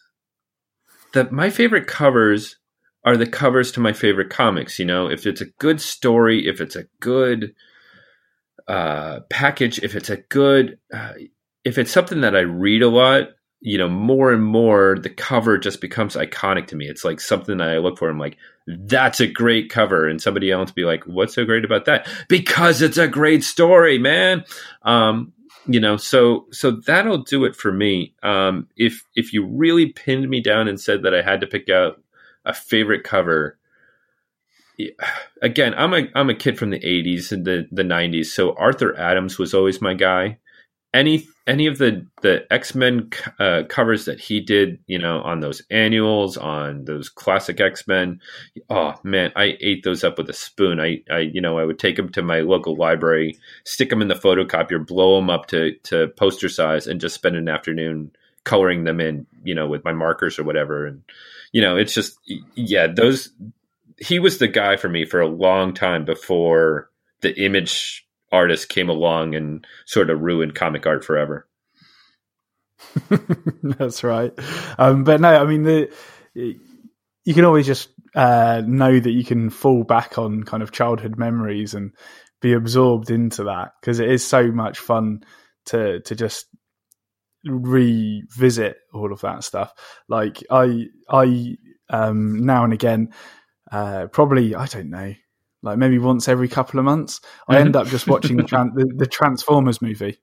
that 1.13 1.31
my 1.31 1.49
favorite 1.49 1.87
covers 1.87 2.57
are 3.05 3.17
the 3.17 3.25
covers 3.25 3.71
to 3.71 3.79
my 3.79 3.93
favorite 3.93 4.29
comics. 4.29 4.77
You 4.77 4.85
know, 4.85 5.09
if 5.09 5.25
it's 5.25 5.41
a 5.41 5.45
good 5.59 5.79
story, 5.79 6.47
if 6.47 6.59
it's 6.59 6.75
a 6.75 6.85
good 6.99 7.55
uh, 8.67 9.21
package, 9.29 9.79
if 9.79 9.95
it's 9.95 10.09
a 10.09 10.17
good, 10.17 10.77
uh, 10.93 11.13
if 11.63 11.77
it's 11.77 11.91
something 11.91 12.21
that 12.21 12.35
I 12.35 12.41
read 12.41 12.81
a 12.81 12.89
lot, 12.89 13.29
you 13.61 13.77
know, 13.77 13.89
more 13.89 14.31
and 14.31 14.43
more 14.43 14.97
the 14.97 15.09
cover 15.09 15.57
just 15.57 15.81
becomes 15.81 16.15
iconic 16.15 16.67
to 16.67 16.75
me. 16.75 16.87
It's 16.87 17.03
like 17.03 17.19
something 17.19 17.57
that 17.57 17.69
I 17.69 17.77
look 17.77 17.97
for. 17.97 18.09
I'm 18.09 18.17
like, 18.17 18.37
that's 18.67 19.19
a 19.19 19.27
great 19.27 19.69
cover. 19.69 20.07
And 20.07 20.21
somebody 20.21 20.51
else 20.51 20.71
be 20.71 20.85
like, 20.85 21.03
what's 21.05 21.33
so 21.33 21.43
great 21.43 21.65
about 21.65 21.85
that? 21.85 22.07
Because 22.29 22.81
it's 22.81 22.97
a 22.97 23.07
great 23.07 23.43
story, 23.43 23.97
man. 23.97 24.45
Um, 24.83 25.33
you 25.67 25.79
know, 25.79 25.97
so 25.97 26.47
so 26.51 26.71
that'll 26.71 27.23
do 27.23 27.45
it 27.45 27.55
for 27.55 27.71
me. 27.71 28.15
Um, 28.23 28.67
if 28.75 29.03
if 29.15 29.33
you 29.33 29.45
really 29.45 29.87
pinned 29.87 30.29
me 30.29 30.41
down 30.41 30.67
and 30.67 30.79
said 30.79 31.03
that 31.03 31.13
I 31.13 31.21
had 31.21 31.41
to 31.41 31.47
pick 31.47 31.69
out 31.69 32.01
a 32.45 32.53
favorite 32.53 33.03
cover, 33.03 33.59
again, 35.41 35.73
I'm 35.75 35.93
a 35.93 36.07
I'm 36.15 36.29
a 36.29 36.35
kid 36.35 36.57
from 36.57 36.69
the 36.71 36.79
'80s 36.79 37.31
and 37.31 37.45
the 37.45 37.67
the 37.71 37.83
'90s, 37.83 38.27
so 38.27 38.55
Arthur 38.55 38.97
Adams 38.97 39.37
was 39.37 39.53
always 39.53 39.81
my 39.81 39.93
guy. 39.93 40.39
Any 40.93 41.27
any 41.49 41.65
of 41.65 41.79
the 41.79 42.05
the 42.21 42.45
X 42.53 42.75
Men 42.75 43.09
uh, 43.39 43.63
covers 43.67 44.05
that 44.05 44.19
he 44.19 44.39
did, 44.39 44.77
you 44.85 44.99
know, 44.99 45.21
on 45.21 45.39
those 45.39 45.63
annuals, 45.71 46.37
on 46.37 46.85
those 46.85 47.09
classic 47.09 47.59
X 47.59 47.87
Men, 47.87 48.21
oh 48.69 48.93
man, 49.03 49.31
I 49.35 49.57
ate 49.59 49.83
those 49.83 50.03
up 50.03 50.19
with 50.19 50.29
a 50.29 50.33
spoon. 50.33 50.79
I, 50.79 51.01
I 51.11 51.19
you 51.19 51.41
know 51.41 51.57
I 51.57 51.65
would 51.65 51.79
take 51.79 51.95
them 51.95 52.09
to 52.09 52.21
my 52.21 52.41
local 52.41 52.75
library, 52.75 53.37
stick 53.65 53.89
them 53.89 54.01
in 54.01 54.07
the 54.07 54.13
photocopier, 54.13 54.85
blow 54.85 55.15
them 55.15 55.31
up 55.31 55.47
to 55.47 55.73
to 55.85 56.09
poster 56.09 56.49
size, 56.49 56.85
and 56.85 57.01
just 57.01 57.15
spend 57.15 57.35
an 57.35 57.49
afternoon 57.49 58.11
coloring 58.43 58.83
them 58.83 59.01
in, 59.01 59.25
you 59.43 59.55
know, 59.55 59.67
with 59.67 59.83
my 59.83 59.91
markers 59.91 60.37
or 60.37 60.43
whatever. 60.43 60.85
And 60.85 61.01
you 61.51 61.61
know, 61.61 61.75
it's 61.75 61.95
just 61.95 62.19
yeah, 62.53 62.85
those 62.85 63.31
he 63.97 64.19
was 64.19 64.37
the 64.37 64.47
guy 64.47 64.77
for 64.77 64.87
me 64.87 65.03
for 65.03 65.19
a 65.19 65.27
long 65.27 65.73
time 65.73 66.05
before 66.05 66.91
the 67.21 67.37
image 67.43 68.07
artist 68.31 68.69
came 68.69 68.89
along 68.89 69.35
and 69.35 69.65
sort 69.85 70.09
of 70.09 70.21
ruined 70.21 70.55
comic 70.55 70.85
art 70.85 71.03
forever. 71.03 71.47
That's 73.63 74.03
right. 74.03 74.31
Um, 74.77 75.03
but 75.03 75.21
no, 75.21 75.29
I 75.29 75.45
mean 75.45 75.63
the 75.63 75.91
you 76.33 77.33
can 77.33 77.45
always 77.45 77.67
just 77.67 77.89
uh, 78.15 78.61
know 78.65 78.99
that 78.99 79.11
you 79.11 79.23
can 79.23 79.49
fall 79.49 79.83
back 79.83 80.17
on 80.17 80.43
kind 80.43 80.63
of 80.63 80.71
childhood 80.71 81.17
memories 81.17 81.73
and 81.73 81.91
be 82.41 82.53
absorbed 82.53 83.11
into 83.11 83.43
that 83.45 83.73
because 83.79 83.99
it 83.99 84.09
is 84.09 84.25
so 84.25 84.51
much 84.51 84.79
fun 84.79 85.23
to 85.65 85.99
to 86.01 86.15
just 86.15 86.45
revisit 87.45 88.77
all 88.93 89.11
of 89.11 89.21
that 89.21 89.43
stuff. 89.43 89.73
Like 90.07 90.43
I 90.49 90.85
I 91.09 91.57
um, 91.89 92.45
now 92.45 92.63
and 92.63 92.73
again 92.73 93.09
uh, 93.71 94.07
probably 94.07 94.55
I 94.55 94.65
don't 94.65 94.89
know, 94.89 95.13
like 95.61 95.77
maybe 95.77 95.99
once 95.99 96.27
every 96.27 96.47
couple 96.47 96.79
of 96.79 96.85
months. 96.85 97.21
I 97.47 97.59
end 97.59 97.75
up 97.75 97.87
just 97.87 98.07
watching 98.07 98.37
the, 98.37 98.43
the, 98.43 98.93
the, 98.97 99.05
Transformers 99.05 99.81
movie. 99.81 100.19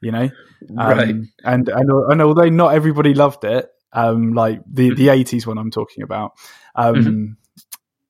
You 0.00 0.12
know, 0.12 0.30
um, 0.70 0.76
right? 0.76 1.08
And 1.44 1.68
and 1.68 1.68
and 1.68 2.22
although 2.22 2.48
not 2.48 2.74
everybody 2.74 3.14
loved 3.14 3.44
it, 3.44 3.68
um, 3.92 4.32
like 4.32 4.60
the 4.66 4.94
the 4.94 5.08
eighties 5.08 5.46
one 5.46 5.58
I'm 5.58 5.70
talking 5.70 6.02
about, 6.02 6.32
um, 6.74 6.94
mm-hmm. 6.94 7.24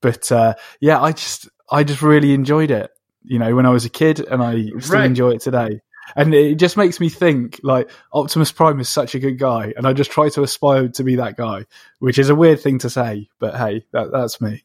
but 0.01 0.33
uh, 0.33 0.55
yeah, 0.81 1.01
I 1.01 1.13
just 1.13 1.49
I 1.71 1.85
just 1.85 2.03
really 2.03 2.33
enjoyed 2.33 2.71
it. 2.71 2.91
You 3.23 3.39
know, 3.39 3.55
when 3.55 3.67
I 3.67 3.71
was 3.71 3.85
a 3.85 3.91
kid, 3.91 4.21
and 4.21 4.43
I 4.43 4.67
still 4.81 4.99
right. 4.99 5.07
enjoy 5.07 5.31
it 5.33 5.41
today 5.41 5.81
and 6.17 6.35
it 6.35 6.57
just 6.57 6.77
makes 6.77 7.01
me 7.01 7.09
think 7.09 7.61
like 7.63 7.91
Optimus 8.13 8.53
Prime 8.53 8.81
is 8.81 8.89
such 8.89 9.15
a 9.15 9.19
good 9.19 9.39
guy, 9.39 9.73
and 9.77 9.87
I 9.87 9.93
just 9.93 10.11
try 10.11 10.29
to 10.31 10.43
aspire 10.43 10.89
to 10.89 11.05
be 11.05 11.17
that 11.17 11.37
guy, 11.37 11.67
which 11.99 12.19
is 12.19 12.29
a 12.29 12.35
weird 12.35 12.61
thing 12.61 12.79
to 12.81 12.91
say, 12.91 13.29
but 13.39 13.57
hey, 13.57 13.87
that, 13.93 14.11
that's 14.13 14.41
me. 14.41 14.65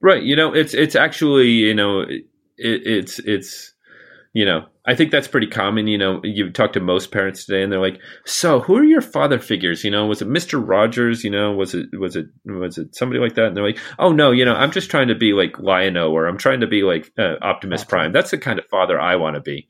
Right. 0.00 0.22
You 0.22 0.36
know, 0.36 0.54
it's 0.54 0.74
it's 0.74 0.96
actually 0.96 1.48
you 1.48 1.74
know 1.74 2.00
it, 2.00 2.26
it's 2.56 3.18
it's 3.18 3.74
you 4.32 4.44
know 4.44 4.66
I 4.86 4.94
think 4.94 5.10
that's 5.10 5.26
pretty 5.26 5.48
common. 5.48 5.88
You 5.88 5.98
know, 5.98 6.20
you 6.22 6.50
talk 6.50 6.72
to 6.74 6.80
most 6.80 7.10
parents 7.10 7.44
today, 7.44 7.62
and 7.62 7.72
they're 7.72 7.80
like, 7.80 8.00
"So, 8.24 8.60
who 8.60 8.76
are 8.76 8.84
your 8.84 9.00
father 9.00 9.40
figures? 9.40 9.82
You 9.82 9.90
know, 9.90 10.06
was 10.06 10.22
it 10.22 10.28
Mister 10.28 10.60
Rogers? 10.60 11.24
You 11.24 11.30
know, 11.30 11.52
was 11.52 11.74
it 11.74 11.88
was 11.98 12.14
it 12.14 12.26
was 12.44 12.78
it 12.78 12.94
somebody 12.94 13.20
like 13.20 13.34
that?" 13.34 13.46
And 13.46 13.56
they're 13.56 13.66
like, 13.66 13.80
"Oh 13.98 14.12
no, 14.12 14.30
you 14.30 14.44
know, 14.44 14.54
I'm 14.54 14.70
just 14.70 14.90
trying 14.90 15.08
to 15.08 15.16
be 15.16 15.32
like 15.32 15.58
Lion-O, 15.58 16.12
or 16.12 16.26
I'm 16.26 16.38
trying 16.38 16.60
to 16.60 16.68
be 16.68 16.82
like 16.82 17.12
uh, 17.18 17.34
Optimus 17.42 17.82
Prime. 17.82 18.12
That's 18.12 18.30
the 18.30 18.38
kind 18.38 18.60
of 18.60 18.66
father 18.66 19.00
I 19.00 19.16
want 19.16 19.34
to 19.34 19.40
be." 19.40 19.68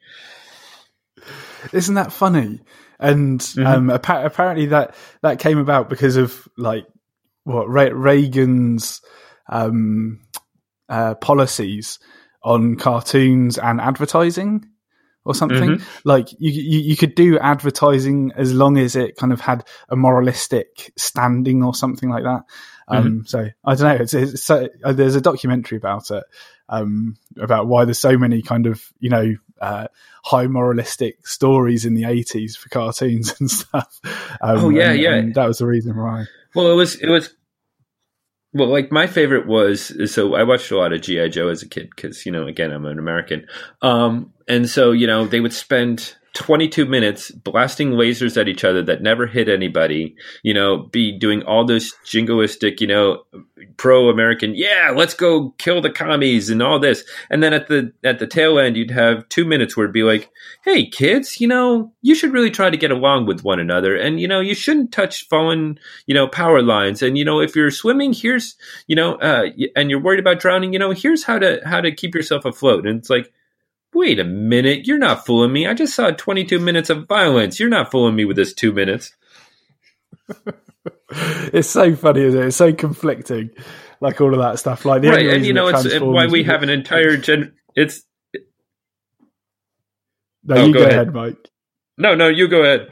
Isn't 1.72 1.94
that 1.94 2.12
funny? 2.12 2.60
And 3.00 3.40
mm-hmm. 3.40 3.66
um, 3.66 3.90
apparently 3.90 4.66
that 4.66 4.94
that 5.22 5.38
came 5.38 5.58
about 5.58 5.88
because 5.88 6.16
of 6.16 6.46
like 6.58 6.86
what 7.44 7.68
Reagan's 7.68 9.00
um, 9.48 10.20
uh, 10.88 11.14
policies 11.16 11.98
on 12.42 12.76
cartoons 12.76 13.58
and 13.58 13.80
advertising 13.80 14.68
or 15.24 15.34
something. 15.34 15.70
Mm-hmm. 15.70 16.08
Like 16.08 16.30
you, 16.38 16.52
you, 16.52 16.78
you, 16.80 16.96
could 16.96 17.16
do 17.16 17.38
advertising 17.38 18.32
as 18.36 18.54
long 18.54 18.78
as 18.78 18.94
it 18.94 19.16
kind 19.16 19.32
of 19.32 19.40
had 19.40 19.64
a 19.88 19.96
moralistic 19.96 20.92
standing 20.96 21.64
or 21.64 21.74
something 21.74 22.08
like 22.08 22.22
that. 22.22 22.42
Um, 22.88 23.04
mm-hmm. 23.04 23.20
So 23.24 23.48
I 23.64 23.74
don't 23.74 23.98
know. 23.98 24.02
It's, 24.02 24.14
it's 24.14 24.42
so, 24.42 24.68
uh, 24.84 24.92
there's 24.92 25.16
a 25.16 25.20
documentary 25.20 25.76
about 25.76 26.12
it, 26.12 26.22
um, 26.68 27.16
about 27.36 27.66
why 27.66 27.84
there's 27.84 27.98
so 27.98 28.16
many 28.16 28.42
kind 28.42 28.66
of, 28.66 28.84
you 29.00 29.10
know, 29.10 29.34
uh, 29.60 29.88
high 30.24 30.46
moralistic 30.46 31.26
stories 31.26 31.84
in 31.84 31.94
the 31.94 32.04
80s 32.04 32.56
for 32.56 32.68
cartoons 32.68 33.34
and 33.40 33.50
stuff. 33.50 34.00
Um, 34.40 34.58
oh 34.58 34.68
yeah, 34.70 34.92
and, 34.92 35.00
yeah. 35.00 35.14
And 35.14 35.34
that 35.34 35.48
was 35.48 35.58
the 35.58 35.66
reason 35.66 35.96
why. 35.96 36.26
Well, 36.54 36.70
it 36.70 36.74
was 36.74 36.94
it 36.96 37.08
was 37.08 37.34
well, 38.56 38.68
like 38.68 38.90
my 38.90 39.06
favorite 39.06 39.46
was 39.46 39.92
so 40.12 40.34
I 40.34 40.42
watched 40.42 40.70
a 40.70 40.76
lot 40.76 40.92
of 40.92 41.02
GI 41.02 41.30
Joe 41.30 41.48
as 41.48 41.62
a 41.62 41.68
kid 41.68 41.90
because 41.94 42.24
you 42.26 42.32
know 42.32 42.46
again 42.46 42.72
I'm 42.72 42.84
an 42.86 42.98
American, 42.98 43.46
um, 43.82 44.32
and 44.48 44.68
so 44.68 44.92
you 44.92 45.06
know 45.06 45.26
they 45.26 45.40
would 45.40 45.52
spend 45.52 46.16
22 46.36 46.84
minutes 46.84 47.30
blasting 47.30 47.92
lasers 47.92 48.38
at 48.38 48.46
each 48.46 48.62
other 48.62 48.82
that 48.82 49.00
never 49.00 49.26
hit 49.26 49.48
anybody, 49.48 50.14
you 50.42 50.52
know, 50.52 50.76
be 50.76 51.10
doing 51.10 51.42
all 51.44 51.64
this 51.64 51.94
jingoistic, 52.04 52.78
you 52.78 52.86
know, 52.86 53.22
pro 53.78 54.10
American, 54.10 54.54
yeah, 54.54 54.92
let's 54.94 55.14
go 55.14 55.54
kill 55.56 55.80
the 55.80 55.90
commies 55.90 56.50
and 56.50 56.62
all 56.62 56.78
this. 56.78 57.04
And 57.30 57.42
then 57.42 57.54
at 57.54 57.68
the 57.68 57.90
at 58.04 58.18
the 58.18 58.26
tail 58.26 58.58
end 58.58 58.76
you'd 58.76 58.90
have 58.90 59.26
2 59.30 59.46
minutes 59.46 59.76
where 59.76 59.84
it'd 59.84 59.94
be 59.94 60.02
like, 60.02 60.30
"Hey 60.62 60.86
kids, 60.86 61.40
you 61.40 61.48
know, 61.48 61.90
you 62.02 62.14
should 62.14 62.34
really 62.34 62.50
try 62.50 62.68
to 62.68 62.76
get 62.76 62.90
along 62.90 63.24
with 63.24 63.42
one 63.42 63.58
another 63.58 63.96
and 63.96 64.20
you 64.20 64.28
know, 64.28 64.40
you 64.40 64.54
shouldn't 64.54 64.92
touch 64.92 65.26
fallen, 65.28 65.78
you 66.06 66.14
know, 66.14 66.28
power 66.28 66.60
lines 66.60 67.00
and 67.00 67.16
you 67.16 67.24
know, 67.24 67.40
if 67.40 67.56
you're 67.56 67.70
swimming, 67.70 68.12
here's, 68.12 68.56
you 68.86 68.94
know, 68.94 69.14
uh 69.14 69.46
and 69.74 69.88
you're 69.88 70.02
worried 70.02 70.20
about 70.20 70.38
drowning, 70.40 70.74
you 70.74 70.78
know, 70.78 70.90
here's 70.90 71.24
how 71.24 71.38
to 71.38 71.62
how 71.64 71.80
to 71.80 71.92
keep 71.92 72.14
yourself 72.14 72.44
afloat." 72.44 72.86
And 72.86 72.98
it's 72.98 73.08
like 73.08 73.32
wait 73.96 74.20
a 74.20 74.24
minute, 74.24 74.86
you're 74.86 74.98
not 74.98 75.26
fooling 75.26 75.52
me. 75.52 75.66
I 75.66 75.74
just 75.74 75.94
saw 75.94 76.10
22 76.10 76.58
minutes 76.58 76.90
of 76.90 77.08
violence. 77.08 77.58
You're 77.58 77.68
not 77.68 77.90
fooling 77.90 78.14
me 78.14 78.24
with 78.24 78.36
this 78.36 78.54
two 78.54 78.72
minutes. 78.72 79.14
it's 81.10 81.68
so 81.68 81.94
funny, 81.96 82.22
isn't 82.22 82.40
it? 82.40 82.46
It's 82.46 82.56
so 82.56 82.72
conflicting, 82.72 83.50
like 84.00 84.20
all 84.20 84.32
of 84.32 84.40
that 84.40 84.58
stuff. 84.58 84.84
Like 84.84 85.02
the 85.02 85.08
right, 85.08 85.26
and 85.26 85.46
you 85.46 85.52
know, 85.52 85.68
it's 85.68 86.00
why 86.00 86.26
we 86.26 86.44
have 86.44 86.62
an 86.62 86.68
entire 86.68 87.16
gen. 87.16 87.54
It's 87.74 88.02
no, 90.44 90.56
oh, 90.56 90.66
you 90.66 90.72
go, 90.72 90.78
go 90.80 90.84
ahead. 90.84 90.94
ahead, 90.94 91.14
Mike. 91.14 91.50
No, 91.98 92.14
no, 92.14 92.28
you 92.28 92.48
go 92.48 92.62
ahead. 92.62 92.88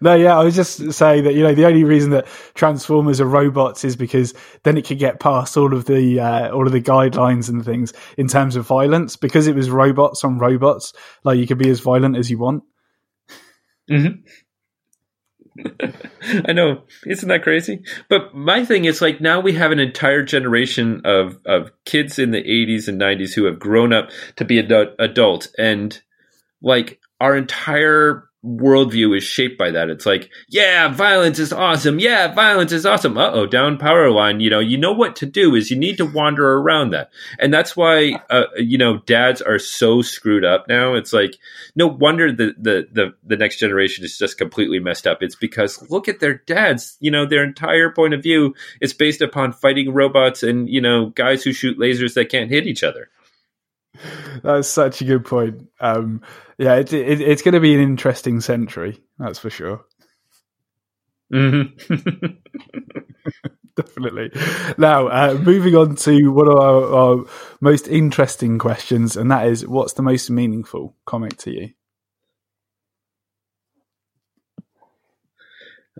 No, 0.00 0.14
yeah, 0.14 0.38
I 0.38 0.44
was 0.44 0.54
just 0.54 0.92
saying 0.92 1.24
that 1.24 1.34
you 1.34 1.42
know 1.42 1.54
the 1.54 1.66
only 1.66 1.82
reason 1.82 2.10
that 2.10 2.26
Transformers 2.54 3.20
are 3.20 3.26
robots 3.26 3.84
is 3.84 3.96
because 3.96 4.32
then 4.62 4.76
it 4.76 4.86
could 4.86 4.98
get 4.98 5.18
past 5.18 5.56
all 5.56 5.74
of 5.74 5.86
the 5.86 6.20
uh, 6.20 6.50
all 6.50 6.66
of 6.66 6.72
the 6.72 6.80
guidelines 6.80 7.48
and 7.48 7.64
things 7.64 7.92
in 8.16 8.28
terms 8.28 8.54
of 8.54 8.66
violence 8.66 9.16
because 9.16 9.48
it 9.48 9.56
was 9.56 9.68
robots 9.68 10.22
on 10.22 10.38
robots. 10.38 10.92
Like 11.24 11.38
you 11.38 11.48
could 11.48 11.58
be 11.58 11.68
as 11.68 11.80
violent 11.80 12.16
as 12.16 12.30
you 12.30 12.38
want. 12.38 12.62
Mm-hmm. 13.90 14.20
I 16.46 16.52
know, 16.52 16.82
isn't 17.06 17.28
that 17.28 17.42
crazy? 17.42 17.82
But 18.08 18.34
my 18.34 18.64
thing 18.64 18.84
is 18.84 19.02
like 19.02 19.20
now 19.20 19.40
we 19.40 19.54
have 19.54 19.72
an 19.72 19.80
entire 19.80 20.22
generation 20.22 21.02
of 21.04 21.40
of 21.44 21.72
kids 21.84 22.20
in 22.20 22.30
the 22.30 22.42
'80s 22.42 22.86
and 22.86 23.00
'90s 23.00 23.34
who 23.34 23.44
have 23.44 23.58
grown 23.58 23.92
up 23.92 24.10
to 24.36 24.44
be 24.44 24.58
adult, 24.58 24.90
adult 24.98 25.48
and 25.58 26.00
like 26.62 27.00
our 27.20 27.36
entire 27.36 28.25
worldview 28.46 29.16
is 29.16 29.24
shaped 29.24 29.58
by 29.58 29.70
that. 29.72 29.90
It's 29.90 30.06
like, 30.06 30.30
yeah, 30.48 30.88
violence 30.88 31.38
is 31.38 31.52
awesome. 31.52 31.98
Yeah, 31.98 32.32
violence 32.32 32.72
is 32.72 32.86
awesome. 32.86 33.18
Uh 33.18 33.30
oh, 33.32 33.46
down 33.46 33.76
power 33.78 34.10
line. 34.10 34.40
You 34.40 34.50
know, 34.50 34.60
you 34.60 34.78
know 34.78 34.92
what 34.92 35.16
to 35.16 35.26
do 35.26 35.54
is 35.54 35.70
you 35.70 35.76
need 35.76 35.96
to 35.96 36.06
wander 36.06 36.54
around 36.54 36.90
that, 36.90 37.10
and 37.38 37.52
that's 37.52 37.76
why 37.76 38.20
uh, 38.30 38.44
you 38.56 38.78
know 38.78 38.98
dads 38.98 39.42
are 39.42 39.58
so 39.58 40.02
screwed 40.02 40.44
up 40.44 40.68
now. 40.68 40.94
It's 40.94 41.12
like 41.12 41.36
no 41.74 41.86
wonder 41.86 42.30
the, 42.30 42.54
the 42.58 42.86
the 42.92 43.14
the 43.24 43.36
next 43.36 43.58
generation 43.58 44.04
is 44.04 44.16
just 44.16 44.38
completely 44.38 44.78
messed 44.78 45.06
up. 45.06 45.22
It's 45.22 45.36
because 45.36 45.90
look 45.90 46.08
at 46.08 46.20
their 46.20 46.34
dads. 46.34 46.96
You 47.00 47.10
know, 47.10 47.26
their 47.26 47.44
entire 47.44 47.90
point 47.90 48.14
of 48.14 48.22
view 48.22 48.54
is 48.80 48.92
based 48.92 49.20
upon 49.20 49.52
fighting 49.52 49.92
robots 49.92 50.42
and 50.42 50.68
you 50.68 50.80
know 50.80 51.06
guys 51.10 51.42
who 51.42 51.52
shoot 51.52 51.78
lasers 51.78 52.14
that 52.14 52.28
can't 52.28 52.50
hit 52.50 52.66
each 52.66 52.84
other. 52.84 53.08
That's 54.42 54.68
such 54.68 55.02
a 55.02 55.04
good 55.04 55.24
point. 55.24 55.68
Um, 55.80 56.22
yeah, 56.58 56.76
it, 56.76 56.92
it, 56.92 57.20
it's 57.20 57.42
going 57.42 57.54
to 57.54 57.60
be 57.60 57.74
an 57.74 57.80
interesting 57.80 58.40
century, 58.40 59.00
that's 59.18 59.38
for 59.38 59.50
sure. 59.50 59.84
Mm-hmm. 61.32 62.26
Definitely. 63.76 64.30
Now, 64.78 65.08
uh, 65.08 65.38
moving 65.42 65.74
on 65.76 65.96
to 65.96 66.32
one 66.32 66.48
of 66.48 66.56
our, 66.56 66.94
our, 66.94 67.24
most 67.60 67.88
interesting 67.88 68.58
questions, 68.58 69.16
and 69.16 69.30
that 69.30 69.46
is 69.46 69.66
what's 69.66 69.92
the 69.92 70.02
most 70.02 70.30
meaningful 70.30 70.96
comic 71.04 71.36
to 71.38 71.50
you? 71.50 71.70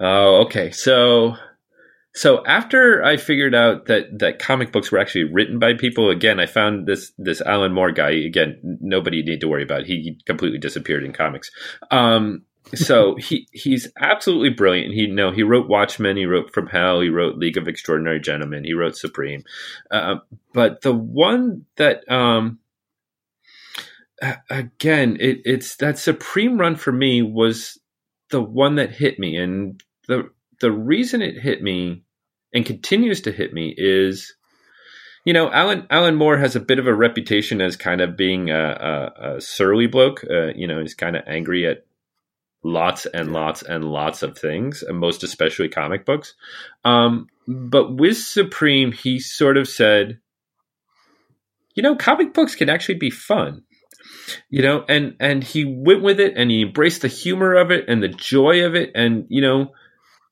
Oh, 0.01 0.43
okay. 0.47 0.71
So 0.71 1.37
so 2.17 2.43
after 2.47 3.05
I 3.05 3.19
figured 3.19 3.55
out 3.55 3.87
that 3.87 4.21
that 4.21 4.39
comic 4.39 4.73
books 4.73 4.91
were 4.91 4.99
actually 4.99 5.25
written 5.25 5.59
by 5.59 5.75
people, 5.75 6.09
again, 6.09 6.41
I 6.41 6.47
found 6.47 6.87
this 6.87 7.13
this 7.19 7.43
Alan 7.43 7.75
Moore 7.75 7.93
guy. 7.93 8.13
Again, 8.13 8.59
nobody 8.81 9.23
need 9.23 9.43
to 9.43 9.49
worry 9.49 9.63
about. 9.63 9.85
He 9.85 10.19
completely 10.25 10.59
disappeared 10.59 11.05
in 11.05 11.13
comics. 11.13 11.51
Um, 11.91 12.47
so 12.75 13.17
he 13.21 13.47
he's 13.53 13.93
absolutely 14.01 14.49
brilliant. 14.49 14.95
He 14.95 15.03
you 15.03 15.15
know 15.15 15.31
he 15.31 15.43
wrote 15.43 15.69
Watchmen, 15.69 16.17
he 16.17 16.25
wrote 16.25 16.55
From 16.55 16.69
Hell, 16.69 17.03
he 17.03 17.11
wrote 17.11 17.37
League 17.37 17.59
of 17.59 17.69
Extraordinary 17.69 18.19
Gentlemen, 18.19 18.65
he 18.65 18.73
wrote 18.73 18.97
Supreme. 18.97 19.45
Uh, 19.91 20.17
but 20.55 20.81
the 20.81 20.95
one 20.95 21.67
that 21.77 22.11
um, 22.11 22.61
again, 24.49 25.19
it, 25.21 25.43
it's 25.45 25.77
that 25.77 25.99
Supreme 25.99 26.57
run 26.57 26.77
for 26.77 26.93
me 26.93 27.21
was 27.21 27.79
the 28.31 28.41
one 28.41 28.77
that 28.77 28.91
hit 28.91 29.19
me, 29.19 29.37
and 29.37 29.83
the 30.09 30.31
the 30.63 30.73
reason 30.73 31.21
it 31.21 31.39
hit 31.39 31.63
me 31.63 32.05
and 32.57 32.65
continues 32.65 33.21
to 33.21 33.33
hit 33.33 33.53
me 33.53 33.75
is 33.77 34.35
you 35.27 35.33
know, 35.33 35.51
Alan 35.51 35.87
Alan 35.91 36.15
Moore 36.15 36.39
has 36.39 36.55
a 36.55 36.61
bit 36.61 36.79
of 36.79 36.87
a 36.87 36.95
reputation 36.95 37.61
as 37.61 37.77
kind 37.77 38.01
of 38.01 38.17
being 38.17 38.49
a, 38.49 39.13
a, 39.19 39.37
a 39.37 39.41
surly 39.41 39.89
bloke. 39.89 40.25
Uh, 40.25 40.53
you 40.55 40.69
know, 40.69 40.81
he's 40.81 40.95
kind 40.95 41.17
of 41.17 41.25
angry 41.27 41.67
at 41.67 41.85
lots 42.63 43.07
and 43.07 43.33
lots 43.33 43.63
and 43.63 43.85
lots 43.85 44.23
of 44.23 44.39
things, 44.39 44.85
and 44.85 44.97
most 44.99 45.25
especially 45.25 45.69
comic 45.69 46.07
books. 46.07 46.35
Um, 46.85 47.27
but 47.49 47.97
with 47.97 48.17
Supreme, 48.17 48.93
he 48.93 49.19
sort 49.19 49.57
of 49.57 49.69
said, 49.69 50.21
you 51.75 51.83
know, 51.83 51.97
comic 51.97 52.33
books 52.33 52.55
can 52.55 52.71
actually 52.71 52.99
be 52.99 53.11
fun. 53.11 53.65
You 54.49 54.63
know, 54.63 54.85
and 54.89 55.17
and 55.19 55.43
he 55.43 55.65
went 55.65 56.03
with 56.03 56.21
it, 56.21 56.35
and 56.37 56.53
he 56.53 56.63
embraced 56.63 57.03
the 57.03 57.09
humor 57.09 57.55
of 57.55 57.73
it 57.73 57.87
and 57.89 58.01
the 58.01 58.09
joy 58.09 58.65
of 58.65 58.77
it, 58.77 58.93
and 58.95 59.27
you 59.29 59.43
know 59.43 59.73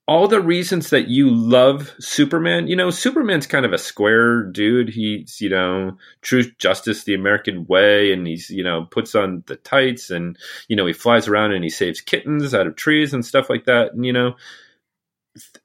all 0.07 0.27
the 0.27 0.41
reasons 0.41 0.91
that 0.91 1.07
you 1.07 1.31
love 1.31 1.91
Superman, 1.99 2.67
you 2.67 2.75
know, 2.75 2.91
Superman's 2.91 3.47
kind 3.47 3.65
of 3.65 3.73
a 3.73 3.77
square 3.77 4.43
dude. 4.43 4.89
He's, 4.89 5.41
you 5.41 5.49
know, 5.49 5.97
truth, 6.21 6.53
justice, 6.59 7.03
the 7.03 7.15
American 7.15 7.65
way, 7.65 8.13
and 8.13 8.27
he's, 8.27 8.51
you 8.51 8.63
know, 8.63 8.85
puts 8.85 9.15
on 9.15 9.43
the 9.47 9.55
tights 9.55 10.11
and, 10.11 10.37
you 10.67 10.75
know, 10.75 10.85
he 10.85 10.93
flies 10.93 11.27
around 11.27 11.53
and 11.53 11.63
he 11.63 11.71
saves 11.71 12.01
kittens 12.01 12.53
out 12.53 12.67
of 12.67 12.75
trees 12.75 13.13
and 13.13 13.25
stuff 13.25 13.49
like 13.49 13.65
that. 13.65 13.93
And, 13.93 14.05
you 14.05 14.13
know, 14.13 14.35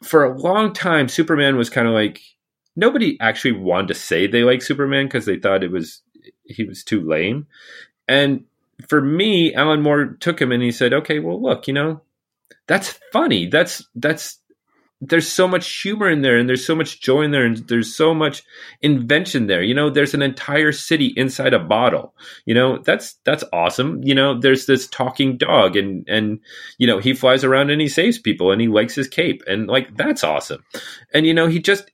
for 0.03 0.24
a 0.24 0.38
long 0.38 0.72
time, 0.72 1.09
Superman 1.09 1.57
was 1.57 1.68
kind 1.68 1.86
of 1.86 1.93
like, 1.93 2.22
nobody 2.74 3.18
actually 3.20 3.53
wanted 3.53 3.88
to 3.88 3.95
say 3.95 4.26
they 4.26 4.43
like 4.43 4.62
Superman 4.62 5.05
because 5.05 5.26
they 5.26 5.38
thought 5.38 5.62
it 5.62 5.70
was, 5.70 6.01
he 6.45 6.64
was 6.64 6.82
too 6.82 7.07
lame. 7.07 7.47
And 8.09 8.45
for 8.88 9.03
me, 9.03 9.53
Alan 9.55 9.82
Moore 9.82 10.16
took 10.18 10.41
him 10.41 10.51
and 10.51 10.62
he 10.62 10.72
said, 10.72 10.95
okay, 10.95 11.18
well, 11.18 11.41
look, 11.41 11.68
you 11.68 11.74
know, 11.74 12.01
that's 12.70 13.00
funny. 13.12 13.48
That's 13.48 13.84
that's 13.96 14.38
there's 15.00 15.26
so 15.26 15.48
much 15.48 15.68
humor 15.82 16.08
in 16.08 16.22
there 16.22 16.38
and 16.38 16.48
there's 16.48 16.64
so 16.64 16.76
much 16.76 17.00
joy 17.00 17.22
in 17.22 17.32
there 17.32 17.44
and 17.44 17.56
there's 17.66 17.92
so 17.92 18.14
much 18.14 18.44
invention 18.80 19.48
there. 19.48 19.60
You 19.60 19.74
know 19.74 19.90
there's 19.90 20.14
an 20.14 20.22
entire 20.22 20.70
city 20.70 21.12
inside 21.16 21.52
a 21.52 21.58
bottle. 21.58 22.14
You 22.44 22.54
know 22.54 22.78
that's 22.78 23.14
that's 23.24 23.42
awesome. 23.52 24.04
You 24.04 24.14
know 24.14 24.38
there's 24.38 24.66
this 24.66 24.86
talking 24.86 25.36
dog 25.36 25.74
and 25.74 26.08
and 26.08 26.38
you 26.78 26.86
know 26.86 27.00
he 27.00 27.12
flies 27.12 27.42
around 27.42 27.70
and 27.70 27.80
he 27.80 27.88
saves 27.88 28.20
people 28.20 28.52
and 28.52 28.60
he 28.60 28.68
likes 28.68 28.94
his 28.94 29.08
cape 29.08 29.42
and 29.48 29.66
like 29.66 29.96
that's 29.96 30.22
awesome. 30.22 30.62
And 31.12 31.26
you 31.26 31.34
know 31.34 31.48
he 31.48 31.58
just 31.58 31.90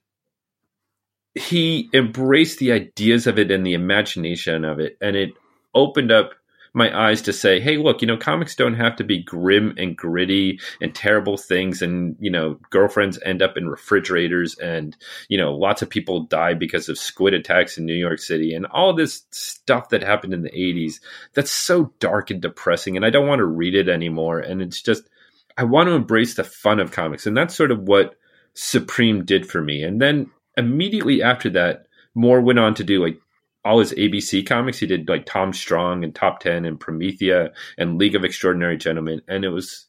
he 1.33 1.89
embraced 1.91 2.59
the 2.59 2.71
ideas 2.71 3.25
of 3.25 3.39
it 3.39 3.49
and 3.49 3.65
the 3.65 3.73
imagination 3.73 4.63
of 4.63 4.79
it 4.79 4.95
and 5.01 5.15
it 5.15 5.31
opened 5.73 6.11
up 6.11 6.33
my 6.77 6.95
eyes 6.95 7.23
to 7.23 7.33
say, 7.33 7.59
hey, 7.59 7.77
look, 7.77 8.01
you 8.01 8.07
know, 8.07 8.15
comics 8.15 8.55
don't 8.55 8.75
have 8.75 8.95
to 8.95 9.03
be 9.03 9.23
grim 9.23 9.73
and 9.77 9.97
gritty 9.97 10.59
and 10.79 10.93
terrible 10.93 11.35
things. 11.35 11.81
And, 11.81 12.15
you 12.19 12.29
know, 12.29 12.59
girlfriends 12.69 13.19
end 13.25 13.41
up 13.41 13.57
in 13.57 13.67
refrigerators 13.67 14.55
and, 14.59 14.95
you 15.27 15.39
know, 15.39 15.55
lots 15.55 15.81
of 15.81 15.89
people 15.89 16.25
die 16.25 16.53
because 16.53 16.87
of 16.87 16.99
squid 16.99 17.33
attacks 17.33 17.79
in 17.79 17.85
New 17.87 17.95
York 17.95 18.19
City 18.19 18.53
and 18.53 18.67
all 18.67 18.93
this 18.93 19.23
stuff 19.31 19.89
that 19.89 20.03
happened 20.03 20.35
in 20.35 20.43
the 20.43 20.51
80s 20.51 20.99
that's 21.33 21.49
so 21.51 21.91
dark 21.99 22.29
and 22.29 22.43
depressing. 22.43 22.95
And 22.95 23.03
I 23.03 23.09
don't 23.09 23.27
want 23.27 23.39
to 23.39 23.45
read 23.45 23.73
it 23.73 23.89
anymore. 23.89 24.39
And 24.39 24.61
it's 24.61 24.81
just, 24.81 25.09
I 25.57 25.63
want 25.63 25.87
to 25.87 25.93
embrace 25.93 26.35
the 26.35 26.43
fun 26.43 26.79
of 26.79 26.91
comics. 26.91 27.25
And 27.25 27.35
that's 27.35 27.55
sort 27.55 27.71
of 27.71 27.81
what 27.87 28.15
Supreme 28.53 29.25
did 29.25 29.49
for 29.49 29.63
me. 29.63 29.81
And 29.81 29.99
then 29.99 30.29
immediately 30.55 31.23
after 31.23 31.49
that, 31.49 31.87
Moore 32.13 32.41
went 32.41 32.59
on 32.59 32.75
to 32.75 32.83
do 32.83 33.03
like 33.03 33.19
all 33.67 33.79
his 33.79 33.93
ABC 33.93 34.45
comics. 34.47 34.79
He 34.79 34.87
did 34.87 35.09
like 35.09 35.25
Tom 35.25 35.51
Strong 35.51 36.03
and 36.03 36.15
Top 36.15 36.39
Ten 36.39 36.65
and 36.65 36.79
Promethea 36.79 37.51
and 37.77 37.97
League 37.97 38.15
of 38.15 38.23
Extraordinary 38.23 38.77
Gentlemen, 38.77 39.21
and 39.27 39.43
it 39.43 39.49
was 39.49 39.87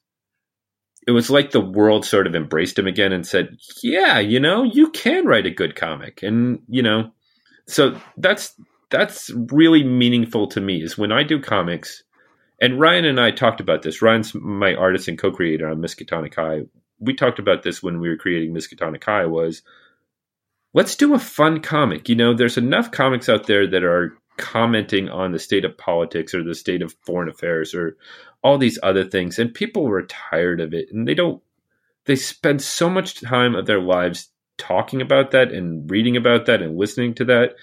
it 1.07 1.13
was 1.13 1.31
like 1.31 1.53
the 1.53 1.61
world 1.61 2.05
sort 2.05 2.27
of 2.27 2.35
embraced 2.35 2.79
him 2.79 2.87
again 2.87 3.13
and 3.13 3.27
said, 3.27 3.57
"Yeah, 3.83 4.19
you 4.19 4.41
know, 4.41 4.65
you 4.65 4.91
can 4.91 5.25
write 5.25 5.47
a 5.47 5.51
good 5.51 5.77
comic," 5.77 6.23
and 6.23 6.61
you 6.69 6.83
know, 6.83 7.13
so 7.67 7.99
that's 8.17 8.55
that's 8.91 9.31
really 9.51 9.85
meaningful 9.85 10.49
to 10.49 10.61
me. 10.61 10.83
Is 10.83 10.99
when 10.99 11.13
I 11.13 11.23
do 11.23 11.41
comics, 11.41 12.03
and 12.61 12.81
Ryan 12.81 13.05
and 13.05 13.21
I 13.21 13.31
talked 13.31 13.61
about 13.61 13.83
this. 13.83 14.03
Ryan's 14.03 14.35
my 14.35 14.75
artist 14.75 15.09
and 15.09 15.19
co-creator 15.19 15.69
on 15.69 15.81
Miskatonic 15.81 16.35
High. 16.35 16.63
We 16.99 17.15
talked 17.15 17.39
about 17.39 17.63
this 17.63 17.83
when 17.83 18.01
we 18.01 18.09
were 18.09 18.17
creating 18.17 18.53
Miskatonic 18.53 19.05
High. 19.05 19.27
Was 19.27 19.63
let's 20.75 20.97
do 20.97 21.15
a 21.15 21.19
fun 21.19 21.61
comic. 21.61 22.09
You 22.09 22.15
know, 22.15 22.35
there's 22.35 22.59
enough 22.59 22.91
comics 22.91 23.29
out 23.29 23.47
there 23.47 23.67
that 23.67 23.85
are 23.85 24.17
commenting 24.39 25.09
on 25.09 25.33
the 25.33 25.39
state 25.39 25.65
of 25.65 25.77
politics 25.77 26.33
or 26.33 26.43
the 26.43 26.55
state 26.55 26.81
of 26.81 26.95
foreign 27.05 27.29
affairs 27.29 27.75
or 27.75 27.97
all 28.43 28.57
these 28.57 28.79
other 28.83 29.05
things 29.05 29.39
and 29.39 29.53
people 29.53 29.85
were 29.85 30.03
tired 30.03 30.61
of 30.61 30.73
it 30.73 30.89
and 30.93 31.07
they 31.07 31.15
don't 31.15 31.43
they 32.05 32.15
spend 32.15 32.63
so 32.63 32.89
much 32.89 33.21
time 33.21 33.57
of 33.57 33.67
their 33.67 33.81
lives 33.81 34.31
talking 34.57 35.03
about 35.03 35.33
that 35.33 35.53
and 35.53 35.91
reading 35.91 36.17
about 36.17 36.47
that 36.47 36.63
and 36.63 36.79
listening 36.79 37.13
to 37.13 37.25
that 37.25 37.57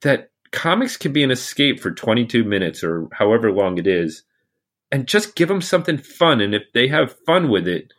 that 0.00 0.30
comics 0.50 0.96
can 0.96 1.12
be 1.12 1.22
an 1.22 1.30
escape 1.30 1.78
for 1.78 1.90
22 1.90 2.42
minutes 2.42 2.82
or 2.82 3.06
however 3.12 3.52
long 3.52 3.76
it 3.76 3.86
is 3.86 4.22
and 4.90 5.06
just 5.06 5.36
give 5.36 5.48
them 5.48 5.60
something 5.60 5.98
fun 5.98 6.40
and 6.40 6.54
if 6.54 6.62
they 6.72 6.88
have 6.88 7.14
fun 7.26 7.50
with 7.50 7.68
it 7.68 7.92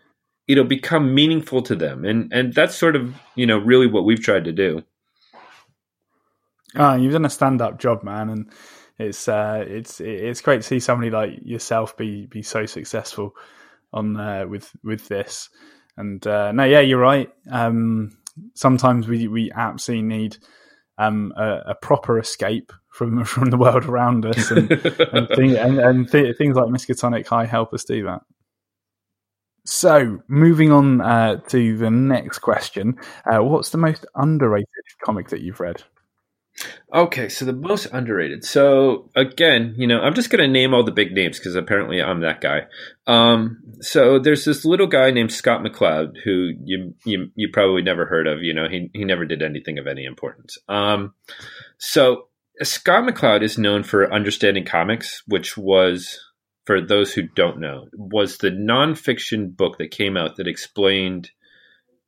it'll 0.47 0.63
become 0.63 1.13
meaningful 1.13 1.61
to 1.63 1.75
them. 1.75 2.05
And 2.05 2.31
and 2.33 2.53
that's 2.53 2.75
sort 2.75 2.95
of 2.95 3.15
you 3.35 3.45
know 3.45 3.57
really 3.57 3.87
what 3.87 4.05
we've 4.05 4.21
tried 4.21 4.45
to 4.45 4.51
do. 4.51 4.83
Oh, 6.75 6.95
you've 6.95 7.13
done 7.13 7.25
a 7.25 7.29
stand-up 7.29 7.79
job 7.79 8.03
man 8.03 8.29
and 8.29 8.51
it's 8.97 9.27
uh, 9.27 9.63
it's 9.67 9.99
it's 9.99 10.41
great 10.41 10.57
to 10.57 10.67
see 10.67 10.79
somebody 10.79 11.09
like 11.09 11.39
yourself 11.43 11.97
be 11.97 12.25
be 12.27 12.41
so 12.41 12.65
successful 12.65 13.35
on 13.93 14.17
uh, 14.17 14.45
with 14.47 14.71
with 14.83 15.07
this. 15.07 15.49
And 15.97 16.25
uh, 16.27 16.51
no 16.51 16.63
yeah 16.63 16.81
you're 16.81 16.99
right. 16.99 17.29
Um, 17.49 18.17
sometimes 18.53 19.07
we 19.07 19.27
we 19.27 19.51
absolutely 19.53 20.07
need 20.07 20.37
um, 20.97 21.33
a, 21.35 21.71
a, 21.71 21.75
proper 21.75 22.17
escape 22.19 22.71
from 22.89 23.25
from 23.25 23.49
the 23.49 23.57
world 23.57 23.85
around 23.85 24.25
us 24.25 24.49
and 24.51 24.71
and, 24.71 25.27
thing, 25.35 25.57
and, 25.57 25.77
and 25.77 26.09
th- 26.09 26.37
things 26.37 26.55
like 26.55 26.67
Miskatonic 26.67 27.27
High 27.27 27.45
help 27.45 27.73
us 27.73 27.83
do 27.83 28.03
that 28.05 28.21
so, 29.65 30.21
moving 30.27 30.71
on 30.71 31.01
uh, 31.01 31.37
to 31.49 31.77
the 31.77 31.89
next 31.89 32.39
question, 32.39 32.97
uh, 33.25 33.39
what's 33.39 33.69
the 33.69 33.77
most 33.77 34.05
underrated 34.15 34.67
comic 35.03 35.29
that 35.29 35.41
you've 35.41 35.59
read? 35.59 35.83
Okay, 36.93 37.27
so 37.27 37.43
the 37.43 37.51
most 37.51 37.87
underrated. 37.87 38.45
So 38.45 39.09
again, 39.15 39.73
you 39.77 39.87
know, 39.87 39.99
I'm 39.99 40.13
just 40.13 40.29
going 40.29 40.41
to 40.41 40.47
name 40.47 40.73
all 40.73 40.83
the 40.83 40.91
big 40.91 41.11
names 41.11 41.37
because 41.37 41.55
apparently 41.55 42.01
I'm 42.01 42.21
that 42.21 42.39
guy. 42.39 42.67
Um, 43.07 43.61
so 43.81 44.19
there's 44.19 44.45
this 44.45 44.63
little 44.63 44.87
guy 44.87 45.11
named 45.11 45.33
Scott 45.33 45.61
McCloud 45.61 46.15
who 46.23 46.53
you 46.63 46.95
you 47.03 47.31
you 47.35 47.49
probably 47.51 47.81
never 47.81 48.05
heard 48.05 48.27
of. 48.27 48.41
You 48.41 48.53
know, 48.53 48.69
he 48.69 48.89
he 48.93 49.03
never 49.03 49.25
did 49.25 49.41
anything 49.41 49.77
of 49.77 49.87
any 49.87 50.05
importance. 50.05 50.57
Um, 50.69 51.13
so 51.77 52.29
Scott 52.61 53.03
McCloud 53.03 53.41
is 53.41 53.57
known 53.57 53.83
for 53.83 54.13
understanding 54.13 54.63
comics, 54.63 55.23
which 55.27 55.57
was 55.57 56.17
for 56.65 56.81
those 56.81 57.13
who 57.13 57.23
don't 57.23 57.59
know, 57.59 57.87
was 57.93 58.37
the 58.37 58.49
nonfiction 58.49 59.55
book 59.55 59.77
that 59.77 59.91
came 59.91 60.17
out 60.17 60.37
that 60.37 60.47
explained 60.47 61.29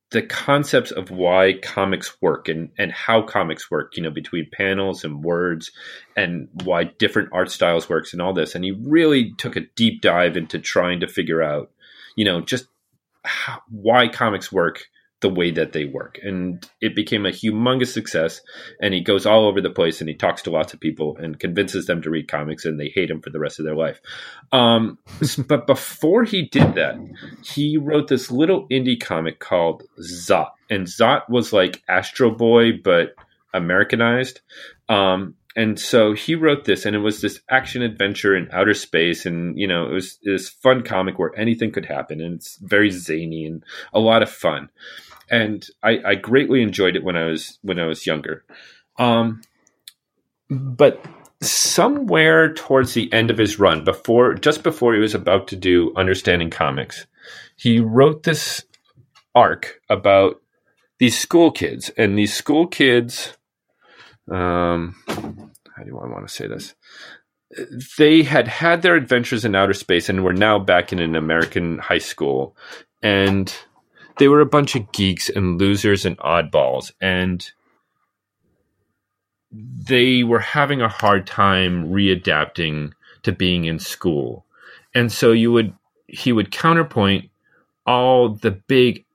the 0.10 0.22
concepts 0.22 0.92
of 0.92 1.12
why 1.12 1.54
comics 1.62 2.22
work 2.22 2.48
and, 2.48 2.70
and 2.78 2.92
how 2.92 3.22
comics 3.22 3.70
work, 3.70 3.98
you 3.98 4.04
know, 4.04 4.10
between 4.10 4.50
panels 4.52 5.04
and 5.04 5.24
words 5.24 5.72
and 6.16 6.48
why 6.64 6.86
different 6.86 7.30
art 7.34 7.52
styles 7.52 7.90
works 7.90 8.14
and 8.14 8.22
all 8.22 8.34
this. 8.34 8.56
And 8.56 8.64
he 8.64 8.72
really 8.72 9.34
took 9.38 9.58
a 9.58 9.68
deep 9.76 10.02
dive 10.02 10.38
into 10.38 10.60
trying 10.60 11.02
to 11.02 11.08
figure 11.08 11.44
out, 11.44 11.72
you 12.16 12.24
know, 12.24 12.40
just 12.40 12.68
how, 13.26 13.62
why 13.70 14.08
comics 14.08 14.50
work 14.50 14.86
the 15.22 15.30
way 15.30 15.50
that 15.52 15.74
they 15.74 15.86
work. 15.86 16.20
And 16.22 16.68
it 16.80 16.96
became 16.96 17.26
a 17.26 17.32
humongous 17.32 17.88
success. 17.88 18.42
And 18.82 18.94
he 18.94 19.02
goes 19.02 19.26
all 19.26 19.48
over 19.48 19.62
the 19.62 19.70
place 19.70 20.00
and 20.00 20.10
he 20.10 20.16
talks 20.16 20.44
to 20.44 20.52
lots 20.52 20.74
of 20.74 20.80
people 20.80 21.18
and 21.18 21.40
convinces 21.40 21.88
them 21.88 22.02
to 22.04 22.10
read 22.10 22.28
comics 22.28 22.66
and 22.66 22.80
they 22.80 22.90
hate 22.90 23.10
him 23.10 23.22
for 23.22 23.32
the 23.32 23.40
rest 23.40 23.60
of 23.60 23.66
their 23.66 23.76
life. 23.76 24.00
Um, 24.52 25.00
but 25.48 25.66
before 25.66 26.24
he 26.24 26.44
did 26.44 26.76
that, 26.76 26.96
he 27.44 27.78
wrote 27.78 28.08
this 28.08 28.30
little 28.30 28.68
indie 28.70 29.00
comic 29.00 29.40
called 29.40 29.84
Zot. 30.00 30.52
And 30.70 30.86
Zot 30.86 31.30
was 31.30 31.52
like 31.52 31.82
Astro 31.88 32.30
Boy, 32.30 32.74
but 32.74 33.16
Americanized. 33.54 34.42
Um, 34.88 35.36
and 35.56 35.80
so 35.80 36.14
he 36.14 36.36
wrote 36.36 36.66
this, 36.66 36.86
and 36.86 36.96
it 36.96 37.00
was 37.00 37.20
this 37.20 37.42
action 37.50 37.82
adventure 37.82 38.36
in 38.36 38.48
outer 38.52 38.76
space, 38.76 39.26
and 39.26 39.58
you 39.58 39.66
know, 39.66 39.88
it 39.88 39.92
was 39.92 40.20
this 40.24 40.50
fun 40.50 40.84
comic 40.84 41.18
where 41.18 41.36
anything 41.36 41.72
could 41.72 41.86
happen, 41.86 42.22
and 42.22 42.36
it's 42.36 42.58
very 42.58 42.92
zany 42.92 43.48
and 43.48 43.64
a 43.92 44.00
lot 44.00 44.22
of 44.22 44.30
fun 44.30 44.70
and 45.30 45.66
I, 45.84 46.00
I 46.06 46.16
greatly 46.16 46.62
enjoyed 46.62 46.96
it 46.96 47.04
when 47.04 47.16
I 47.16 47.26
was 47.26 47.60
when 47.62 47.80
I 47.80 47.86
was 47.86 48.06
younger. 48.06 48.44
Um, 48.98 49.42
but 50.50 51.06
somewhere 51.42 52.54
towards 52.54 52.94
the 52.94 53.12
end 53.14 53.30
of 53.30 53.38
his 53.38 53.60
run, 53.60 53.84
before 53.84 54.34
just 54.34 54.64
before 54.64 54.94
he 54.94 55.00
was 55.00 55.16
about 55.16 55.48
to 55.50 55.56
do 55.56 55.94
Understanding 55.96 56.50
Comics, 56.50 57.06
he 57.56 57.80
wrote 57.80 58.24
this 58.24 58.64
arc 59.36 59.80
about 59.90 60.42
these 61.00 61.18
school 61.18 61.52
kids, 61.52 61.92
and 61.98 62.18
these 62.18 62.34
school 62.34 62.68
kids. 62.68 63.38
Um, 64.30 64.96
how 65.08 65.84
do 65.84 65.98
I 66.00 66.08
want 66.08 66.28
to 66.28 66.34
say 66.34 66.48
this? 66.48 66.74
They 67.98 68.24
had 68.24 68.48
had 68.48 68.82
their 68.82 68.96
adventures 68.96 69.46
in 69.46 69.56
outer 69.56 69.74
space 69.74 70.10
and 70.10 70.24
were 70.24 70.34
now 70.34 70.60
back 70.60 70.92
in 70.92 71.00
an 71.00 71.16
American 71.16 71.78
high 71.78 72.00
school, 72.00 72.58
and 73.02 73.54
they 74.20 74.28
were 74.28 74.42
a 74.42 74.46
bunch 74.46 74.76
of 74.76 74.92
geeks 74.92 75.30
and 75.30 75.60
losers 75.60 76.06
and 76.06 76.18
oddballs 76.18 76.92
and 77.02 77.52
they 79.52 80.24
were 80.24 80.40
having 80.40 80.82
a 80.82 80.90
hard 80.90 81.26
time 81.26 81.88
readapting 81.88 82.92
to 83.24 83.32
being 83.32 83.66
in 83.66 83.80
school. 83.80 84.46
And 84.94 85.12
so 85.12 85.32
you 85.32 85.52
would 85.52 85.74
he 86.08 86.32
would 86.32 86.52
counterpoint 86.52 87.30
all 87.86 88.30
the 88.30 88.52
big 88.52 89.06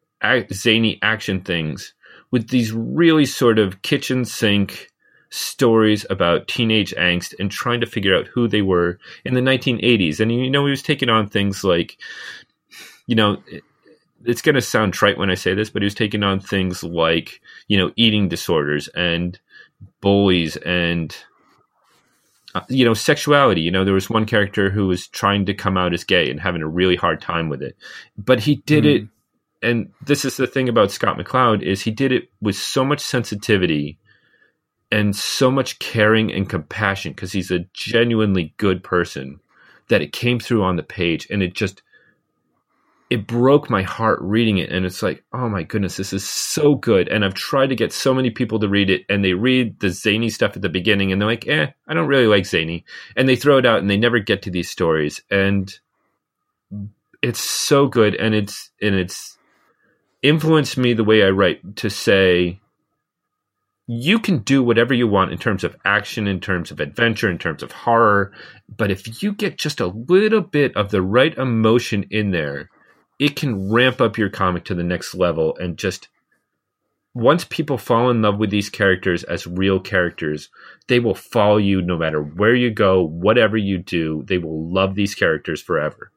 zany 0.53 0.99
action 1.03 1.41
things 1.41 1.95
with 2.31 2.49
these 2.49 2.73
really 2.73 3.27
sort 3.27 3.59
of 3.59 3.83
kitchen 3.83 4.25
sink 4.25 4.89
stories 5.31 6.05
about 6.11 6.47
teenage 6.47 6.95
angst 6.97 7.35
and 7.39 7.51
trying 7.51 7.81
to 7.81 7.87
figure 7.87 8.15
out 8.15 8.27
who 8.27 8.47
they 8.47 8.61
were 8.61 8.99
in 9.25 9.33
the 9.33 9.41
1980s 9.41 10.21
and 10.21 10.31
you 10.31 10.51
know 10.51 10.67
he 10.67 10.71
was 10.71 10.83
taking 10.83 11.09
on 11.09 11.27
things 11.27 11.65
like 11.65 11.97
you 13.07 13.15
know 13.15 13.43
it's 14.25 14.43
going 14.43 14.55
to 14.55 14.61
sound 14.61 14.93
trite 14.93 15.19
when 15.19 15.31
I 15.31 15.35
say 15.35 15.55
this, 15.55 15.71
but 15.71 15.83
he 15.83 15.85
was 15.87 15.95
taking 15.95 16.23
on 16.23 16.41
things 16.41 16.83
like, 16.83 17.41
you 17.69 17.79
know, 17.79 17.93
eating 17.97 18.29
disorders 18.29 18.89
and 18.89 19.39
bullies 20.01 20.57
and, 20.57 21.17
uh, 22.55 22.61
you 22.69 22.85
know, 22.85 22.95
sexuality. 22.95 23.61
You 23.61 23.71
know, 23.71 23.85
there 23.85 23.95
was 23.95 24.11
one 24.11 24.27
character 24.27 24.71
who 24.71 24.87
was 24.87 25.07
trying 25.07 25.47
to 25.47 25.55
come 25.55 25.77
out 25.77 25.95
as 25.95 26.05
gay 26.05 26.31
and 26.31 26.41
having 26.41 26.63
a 26.63 26.69
really 26.69 26.97
hard 26.97 27.21
time 27.21 27.49
with 27.49 27.63
it. 27.63 27.77
But 28.17 28.41
he 28.41 28.57
did 28.57 28.85
mm. 28.85 29.03
it. 29.03 29.09
And 29.63 29.93
this 30.05 30.25
is 30.25 30.37
the 30.37 30.47
thing 30.47 30.69
about 30.69 30.91
Scott 30.91 31.17
McCloud 31.17 31.63
is 31.63 31.83
he 31.83 31.93
did 31.93 32.11
it 32.11 32.29
with 32.41 32.57
so 32.57 32.85
much 32.85 33.01
sensitivity 33.01 33.99
and 34.91 35.15
so 35.15 35.51
much 35.51 35.79
caring 35.79 36.33
and 36.33 36.51
compassion 36.51 37.13
because 37.13 37.33
he's 37.33 37.51
a 37.51 37.67
genuinely 37.73 38.55
good 38.57 38.83
person 38.83 39.39
that 39.89 40.03
it 40.03 40.13
came 40.13 40.41
through 40.41 40.65
on 40.65 40.77
the 40.77 40.83
page 40.83 41.27
and 41.31 41.43
it 41.43 41.55
just– 41.55 41.83
it 43.13 43.27
broke 43.27 43.69
my 43.69 43.83
heart 43.83 44.19
reading 44.23 44.57
it 44.57 44.73
and 44.73 44.87
it's 44.87 45.03
like 45.03 45.23
oh 45.35 45.47
my 45.47 45.63
goodness 45.63 45.99
this 45.99 46.15
is 46.15 46.27
so 46.27 46.75
good 46.75 47.09
and 47.09 47.27
i've 47.27 47.35
tried 47.35 47.67
to 47.67 47.77
get 47.77 47.93
so 47.93 48.15
many 48.15 48.31
people 48.31 48.59
to 48.59 48.71
read 48.71 48.89
it 48.89 49.03
and 49.11 49.23
they 49.23 49.35
read 49.35 49.79
the 49.81 49.91
zany 49.91 50.31
stuff 50.31 50.57
at 50.57 50.63
the 50.63 50.69
beginning 50.71 51.13
and 51.13 51.21
they're 51.21 51.29
like 51.29 51.47
eh 51.47 51.67
i 51.87 51.93
don't 51.93 52.09
really 52.09 52.27
like 52.27 52.47
zany 52.47 52.87
and 53.15 53.29
they 53.29 53.37
throw 53.37 53.59
it 53.59 53.67
out 53.67 53.81
and 53.81 53.91
they 53.91 53.99
never 53.99 54.19
get 54.19 54.41
to 54.41 54.51
these 54.51 54.71
stories 54.71 55.21
and 55.31 55.79
it's 57.21 57.39
so 57.39 57.87
good 57.87 58.15
and 58.15 58.35
it's 58.35 58.71
and 58.81 58.95
it's 58.95 59.37
influenced 60.23 60.79
me 60.79 60.95
the 60.95 61.05
way 61.05 61.23
i 61.23 61.29
write 61.29 61.77
to 61.77 61.91
say 61.91 62.59
you 63.87 64.19
can 64.19 64.39
do 64.39 64.63
whatever 64.63 64.95
you 64.95 65.07
want 65.07 65.33
in 65.33 65.39
terms 65.39 65.65
of 65.65 65.77
action, 65.85 66.29
in 66.29 66.41
terms 66.41 66.71
of 66.71 66.79
adventure, 66.79 67.29
in 67.29 67.37
terms 67.37 67.65
of 67.65 67.73
horror. 67.73 68.33
But 68.75 68.93
if 68.93 69.23
you 69.23 69.33
get 69.33 69.59
just 69.59 69.81
a 69.81 69.89
little 69.89 70.41
bit 70.41 70.75
of 70.77 70.93
the 70.93 71.03
right 71.03 71.37
emotion 71.37 72.07
in 72.09 72.31
there, 72.31 72.71
it 73.23 73.37
can 73.37 73.71
ramp 73.71 74.01
up 74.01 74.19
your 74.19 74.29
comic 74.29 74.65
to 74.65 74.75
the 74.75 74.83
next 74.83 75.15
level 75.15 75.57
and 75.59 75.77
just 75.77 76.09
once 77.15 77.45
people 77.45 77.79
fall 77.79 78.11
in 78.11 78.21
love 78.21 78.37
with 78.37 78.51
these 78.51 78.69
characters 78.69 79.23
as 79.23 79.47
real 79.47 79.79
characters, 79.79 80.49
they 80.89 80.99
will 80.99 81.15
follow 81.15 81.57
you 81.57 81.81
no 81.81 81.97
matter 81.97 82.21
where 82.21 82.55
you 82.55 82.69
go, 82.69 83.07
whatever 83.07 83.57
you 83.57 83.79
do. 83.79 84.25
They 84.27 84.39
will 84.39 84.69
love 84.73 84.97
these 84.97 85.15
characters 85.15 85.63
forever. 85.63 86.11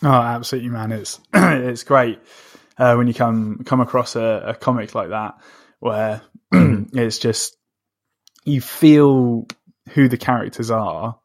Oh, 0.00 0.12
absolutely, 0.12 0.70
man! 0.70 0.92
It's 0.92 1.18
it's 1.34 1.82
great 1.82 2.20
uh, 2.76 2.94
when 2.94 3.08
you 3.08 3.14
come 3.14 3.64
come 3.64 3.80
across 3.80 4.14
a, 4.14 4.44
a 4.48 4.54
comic 4.54 4.94
like 4.94 5.08
that 5.08 5.40
where 5.80 6.22
it's 6.52 7.18
just 7.18 7.56
you 8.44 8.60
feel 8.60 9.48
who 9.94 10.08
the 10.08 10.18
characters 10.18 10.70
are 10.70 11.18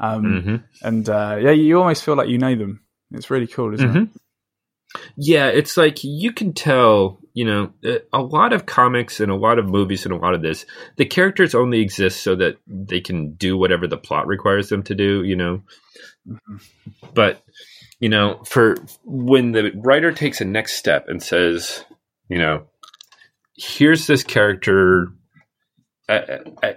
um, 0.00 0.24
mm-hmm. 0.24 0.56
And 0.82 1.08
uh, 1.08 1.38
yeah, 1.40 1.50
you 1.50 1.78
almost 1.78 2.04
feel 2.04 2.16
like 2.16 2.28
you 2.28 2.38
know 2.38 2.54
them. 2.56 2.80
It's 3.12 3.30
really 3.30 3.46
cool, 3.46 3.74
isn't 3.74 3.88
mm-hmm. 3.88 4.02
it? 4.04 4.08
Yeah, 5.16 5.48
it's 5.48 5.76
like 5.76 6.02
you 6.02 6.32
can 6.32 6.52
tell, 6.52 7.20
you 7.34 7.44
know, 7.44 7.72
a 8.12 8.22
lot 8.22 8.52
of 8.52 8.66
comics 8.66 9.20
and 9.20 9.30
a 9.30 9.36
lot 9.36 9.58
of 9.58 9.68
movies 9.68 10.04
and 10.04 10.12
a 10.12 10.16
lot 10.16 10.34
of 10.34 10.42
this, 10.42 10.64
the 10.96 11.04
characters 11.04 11.54
only 11.54 11.80
exist 11.80 12.22
so 12.22 12.34
that 12.36 12.56
they 12.66 13.00
can 13.00 13.34
do 13.34 13.56
whatever 13.56 13.86
the 13.86 13.98
plot 13.98 14.26
requires 14.26 14.68
them 14.68 14.82
to 14.84 14.94
do, 14.94 15.22
you 15.22 15.36
know. 15.36 15.62
Mm-hmm. 16.26 16.56
But, 17.14 17.42
you 18.00 18.08
know, 18.08 18.42
for 18.44 18.76
when 19.04 19.52
the 19.52 19.70
writer 19.76 20.12
takes 20.12 20.40
a 20.40 20.44
next 20.44 20.72
step 20.72 21.06
and 21.08 21.22
says, 21.22 21.84
you 22.28 22.38
know, 22.38 22.66
here's 23.56 24.06
this 24.06 24.24
character 24.24 25.12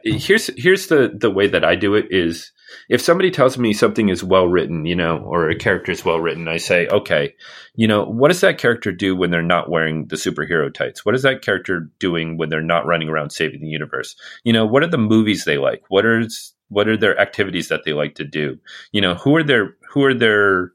here's 0.04 0.50
here's 0.58 0.88
the 0.88 1.12
the 1.16 1.32
way 1.32 1.48
that 1.48 1.64
I 1.64 1.76
do 1.76 1.96
it 1.96 2.08
is 2.10 2.52
if 2.90 3.02
somebody 3.02 3.32
tells 3.32 3.58
me 3.58 3.74
something 3.74 4.10
is 4.10 4.24
well 4.24 4.48
written, 4.48 4.86
you 4.86 4.96
know, 4.96 5.18
or 5.18 5.50
a 5.50 5.56
character 5.56 5.92
is 5.92 6.04
well 6.04 6.20
written, 6.20 6.48
I 6.48 6.58
say, 6.58 6.88
okay, 6.88 7.34
you 7.76 7.88
know, 7.88 8.06
what 8.06 8.30
does 8.30 8.42
that 8.42 8.58
character 8.58 8.92
do 8.92 9.16
when 9.16 9.32
they're 9.32 9.42
not 9.42 9.70
wearing 9.70 10.08
the 10.08 10.16
superhero 10.16 10.74
tights? 10.74 11.06
What 11.06 11.16
is 11.16 11.24
that 11.24 11.42
character 11.42 11.90
doing 12.00 12.38
when 12.38 12.50
they're 12.50 12.62
not 12.62 12.86
running 12.86 13.10
around 13.10 13.32
saving 13.32 13.62
the 13.62 13.68
universe? 13.68 14.16
You 14.44 14.54
know, 14.54 14.66
what 14.66 14.84
are 14.84 14.90
the 14.90 14.98
movies 14.98 15.46
they 15.46 15.58
like? 15.58 15.84
What 15.90 16.06
are 16.06 16.24
what 16.70 16.88
are 16.88 16.98
their 16.98 17.20
activities 17.20 17.70
that 17.70 17.82
they 17.86 17.94
like 17.94 18.16
to 18.16 18.24
do? 18.24 18.58
You 18.92 19.02
know, 19.02 19.16
who 19.16 19.36
are 19.36 19.44
their 19.44 19.76
who 19.92 20.04
are 20.04 20.14
their 20.14 20.72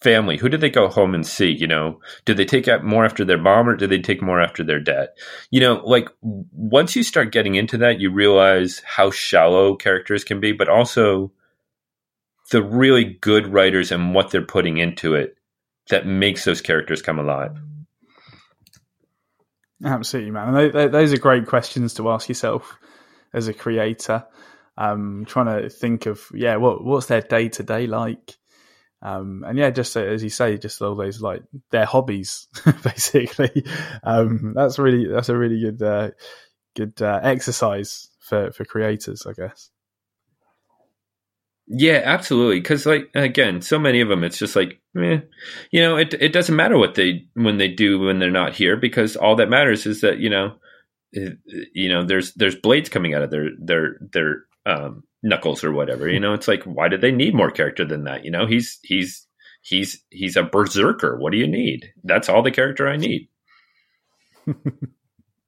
family? 0.00 0.36
Who 0.36 0.48
did 0.48 0.60
they 0.60 0.70
go 0.70 0.88
home 0.88 1.14
and 1.14 1.26
see? 1.26 1.50
You 1.50 1.66
know, 1.66 2.00
did 2.24 2.36
they 2.36 2.44
take 2.44 2.68
out 2.68 2.84
more 2.84 3.04
after 3.04 3.24
their 3.24 3.38
mom 3.38 3.68
or 3.68 3.76
did 3.76 3.90
they 3.90 4.00
take 4.00 4.22
more 4.22 4.40
after 4.40 4.62
their 4.62 4.80
dad? 4.80 5.08
You 5.50 5.60
know, 5.60 5.82
like 5.84 6.08
once 6.22 6.94
you 6.96 7.02
start 7.02 7.32
getting 7.32 7.54
into 7.54 7.78
that, 7.78 8.00
you 8.00 8.10
realize 8.12 8.80
how 8.84 9.10
shallow 9.10 9.74
characters 9.76 10.24
can 10.24 10.40
be, 10.40 10.52
but 10.52 10.68
also 10.68 11.32
the 12.50 12.62
really 12.62 13.04
good 13.04 13.46
writers 13.48 13.92
and 13.92 14.14
what 14.14 14.30
they're 14.30 14.42
putting 14.42 14.78
into 14.78 15.14
it 15.14 15.36
that 15.90 16.06
makes 16.06 16.44
those 16.44 16.60
characters 16.60 17.02
come 17.02 17.18
alive. 17.18 17.56
Absolutely, 19.84 20.30
man. 20.30 20.48
And 20.48 20.56
they, 20.56 20.68
they, 20.70 20.88
those 20.88 21.12
are 21.12 21.18
great 21.18 21.46
questions 21.46 21.94
to 21.94 22.10
ask 22.10 22.28
yourself 22.28 22.78
as 23.32 23.48
a 23.48 23.54
creator. 23.54 24.26
Um, 24.76 25.24
trying 25.26 25.62
to 25.62 25.68
think 25.68 26.06
of 26.06 26.24
yeah, 26.32 26.56
what 26.56 26.84
what's 26.84 27.06
their 27.06 27.20
day 27.20 27.48
to 27.48 27.62
day 27.64 27.88
like? 27.88 28.37
Um, 29.00 29.44
and 29.46 29.56
yeah, 29.56 29.70
just 29.70 29.96
as 29.96 30.22
you 30.22 30.30
say, 30.30 30.58
just 30.58 30.82
all 30.82 30.96
those 30.96 31.20
like 31.20 31.42
their 31.70 31.84
hobbies, 31.84 32.48
basically. 32.82 33.64
Um, 34.02 34.54
that's 34.54 34.78
really 34.78 35.06
that's 35.06 35.28
a 35.28 35.36
really 35.36 35.60
good 35.60 35.82
uh, 35.82 36.10
good 36.74 37.00
uh, 37.00 37.20
exercise 37.22 38.08
for 38.20 38.50
for 38.52 38.64
creators, 38.64 39.26
I 39.26 39.32
guess. 39.32 39.70
Yeah, 41.70 42.00
absolutely. 42.04 42.60
Because 42.60 42.86
like 42.86 43.10
again, 43.14 43.60
so 43.60 43.78
many 43.78 44.00
of 44.00 44.08
them, 44.08 44.24
it's 44.24 44.38
just 44.38 44.56
like, 44.56 44.80
eh, 44.96 45.20
you 45.70 45.80
know, 45.80 45.96
it 45.96 46.14
it 46.14 46.32
doesn't 46.32 46.56
matter 46.56 46.78
what 46.78 46.94
they 46.94 47.26
when 47.34 47.58
they 47.58 47.68
do 47.68 48.00
when 48.00 48.18
they're 48.18 48.30
not 48.30 48.54
here 48.54 48.76
because 48.76 49.16
all 49.16 49.36
that 49.36 49.50
matters 49.50 49.84
is 49.84 50.00
that 50.00 50.18
you 50.18 50.30
know, 50.30 50.54
you 51.12 51.88
know, 51.90 52.04
there's 52.04 52.32
there's 52.34 52.56
blades 52.56 52.88
coming 52.88 53.14
out 53.14 53.22
of 53.22 53.30
their 53.30 53.50
their 53.60 53.96
their 54.12 54.44
um, 54.64 55.04
Knuckles 55.22 55.64
or 55.64 55.72
whatever. 55.72 56.08
You 56.08 56.20
know, 56.20 56.34
it's 56.34 56.48
like 56.48 56.64
why 56.64 56.88
did 56.88 57.00
they 57.00 57.12
need 57.12 57.34
more 57.34 57.50
character 57.50 57.84
than 57.84 58.04
that? 58.04 58.24
You 58.24 58.30
know, 58.30 58.46
he's 58.46 58.78
he's 58.82 59.26
he's 59.62 60.02
he's 60.10 60.36
a 60.36 60.42
berserker. 60.42 61.18
What 61.18 61.32
do 61.32 61.38
you 61.38 61.46
need? 61.46 61.92
That's 62.04 62.28
all 62.28 62.42
the 62.42 62.50
character 62.50 62.88
I 62.88 62.96
need. 62.96 63.28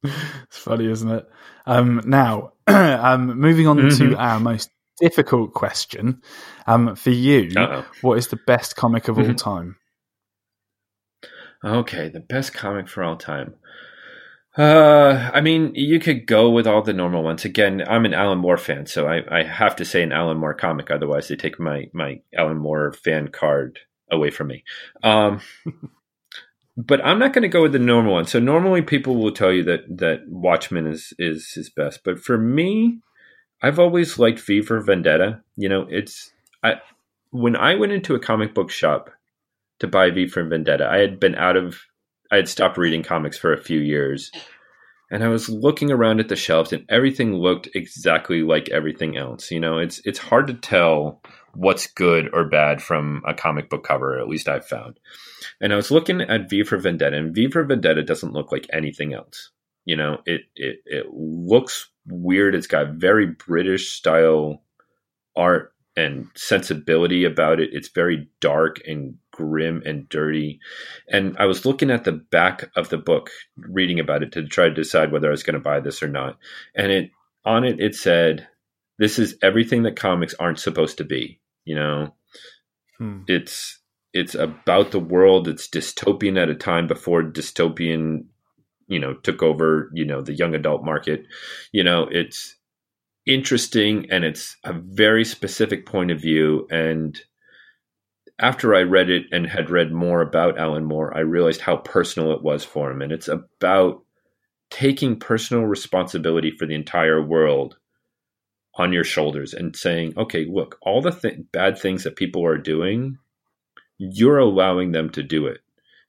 it's 0.02 0.58
funny, 0.58 0.90
isn't 0.90 1.10
it? 1.10 1.28
Um, 1.66 2.02
now, 2.04 2.52
um, 2.66 3.38
moving 3.38 3.66
on 3.66 3.78
mm-hmm. 3.78 4.10
to 4.10 4.16
our 4.16 4.40
most 4.40 4.70
difficult 5.00 5.54
question. 5.54 6.22
Um, 6.66 6.96
for 6.96 7.10
you, 7.10 7.50
what 8.02 8.18
is 8.18 8.28
the 8.28 8.40
best 8.46 8.76
comic 8.76 9.08
of 9.08 9.18
all 9.18 9.24
mm-hmm. 9.24 9.34
time? 9.34 9.76
Okay, 11.64 12.08
the 12.08 12.20
best 12.20 12.54
comic 12.54 12.88
for 12.88 13.02
all 13.02 13.16
time. 13.16 13.54
Uh, 14.57 15.30
I 15.32 15.40
mean, 15.40 15.72
you 15.74 16.01
could 16.01 16.26
go 16.26 16.51
with 16.51 16.66
all 16.66 16.82
the 16.82 16.92
normal 16.92 17.22
ones. 17.22 17.44
Again, 17.44 17.84
I'm 17.86 18.05
an 18.05 18.14
Alan 18.14 18.38
Moore 18.38 18.57
fan, 18.57 18.86
so 18.86 19.07
I, 19.07 19.22
I 19.30 19.44
have 19.44 19.76
to 19.76 19.84
say 19.84 20.03
an 20.03 20.12
Alan 20.12 20.38
Moore 20.38 20.55
comic. 20.55 20.90
Otherwise, 20.90 21.28
they 21.28 21.36
take 21.36 21.61
my 21.61 21.88
my 21.92 22.20
Alan 22.36 22.59
Moore 22.59 22.92
fan 22.92 23.28
card 23.28 23.78
away 24.11 24.30
from 24.30 24.48
me. 24.48 24.64
Um, 25.05 25.40
but 26.76 27.05
I'm 27.05 27.20
not 27.20 27.32
going 27.32 27.42
to 27.42 27.48
go 27.48 27.62
with 27.62 27.72
the 27.72 27.78
normal 27.78 28.14
one. 28.14 28.26
So 28.26 28.40
normally, 28.40 28.82
people 28.82 29.16
will 29.16 29.32
tell 29.32 29.53
you 29.53 29.62
that 29.64 29.98
that 29.98 30.22
Watchmen 30.28 30.86
is 30.86 31.12
is 31.16 31.53
his 31.53 31.70
best. 31.70 32.01
But 32.05 32.18
for 32.18 32.36
me, 32.36 32.98
I've 33.62 33.78
always 33.78 34.18
liked 34.18 34.40
V 34.40 34.62
for 34.62 34.80
Vendetta. 34.80 35.42
You 35.57 35.68
know, 35.68 35.86
it's 35.88 36.32
I 36.64 36.80
when 37.30 37.55
I 37.55 37.76
went 37.76 37.92
into 37.92 38.16
a 38.16 38.20
comic 38.20 38.53
book 38.53 38.72
shop 38.72 39.11
to 39.78 39.86
buy 39.86 40.11
V 40.11 40.26
for 40.26 40.42
Vendetta, 40.42 40.88
I 40.90 40.98
had 40.98 41.20
been 41.20 41.36
out 41.36 41.57
of 41.57 41.78
I 42.31 42.37
had 42.37 42.49
stopped 42.49 42.78
reading 42.78 43.03
comics 43.03 43.37
for 43.37 43.53
a 43.53 43.62
few 43.62 43.81
years. 43.81 44.31
And 45.12 45.24
I 45.24 45.28
was 45.28 45.49
looking 45.49 45.91
around 45.91 46.20
at 46.20 46.28
the 46.28 46.37
shelves 46.37 46.72
and 46.72 46.85
everything 46.89 47.35
looked 47.35 47.68
exactly 47.74 48.43
like 48.43 48.68
everything 48.68 49.16
else. 49.16 49.51
You 49.51 49.59
know, 49.59 49.78
it's 49.78 50.01
it's 50.05 50.20
hard 50.20 50.47
to 50.47 50.55
tell 50.55 51.20
what's 51.55 51.89
good 51.89 52.31
or 52.33 52.45
bad 52.45 52.81
from 52.81 53.22
a 53.26 53.35
comic 53.35 53.68
book 53.68 53.83
cover, 53.83 54.18
at 54.20 54.28
least 54.28 54.49
I've 54.49 54.66
found. 54.66 55.01
And 55.61 55.72
I 55.72 55.76
was 55.76 55.91
looking 55.91 56.20
at 56.20 56.49
V 56.49 56.62
for 56.62 56.78
Vendetta, 56.78 57.16
and 57.16 57.35
V 57.35 57.51
for 57.51 57.64
Vendetta 57.64 58.05
doesn't 58.05 58.33
look 58.33 58.53
like 58.53 58.68
anything 58.72 59.12
else. 59.12 59.51
You 59.85 59.97
know, 59.97 60.18
it 60.26 60.43
it 60.55 60.76
it 60.87 61.07
looks 61.12 61.91
weird. 62.07 62.55
It's 62.55 62.68
got 62.68 62.95
very 62.95 63.26
British 63.26 63.91
style 63.91 64.62
art 65.37 65.72
and 65.97 66.28
sensibility 66.37 67.24
about 67.24 67.59
it. 67.59 67.70
It's 67.72 67.89
very 67.89 68.28
dark 68.41 68.81
and 68.87 69.16
grim 69.41 69.82
and 69.86 70.09
dirty. 70.09 70.61
And 71.09 71.36
I 71.38 71.47
was 71.47 71.64
looking 71.64 71.91
at 71.91 72.05
the 72.05 72.12
back 72.12 72.70
of 72.76 72.91
the 72.91 72.99
book, 72.99 73.30
reading 73.57 73.99
about 73.99 74.22
it 74.22 74.32
to 74.32 74.47
try 74.47 74.68
to 74.68 74.74
decide 74.74 75.12
whether 75.12 75.28
I 75.28 75.32
was 75.32 75.43
going 75.43 75.55
to 75.55 75.61
buy 75.61 75.80
this 75.80 76.03
or 76.03 76.09
not. 76.09 76.38
And 76.74 76.93
it 76.93 77.11
on 77.45 77.64
it 77.64 77.80
it 77.80 77.95
said, 77.95 78.47
"This 78.99 79.18
is 79.18 79.36
everything 79.43 79.84
that 79.84 79.97
comics 79.97 80.34
aren't 80.34 80.61
supposed 80.61 80.99
to 80.99 81.05
be." 81.05 81.41
You 81.64 81.76
know, 81.76 82.14
hmm. 82.99 83.20
it's 83.26 83.78
it's 84.12 84.34
about 84.34 84.91
the 84.91 85.01
world. 85.01 85.49
It's 85.49 85.68
dystopian 85.68 86.41
at 86.41 86.51
a 86.51 86.55
time 86.55 86.86
before 86.86 87.22
dystopian, 87.22 88.26
you 88.88 88.99
know, 88.99 89.14
took 89.14 89.43
over. 89.43 89.91
You 89.95 90.05
know, 90.05 90.20
the 90.20 90.34
young 90.34 90.55
adult 90.55 90.84
market. 90.84 91.24
You 91.72 91.82
know, 91.82 92.09
it's 92.11 92.57
interesting 93.26 94.11
and 94.11 94.24
it's 94.24 94.57
a 94.64 94.72
very 94.72 95.24
specific 95.24 95.86
point 95.86 96.11
of 96.11 96.20
view 96.20 96.66
and 96.70 97.20
after 98.41 98.74
I 98.74 98.82
read 98.82 99.11
it 99.11 99.26
and 99.30 99.47
had 99.47 99.70
read 99.70 99.93
more 99.93 100.22
about 100.22 100.59
Alan 100.59 100.84
Moore, 100.84 101.16
I 101.16 101.20
realized 101.20 101.61
how 101.61 101.76
personal 101.76 102.32
it 102.32 102.43
was 102.43 102.64
for 102.64 102.91
him. 102.91 103.03
And 103.03 103.12
it's 103.12 103.28
about 103.28 104.03
taking 104.70 105.18
personal 105.18 105.64
responsibility 105.64 106.51
for 106.51 106.66
the 106.66 106.74
entire 106.74 107.22
world 107.22 107.76
on 108.76 108.93
your 108.93 109.05
shoulders 109.05 109.53
and 109.53 109.76
saying, 109.76 110.14
okay, 110.16 110.47
look, 110.49 110.78
all 110.80 111.03
the 111.03 111.11
th- 111.11 111.41
bad 111.53 111.78
things 111.78 112.05
that 112.05 112.16
people 112.16 112.45
are 112.45 112.57
doing, 112.57 113.18
you're 113.99 114.38
allowing 114.38 114.93
them 114.93 115.11
to 115.11 115.22
do 115.22 115.47
it. 115.47 115.59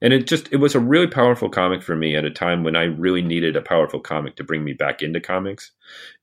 And 0.02 0.14
it 0.14 0.26
just, 0.26 0.48
it 0.54 0.58
was 0.58 0.74
a 0.74 0.80
really 0.80 1.08
powerful 1.08 1.50
comic 1.50 1.84
for 1.84 1.96
me 1.96 2.16
at 2.16 2.26
a 2.26 2.32
time 2.32 2.64
when 2.64 2.76
I 2.76 2.84
really 2.84 3.22
needed 3.22 3.56
a 3.56 3.62
powerful 3.62 4.00
comic 4.00 4.38
to 4.38 4.44
bring 4.44 4.64
me 4.64 4.74
back 4.74 5.02
into 5.02 5.20
comics. 5.20 5.72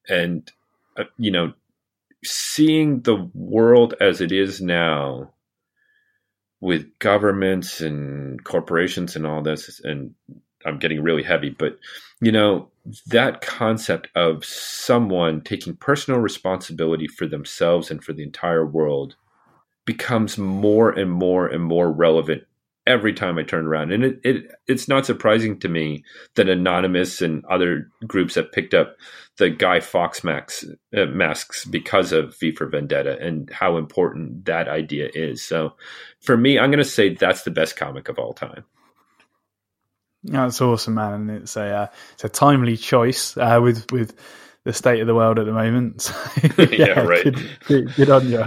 And, 0.08 0.50
uh, 0.96 1.04
you 1.18 1.30
know, 1.30 1.52
seeing 2.24 3.02
the 3.02 3.30
world 3.34 3.94
as 4.00 4.20
it 4.20 4.32
is 4.32 4.60
now 4.60 5.32
with 6.60 6.86
governments 6.98 7.80
and 7.80 8.42
corporations 8.44 9.16
and 9.16 9.26
all 9.26 9.42
this 9.42 9.80
and 9.84 10.14
I'm 10.64 10.78
getting 10.78 11.02
really 11.02 11.22
heavy, 11.22 11.50
but 11.50 11.78
you 12.20 12.32
know, 12.32 12.68
that 13.06 13.40
concept 13.40 14.08
of 14.16 14.44
someone 14.44 15.40
taking 15.40 15.76
personal 15.76 16.20
responsibility 16.20 17.06
for 17.06 17.26
themselves 17.26 17.90
and 17.90 18.02
for 18.02 18.12
the 18.12 18.24
entire 18.24 18.66
world 18.66 19.14
becomes 19.84 20.36
more 20.36 20.90
and 20.90 21.10
more 21.10 21.46
and 21.46 21.62
more 21.62 21.90
relevant 21.90 22.44
every 22.88 23.12
time 23.12 23.38
I 23.38 23.44
turn 23.44 23.66
around. 23.66 23.92
And 23.92 24.02
it, 24.04 24.20
it 24.24 24.50
it's 24.66 24.88
not 24.88 25.06
surprising 25.06 25.60
to 25.60 25.68
me 25.68 26.04
that 26.34 26.48
Anonymous 26.48 27.22
and 27.22 27.44
other 27.44 27.90
groups 28.06 28.34
have 28.34 28.50
picked 28.50 28.74
up 28.74 28.96
the 29.36 29.50
Guy 29.50 29.78
Fawkes 29.80 30.24
max, 30.24 30.64
uh, 30.96 31.06
masks 31.06 31.64
because 31.64 32.12
of 32.12 32.36
V 32.40 32.50
for 32.52 32.66
Vendetta 32.66 33.18
and 33.20 33.50
how 33.50 33.76
important 33.76 34.46
that 34.46 34.68
idea 34.68 35.10
is. 35.14 35.44
So 35.44 35.74
for 36.20 36.36
me, 36.36 36.58
I'm 36.58 36.70
going 36.70 36.78
to 36.78 36.84
say 36.84 37.14
that's 37.14 37.42
the 37.42 37.52
best 37.52 37.76
comic 37.76 38.08
of 38.08 38.18
all 38.18 38.32
time. 38.32 38.64
That's 40.24 40.60
awesome, 40.60 40.94
man, 40.94 41.12
and 41.12 41.30
it's 41.30 41.56
a 41.56 41.62
uh, 41.62 41.86
it's 42.14 42.24
a 42.24 42.28
timely 42.28 42.76
choice 42.76 43.36
uh, 43.36 43.60
with 43.62 43.90
with 43.92 44.18
the 44.64 44.72
state 44.72 45.00
of 45.00 45.06
the 45.06 45.14
world 45.14 45.38
at 45.38 45.46
the 45.46 45.52
moment. 45.52 46.02
So, 46.48 46.62
yeah, 46.64 46.66
yeah, 46.70 47.00
right. 47.00 47.24
Good, 47.24 47.50
good, 47.66 47.94
good 47.94 48.10
on 48.10 48.28
you. 48.28 48.44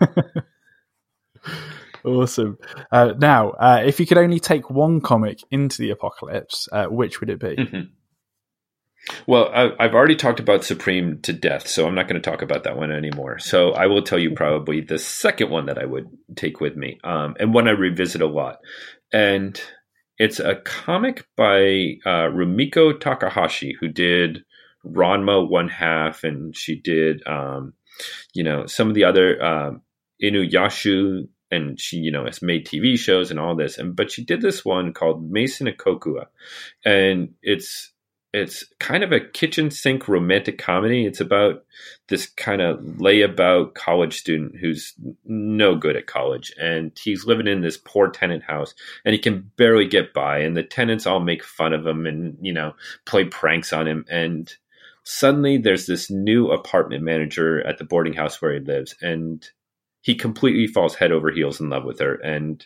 awesome. 2.06 2.58
Uh, 2.90 3.12
now, 3.18 3.50
uh, 3.50 3.82
if 3.84 4.00
you 4.00 4.06
could 4.06 4.18
only 4.18 4.40
take 4.40 4.70
one 4.70 5.00
comic 5.00 5.40
into 5.50 5.78
the 5.78 5.90
apocalypse, 5.90 6.68
uh, 6.72 6.86
which 6.86 7.20
would 7.20 7.30
it 7.30 7.40
be? 7.40 7.56
Mm-hmm. 7.56 7.80
Well, 9.26 9.50
I've 9.78 9.94
already 9.94 10.16
talked 10.16 10.40
about 10.40 10.64
Supreme 10.64 11.20
to 11.22 11.32
death, 11.32 11.68
so 11.68 11.86
I'm 11.86 11.94
not 11.94 12.08
going 12.08 12.20
to 12.20 12.30
talk 12.30 12.42
about 12.42 12.64
that 12.64 12.76
one 12.76 12.90
anymore. 12.90 13.38
So 13.38 13.70
I 13.70 13.86
will 13.86 14.02
tell 14.02 14.18
you 14.18 14.34
probably 14.34 14.80
the 14.80 14.98
second 14.98 15.50
one 15.50 15.66
that 15.66 15.78
I 15.78 15.84
would 15.84 16.08
take 16.34 16.60
with 16.60 16.76
me, 16.76 16.98
um, 17.04 17.36
and 17.38 17.54
one 17.54 17.68
I 17.68 17.72
revisit 17.72 18.20
a 18.20 18.26
lot. 18.26 18.58
And 19.12 19.60
it's 20.18 20.40
a 20.40 20.56
comic 20.56 21.24
by 21.36 21.98
uh, 22.04 22.30
Rumiko 22.30 22.98
Takahashi, 22.98 23.76
who 23.78 23.88
did 23.88 24.42
Ranma 24.84 25.48
One 25.48 25.68
Half, 25.68 26.24
and 26.24 26.56
she 26.56 26.80
did, 26.80 27.22
um, 27.26 27.74
you 28.34 28.42
know, 28.42 28.66
some 28.66 28.88
of 28.88 28.94
the 28.94 29.04
other 29.04 29.42
um, 29.42 29.82
Inuyasha 30.22 31.28
and 31.50 31.80
she 31.80 31.98
you 31.98 32.10
know 32.10 32.24
has 32.24 32.42
made 32.42 32.66
tv 32.66 32.98
shows 32.98 33.30
and 33.30 33.38
all 33.38 33.54
this 33.54 33.78
and 33.78 33.94
but 33.94 34.10
she 34.10 34.24
did 34.24 34.40
this 34.40 34.64
one 34.64 34.92
called 34.92 35.30
Maison 35.30 35.66
Ikkoku 35.66 36.24
and 36.84 37.34
it's 37.42 37.92
it's 38.36 38.64
kind 38.78 39.02
of 39.02 39.12
a 39.12 39.20
kitchen 39.20 39.70
sink 39.70 40.08
romantic 40.08 40.58
comedy. 40.58 41.06
It's 41.06 41.20
about 41.20 41.64
this 42.08 42.26
kind 42.26 42.60
of 42.60 42.80
layabout 42.80 43.74
college 43.74 44.18
student 44.18 44.56
who's 44.60 44.92
no 45.24 45.74
good 45.74 45.96
at 45.96 46.06
college 46.06 46.52
and 46.60 46.92
he's 47.02 47.24
living 47.24 47.46
in 47.46 47.62
this 47.62 47.78
poor 47.78 48.10
tenant 48.10 48.42
house 48.42 48.74
and 49.06 49.14
he 49.14 49.18
can 49.18 49.50
barely 49.56 49.86
get 49.86 50.12
by 50.12 50.40
and 50.40 50.54
the 50.54 50.62
tenants 50.62 51.06
all 51.06 51.20
make 51.20 51.42
fun 51.42 51.72
of 51.72 51.86
him 51.86 52.06
and 52.06 52.36
you 52.42 52.52
know 52.52 52.74
play 53.06 53.24
pranks 53.24 53.72
on 53.72 53.88
him 53.88 54.04
and 54.10 54.54
suddenly 55.02 55.56
there's 55.56 55.86
this 55.86 56.10
new 56.10 56.50
apartment 56.50 57.02
manager 57.02 57.66
at 57.66 57.78
the 57.78 57.84
boarding 57.84 58.12
house 58.12 58.42
where 58.42 58.52
he 58.52 58.60
lives 58.60 58.94
and 59.00 59.48
he 60.06 60.14
completely 60.14 60.68
falls 60.68 60.94
head 60.94 61.10
over 61.10 61.32
heels 61.32 61.60
in 61.60 61.68
love 61.68 61.82
with 61.82 61.98
her. 61.98 62.14
And 62.14 62.64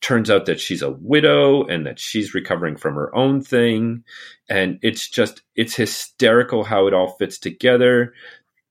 turns 0.00 0.28
out 0.28 0.46
that 0.46 0.58
she's 0.58 0.82
a 0.82 0.90
widow 0.90 1.62
and 1.66 1.86
that 1.86 2.00
she's 2.00 2.34
recovering 2.34 2.74
from 2.74 2.94
her 2.94 3.14
own 3.14 3.40
thing. 3.40 4.02
And 4.48 4.80
it's 4.82 5.08
just 5.08 5.42
it's 5.54 5.76
hysterical 5.76 6.64
how 6.64 6.88
it 6.88 6.94
all 6.94 7.16
fits 7.16 7.38
together. 7.38 8.12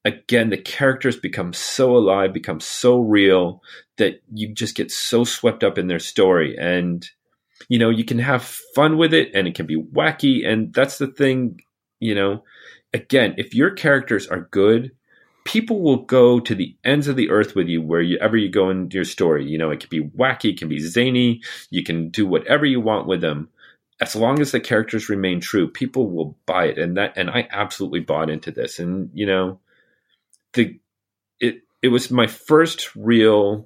Again 0.03 0.49
the 0.49 0.57
characters 0.57 1.15
become 1.15 1.53
so 1.53 1.95
alive 1.95 2.33
become 2.33 2.59
so 2.59 2.99
real 2.99 3.61
that 3.95 4.21
you 4.33 4.53
just 4.53 4.75
get 4.75 4.91
so 4.91 5.23
swept 5.23 5.63
up 5.63 5.77
in 5.77 5.87
their 5.87 5.99
story. 5.99 6.57
And 6.59 7.09
you 7.69 7.79
know 7.79 7.89
you 7.89 8.03
can 8.03 8.19
have 8.19 8.43
fun 8.75 8.97
with 8.97 9.13
it 9.13 9.31
and 9.33 9.47
it 9.47 9.55
can 9.55 9.65
be 9.65 9.81
wacky. 9.81 10.45
And 10.45 10.73
that's 10.73 10.97
the 10.97 11.07
thing 11.07 11.61
you 12.01 12.15
know 12.15 12.43
again 12.93 13.35
if 13.37 13.55
your 13.55 13.71
characters 13.71 14.27
are 14.27 14.49
good 14.51 14.91
people 15.49 15.81
will 15.81 15.97
go 15.97 16.39
to 16.39 16.53
the 16.53 16.75
ends 16.83 17.07
of 17.07 17.15
the 17.15 17.31
earth 17.31 17.55
with 17.55 17.67
you 17.67 17.81
wherever 17.81 18.37
you 18.37 18.49
go 18.49 18.69
in 18.69 18.87
your 18.91 19.03
story. 19.03 19.49
You 19.49 19.57
know, 19.57 19.71
it 19.71 19.79
can 19.79 19.89
be 19.89 20.07
wacky, 20.07 20.51
it 20.51 20.59
can 20.59 20.69
be 20.69 20.77
zany, 20.77 21.41
you 21.71 21.83
can 21.83 22.09
do 22.09 22.27
whatever 22.27 22.67
you 22.67 22.79
want 22.79 23.07
with 23.07 23.21
them. 23.21 23.49
As 23.99 24.15
long 24.15 24.41
as 24.41 24.51
the 24.51 24.59
characters 24.59 25.09
remain 25.09 25.39
true, 25.39 25.67
people 25.67 26.11
will 26.11 26.37
buy 26.45 26.65
it. 26.65 26.77
And 26.77 26.95
that 26.97 27.13
and 27.15 27.31
I 27.31 27.47
absolutely 27.49 28.01
bought 28.01 28.29
into 28.29 28.51
this. 28.51 28.77
And 28.77 29.09
you 29.15 29.25
know, 29.25 29.59
the 30.53 30.79
it 31.39 31.63
it 31.81 31.87
was 31.87 32.11
my 32.11 32.27
first 32.27 32.95
real 32.95 33.65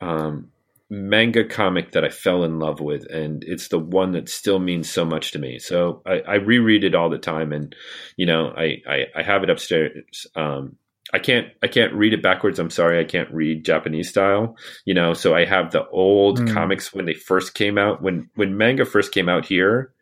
um 0.00 0.50
manga 0.90 1.44
comic 1.44 1.92
that 1.92 2.04
I 2.04 2.08
fell 2.08 2.42
in 2.42 2.58
love 2.58 2.80
with, 2.80 3.06
and 3.10 3.44
it's 3.44 3.68
the 3.68 3.78
one 3.78 4.12
that 4.12 4.28
still 4.28 4.58
means 4.58 4.90
so 4.90 5.04
much 5.04 5.30
to 5.32 5.38
me. 5.38 5.58
So 5.58 6.02
I, 6.04 6.20
I 6.20 6.34
reread 6.34 6.84
it 6.84 6.94
all 6.94 7.08
the 7.08 7.18
time, 7.18 7.52
and 7.52 7.74
you 8.16 8.26
know 8.26 8.52
I 8.56 8.82
I, 8.86 9.06
I 9.16 9.22
have 9.22 9.42
it 9.42 9.50
upstairs. 9.50 10.26
Um, 10.34 10.76
I 11.12 11.18
can't 11.18 11.48
I 11.62 11.68
can't 11.68 11.94
read 11.94 12.12
it 12.12 12.22
backwards. 12.22 12.58
I'm 12.58 12.70
sorry, 12.70 13.00
I 13.00 13.04
can't 13.04 13.30
read 13.32 13.64
Japanese 13.64 14.10
style. 14.10 14.56
You 14.84 14.94
know, 14.94 15.14
so 15.14 15.34
I 15.34 15.44
have 15.44 15.70
the 15.70 15.86
old 15.88 16.40
mm. 16.40 16.52
comics 16.52 16.92
when 16.92 17.06
they 17.06 17.14
first 17.14 17.54
came 17.54 17.78
out. 17.78 18.02
When 18.02 18.28
when 18.34 18.56
manga 18.56 18.84
first 18.84 19.12
came 19.12 19.28
out 19.28 19.46
here, 19.46 19.92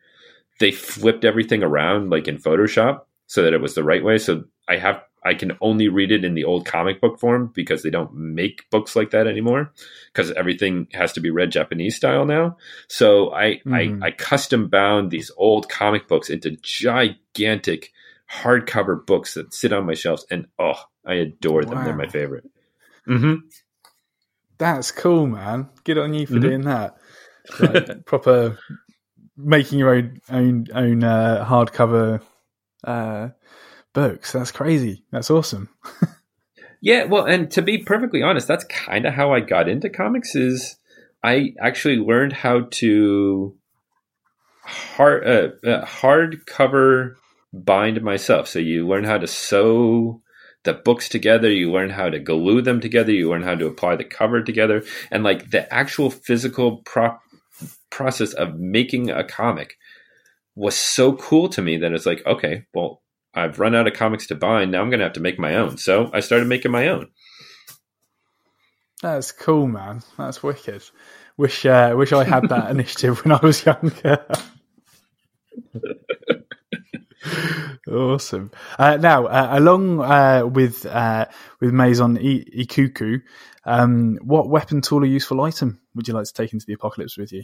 they 0.59 0.71
flipped 0.71 1.23
everything 1.23 1.63
around 1.63 2.09
like 2.09 2.27
in 2.27 2.37
Photoshop 2.37 3.01
so 3.27 3.43
that 3.43 3.53
it 3.53 3.61
was 3.61 3.75
the 3.75 3.83
right 3.83 4.03
way. 4.03 4.17
So 4.17 4.45
I 4.67 4.77
have 4.77 5.01
I 5.23 5.33
can 5.33 5.57
only 5.61 5.89
read 5.89 6.11
it 6.11 6.23
in 6.23 6.33
the 6.33 6.45
old 6.45 6.65
comic 6.65 7.01
book 7.01 7.19
form 7.19 7.51
because 7.53 7.83
they 7.83 7.89
don't 7.89 8.13
make 8.13 8.69
books 8.69 8.95
like 8.95 9.11
that 9.11 9.27
anymore 9.27 9.73
because 10.13 10.31
everything 10.31 10.87
has 10.93 11.13
to 11.13 11.19
be 11.19 11.29
read 11.29 11.51
Japanese 11.51 11.95
style 11.95 12.25
now. 12.25 12.57
So 12.87 13.33
I, 13.33 13.61
mm. 13.65 14.01
I, 14.01 14.07
I 14.07 14.11
custom 14.11 14.67
bound 14.67 15.11
these 15.11 15.31
old 15.35 15.69
comic 15.69 16.07
books 16.07 16.29
into 16.29 16.51
gigantic 16.61 17.91
hardcover 18.31 19.05
books 19.05 19.33
that 19.33 19.53
sit 19.53 19.73
on 19.73 19.85
my 19.85 19.93
shelves 19.93 20.25
and 20.31 20.47
oh, 20.57 20.81
I 21.05 21.15
adore 21.15 21.65
them. 21.65 21.79
Wow. 21.79 21.83
They're 21.83 21.95
my 21.95 22.07
favorite. 22.07 22.49
Mm-hmm. 23.07 23.47
That's 24.57 24.91
cool, 24.91 25.25
man. 25.27 25.69
Good 25.83 25.97
on 25.97 26.13
you 26.13 26.27
for 26.27 26.33
mm-hmm. 26.33 26.41
doing 26.41 26.61
that. 26.61 26.97
Like, 27.59 28.05
proper 28.05 28.59
making 29.35 29.79
your 29.79 29.95
own 29.95 30.21
own 30.29 30.67
own 30.73 31.03
uh, 31.03 31.45
hardcover 31.49 32.21
uh, 32.83 33.29
books. 33.93 34.31
That's 34.31 34.51
crazy. 34.51 35.03
That's 35.11 35.31
awesome. 35.31 35.69
yeah, 36.81 37.05
well, 37.05 37.25
and 37.25 37.49
to 37.51 37.61
be 37.61 37.79
perfectly 37.79 38.21
honest, 38.21 38.47
that's 38.47 38.65
kind 38.65 39.05
of 39.05 39.13
how 39.13 39.33
I 39.33 39.39
got 39.39 39.69
into 39.69 39.89
comics. 39.89 40.35
Is 40.35 40.77
I 41.23 41.53
actually 41.59 41.97
learned 41.97 42.33
how 42.33 42.67
to 42.71 43.55
hard 44.61 45.27
uh, 45.27 45.67
uh, 45.67 45.85
hardcover 45.85 47.15
bind 47.53 48.01
myself. 48.01 48.47
So 48.47 48.59
you 48.59 48.87
learn 48.87 49.03
how 49.03 49.17
to 49.17 49.27
sew 49.27 50.21
the 50.63 50.73
books 50.73 51.09
together. 51.09 51.49
You 51.49 51.71
learn 51.71 51.89
how 51.89 52.09
to 52.09 52.19
glue 52.19 52.61
them 52.61 52.79
together. 52.79 53.11
You 53.11 53.29
learn 53.29 53.43
how 53.43 53.55
to 53.55 53.67
apply 53.67 53.95
the 53.95 54.03
cover 54.03 54.43
together, 54.43 54.83
and 55.11 55.23
like 55.23 55.51
the 55.51 55.71
actual 55.73 56.09
physical 56.09 56.77
prop 56.77 57.21
process 57.89 58.33
of 58.33 58.59
making 58.59 59.09
a 59.09 59.23
comic 59.23 59.77
was 60.55 60.75
so 60.75 61.13
cool 61.13 61.49
to 61.49 61.61
me 61.61 61.77
that 61.77 61.93
it's 61.93 62.05
like, 62.05 62.25
okay, 62.25 62.65
well, 62.73 63.01
I've 63.33 63.59
run 63.59 63.75
out 63.75 63.87
of 63.87 63.93
comics 63.93 64.27
to 64.27 64.35
bind. 64.35 64.71
Now 64.71 64.81
I'm 64.81 64.89
going 64.89 64.99
to 64.99 65.05
have 65.05 65.13
to 65.13 65.19
make 65.19 65.39
my 65.39 65.55
own. 65.55 65.77
So 65.77 66.09
I 66.13 66.19
started 66.19 66.47
making 66.47 66.71
my 66.71 66.87
own. 66.87 67.09
That's 69.01 69.31
cool, 69.31 69.67
man. 69.67 70.01
That's 70.17 70.43
wicked. 70.43 70.83
Wish 71.37 71.65
uh, 71.65 71.93
wish 71.95 72.11
I 72.11 72.25
had 72.25 72.49
that 72.49 72.69
initiative 72.75 73.23
when 73.23 73.31
I 73.31 73.39
was 73.41 73.65
younger. 73.65 74.25
awesome. 77.89 78.51
Uh, 78.77 78.97
now, 78.97 79.25
uh, 79.27 79.49
along 79.51 80.01
uh, 80.01 80.45
with 80.45 80.85
uh, 80.85 81.27
with 81.61 81.71
Maison 81.71 82.17
I- 82.17 82.43
Ikkoku, 82.63 83.21
um, 83.63 84.17
what 84.21 84.49
weapon, 84.49 84.81
tool, 84.81 85.03
or 85.03 85.05
useful 85.05 85.41
item 85.41 85.79
would 85.95 86.07
you 86.07 86.13
like 86.13 86.25
to 86.25 86.33
take 86.33 86.51
into 86.51 86.65
the 86.65 86.73
apocalypse 86.73 87.17
with 87.17 87.31
you? 87.31 87.43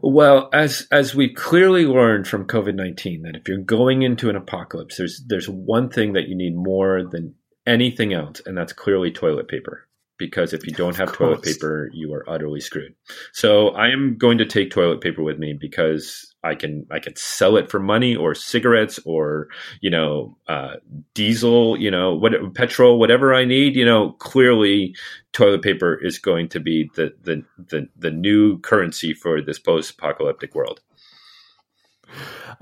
Well, 0.00 0.48
as 0.52 0.86
as 0.92 1.14
we 1.14 1.32
clearly 1.32 1.84
learned 1.84 2.28
from 2.28 2.46
COVID 2.46 2.74
nineteen, 2.74 3.22
that 3.22 3.36
if 3.36 3.48
you're 3.48 3.58
going 3.58 4.02
into 4.02 4.30
an 4.30 4.36
apocalypse, 4.36 4.96
there's 4.96 5.22
there's 5.26 5.48
one 5.48 5.90
thing 5.90 6.12
that 6.12 6.28
you 6.28 6.36
need 6.36 6.54
more 6.54 7.02
than 7.04 7.34
anything 7.66 8.12
else, 8.12 8.40
and 8.46 8.56
that's 8.56 8.72
clearly 8.72 9.10
toilet 9.10 9.48
paper 9.48 9.88
because 10.18 10.52
if 10.52 10.66
you 10.66 10.72
don't 10.72 10.96
have 10.96 11.12
toilet 11.12 11.42
paper, 11.42 11.90
you 11.92 12.12
are 12.12 12.28
utterly 12.28 12.60
screwed. 12.60 12.94
So 13.32 13.70
I 13.70 13.88
am 13.88 14.16
going 14.18 14.38
to 14.38 14.44
take 14.44 14.70
toilet 14.70 15.00
paper 15.00 15.22
with 15.22 15.38
me 15.38 15.54
because 15.54 16.34
I 16.42 16.54
can 16.54 16.86
I 16.90 16.98
can 16.98 17.16
sell 17.16 17.56
it 17.56 17.70
for 17.70 17.78
money 17.78 18.14
or 18.14 18.34
cigarettes 18.34 18.98
or 19.04 19.48
you 19.80 19.90
know 19.90 20.36
uh, 20.48 20.74
diesel, 21.14 21.76
you 21.78 21.90
know 21.90 22.14
what 22.14 22.32
petrol, 22.54 22.98
whatever 22.98 23.34
I 23.34 23.44
need. 23.44 23.76
You 23.76 23.84
know 23.84 24.12
clearly 24.12 24.94
toilet 25.32 25.62
paper 25.62 25.94
is 25.94 26.18
going 26.18 26.48
to 26.50 26.60
be 26.60 26.90
the 26.94 27.14
the 27.22 27.44
the, 27.58 27.88
the 27.96 28.10
new 28.10 28.58
currency 28.58 29.14
for 29.14 29.40
this 29.40 29.58
post 29.58 29.92
apocalyptic 29.92 30.54
world. 30.54 30.80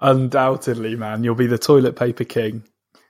Undoubtedly, 0.01 0.97
man, 0.97 1.25
you'll 1.25 1.35
be 1.35 1.47
the 1.47 1.59
toilet 1.59 1.97
paper 1.97 2.25
king. 2.25 2.65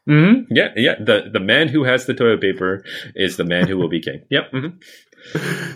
Mm-hmm. 0.09 0.55
Yeah, 0.55 0.69
yeah. 0.77 0.95
The 1.01 1.31
the 1.33 1.41
man 1.41 1.69
who 1.69 1.85
has 1.85 2.07
the 2.07 2.15
toilet 2.15 2.41
paper 2.41 2.85
is 3.15 3.37
the 3.37 3.45
man 3.45 3.67
who 3.67 3.77
will 3.77 3.89
be 3.89 4.01
king. 4.01 4.23
Yep. 4.31 4.53
Mm-hmm. 4.53 4.79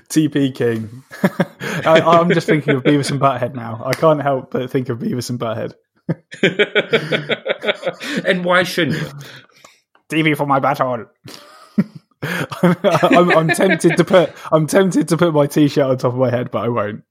TP 0.09 0.55
King. 0.55 1.03
I, 1.87 2.21
am 2.21 2.31
just 2.31 2.47
thinking 2.47 2.77
of 2.77 2.85
Beavis 2.85 3.11
and 3.11 3.21
Butthead 3.21 3.55
now. 3.55 3.83
I 3.85 3.93
can't 3.95 4.23
help 4.23 4.53
but 4.53 4.71
think 4.71 4.89
of 4.89 4.99
Beavis 4.99 5.31
and 5.31 5.41
Butthead. 5.41 5.75
and 8.25 8.45
why 8.45 8.63
shouldn't 8.63 9.01
you? 9.01 9.09
TV 10.09 10.37
for 10.37 10.47
my 10.47 10.61
battle. 10.61 11.07
I'm, 12.23 13.31
I'm, 13.31 13.49
tempted 13.49 13.97
to 13.97 14.05
put 14.05 14.33
I'm 14.53 14.67
tempted 14.67 15.09
to 15.09 15.17
put 15.17 15.33
my 15.33 15.47
t-shirt 15.47 15.85
on 15.85 15.97
top 15.99 16.13
of 16.13 16.19
my 16.19 16.31
head, 16.31 16.51
but 16.51 16.65
I 16.65 16.69
won't. 16.69 17.03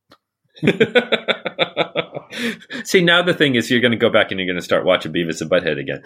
See, 2.84 3.04
now 3.04 3.24
the 3.24 3.34
thing 3.34 3.56
is, 3.56 3.72
you're 3.72 3.82
going 3.82 3.92
to 3.92 3.98
go 3.98 4.10
back 4.10 4.32
and 4.32 4.40
you're 4.40 4.48
going 4.48 4.60
to 4.60 4.62
start 4.62 4.86
watching 4.86 5.12
Beavis 5.14 5.42
and 5.42 5.50
Butthead 5.50 5.80
again. 5.80 6.04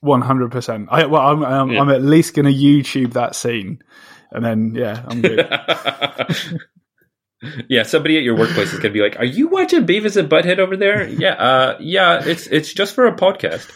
One 0.00 0.20
hundred 0.20 0.52
percent. 0.52 0.88
I 0.90 1.06
well, 1.06 1.22
I'm 1.22 1.44
I'm, 1.44 1.72
yeah. 1.72 1.80
I'm 1.80 1.90
at 1.90 2.02
least 2.02 2.34
going 2.34 2.46
to 2.46 2.52
YouTube 2.52 3.14
that 3.14 3.34
scene, 3.34 3.82
and 4.30 4.44
then 4.44 4.74
yeah, 4.74 5.04
I'm 5.06 5.20
good. 5.20 5.48
yeah, 7.68 7.82
somebody 7.82 8.16
at 8.16 8.22
your 8.22 8.36
workplace 8.36 8.72
is 8.72 8.78
going 8.78 8.92
to 8.92 8.98
be 8.98 9.02
like, 9.02 9.18
"Are 9.18 9.24
you 9.24 9.48
watching 9.48 9.86
Beavis 9.86 10.16
and 10.16 10.30
Butthead 10.30 10.58
over 10.58 10.76
there?" 10.76 11.08
yeah, 11.08 11.32
uh, 11.32 11.76
yeah. 11.80 12.22
It's 12.24 12.46
it's 12.46 12.72
just 12.72 12.94
for 12.94 13.06
a 13.06 13.16
podcast. 13.16 13.68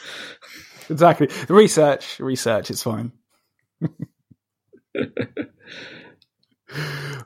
Exactly. 0.90 1.28
Research, 1.48 2.20
research. 2.20 2.70
It's 2.70 2.82
fine. 2.82 3.12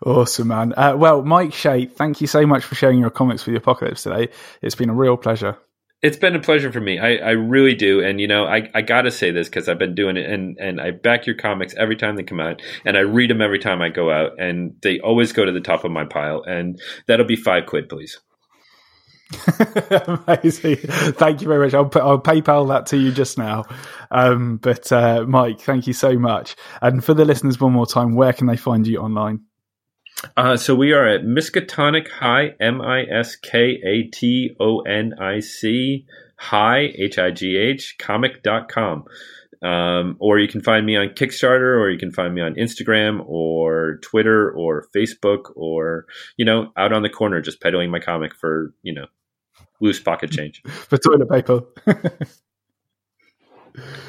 awesome, 0.05 0.49
man. 0.49 0.75
Uh, 0.77 0.97
well, 0.97 1.23
Mike 1.23 1.53
Shea, 1.53 1.87
thank 1.87 2.21
you 2.21 2.27
so 2.27 2.47
much 2.47 2.65
for 2.65 2.75
sharing 2.75 2.99
your 2.99 3.11
comics 3.11 3.47
with 3.47 3.55
the 3.55 3.59
apocalypse 3.59 4.03
today. 4.03 4.31
It's 4.63 4.75
been 4.75 4.91
a 4.91 4.95
real 4.95 5.17
pleasure 5.17 5.59
it's 6.03 6.17
been 6.17 6.35
a 6.35 6.41
pleasure 6.41 6.73
for 6.73 6.81
me. 6.81 6.99
I, 6.99 7.15
I 7.17 7.31
really 7.31 7.75
do. 7.77 8.03
And, 8.03 8.21
you 8.21 8.27
know, 8.27 8.45
I, 8.45 8.69
I 8.75 8.83
got 8.83 9.03
to 9.03 9.11
say 9.13 9.31
this 9.31 9.49
because 9.49 9.69
I've 9.69 9.79
been 9.79 9.95
doing 9.95 10.17
it 10.17 10.29
and, 10.29 10.59
and 10.59 10.81
I 10.81 10.91
back 10.91 11.27
your 11.27 11.37
comics 11.37 11.75
every 11.77 11.95
time 11.95 12.17
they 12.17 12.25
come 12.25 12.41
out 12.41 12.61
and 12.85 12.97
I 12.97 13.01
read 13.01 13.31
them 13.31 13.41
every 13.41 13.61
time 13.61 13.81
I 13.81 13.89
go 13.89 14.11
out 14.11 14.33
and 14.39 14.75
they 14.83 14.99
always 14.99 15.33
go 15.33 15.45
to 15.45 15.53
the 15.53 15.61
top 15.61 15.85
of 15.85 15.93
my 15.93 16.05
pile. 16.05 16.43
And 16.43 16.81
that'll 17.07 17.25
be 17.25 17.37
five 17.37 17.67
quid, 17.67 17.89
please. 17.89 18.19
Amazing. 20.27 20.77
Thank 20.77 21.41
you 21.41 21.47
very 21.47 21.67
much. 21.67 21.75
I'll, 21.75 21.91
I'll 22.03 22.21
PayPal 22.21 22.69
that 22.69 22.87
to 22.87 22.97
you 22.97 23.13
just 23.13 23.39
now. 23.39 23.65
Um, 24.11 24.57
but, 24.57 24.91
uh, 24.91 25.25
Mike, 25.27 25.61
thank 25.61 25.87
you 25.87 25.93
so 25.93 26.19
much. 26.19 26.57
And 26.83 27.03
for 27.03 27.15
the 27.15 27.25
listeners, 27.25 27.61
one 27.61 27.73
more 27.73 27.87
time, 27.87 28.17
where 28.17 28.33
can 28.33 28.49
they 28.49 28.57
find 28.57 28.87
you 28.89 28.99
online? 28.99 29.43
Uh, 30.37 30.57
so 30.57 30.75
we 30.75 30.93
are 30.93 31.07
at 31.07 31.23
Miskatonic 31.23 32.09
High, 32.09 32.55
M 32.61 32.81
I 32.81 33.03
S 33.03 33.37
K 33.37 33.81
A 33.85 34.05
T 34.05 34.55
O 34.61 34.81
N 34.81 35.15
I 35.21 35.41
C 35.41 36.07
high, 36.37 36.93
H 36.97 37.19
I 37.19 37.31
G 37.31 37.57
H, 37.57 37.97
comic.com. 37.99 39.05
Um, 39.63 40.17
or 40.19 40.41
you 40.41 40.49
can 40.49 40.61
find 40.61 40.85
me 40.85 40.97
on 40.97 41.11
Kickstarter, 41.11 41.79
or 41.79 41.89
you 41.89 41.99
can 41.99 42.11
find 42.11 42.35
me 42.35 42.41
on 42.41 42.55
Instagram, 42.55 43.23
or 43.27 43.99
Twitter, 44.03 44.51
or 44.51 44.89
Facebook, 44.95 45.53
or, 45.55 46.07
you 46.37 46.45
know, 46.45 46.73
out 46.77 46.93
on 46.93 47.03
the 47.03 47.09
corner 47.09 47.41
just 47.41 47.61
peddling 47.61 47.91
my 47.91 48.01
comic 48.01 48.35
for, 48.35 48.75
you 48.83 48.93
know, 48.93 49.07
loose 49.81 50.01
pocket 50.01 50.33
change. 50.33 50.63
for 50.67 50.99
toilet 50.99 51.31
paper. 51.31 51.63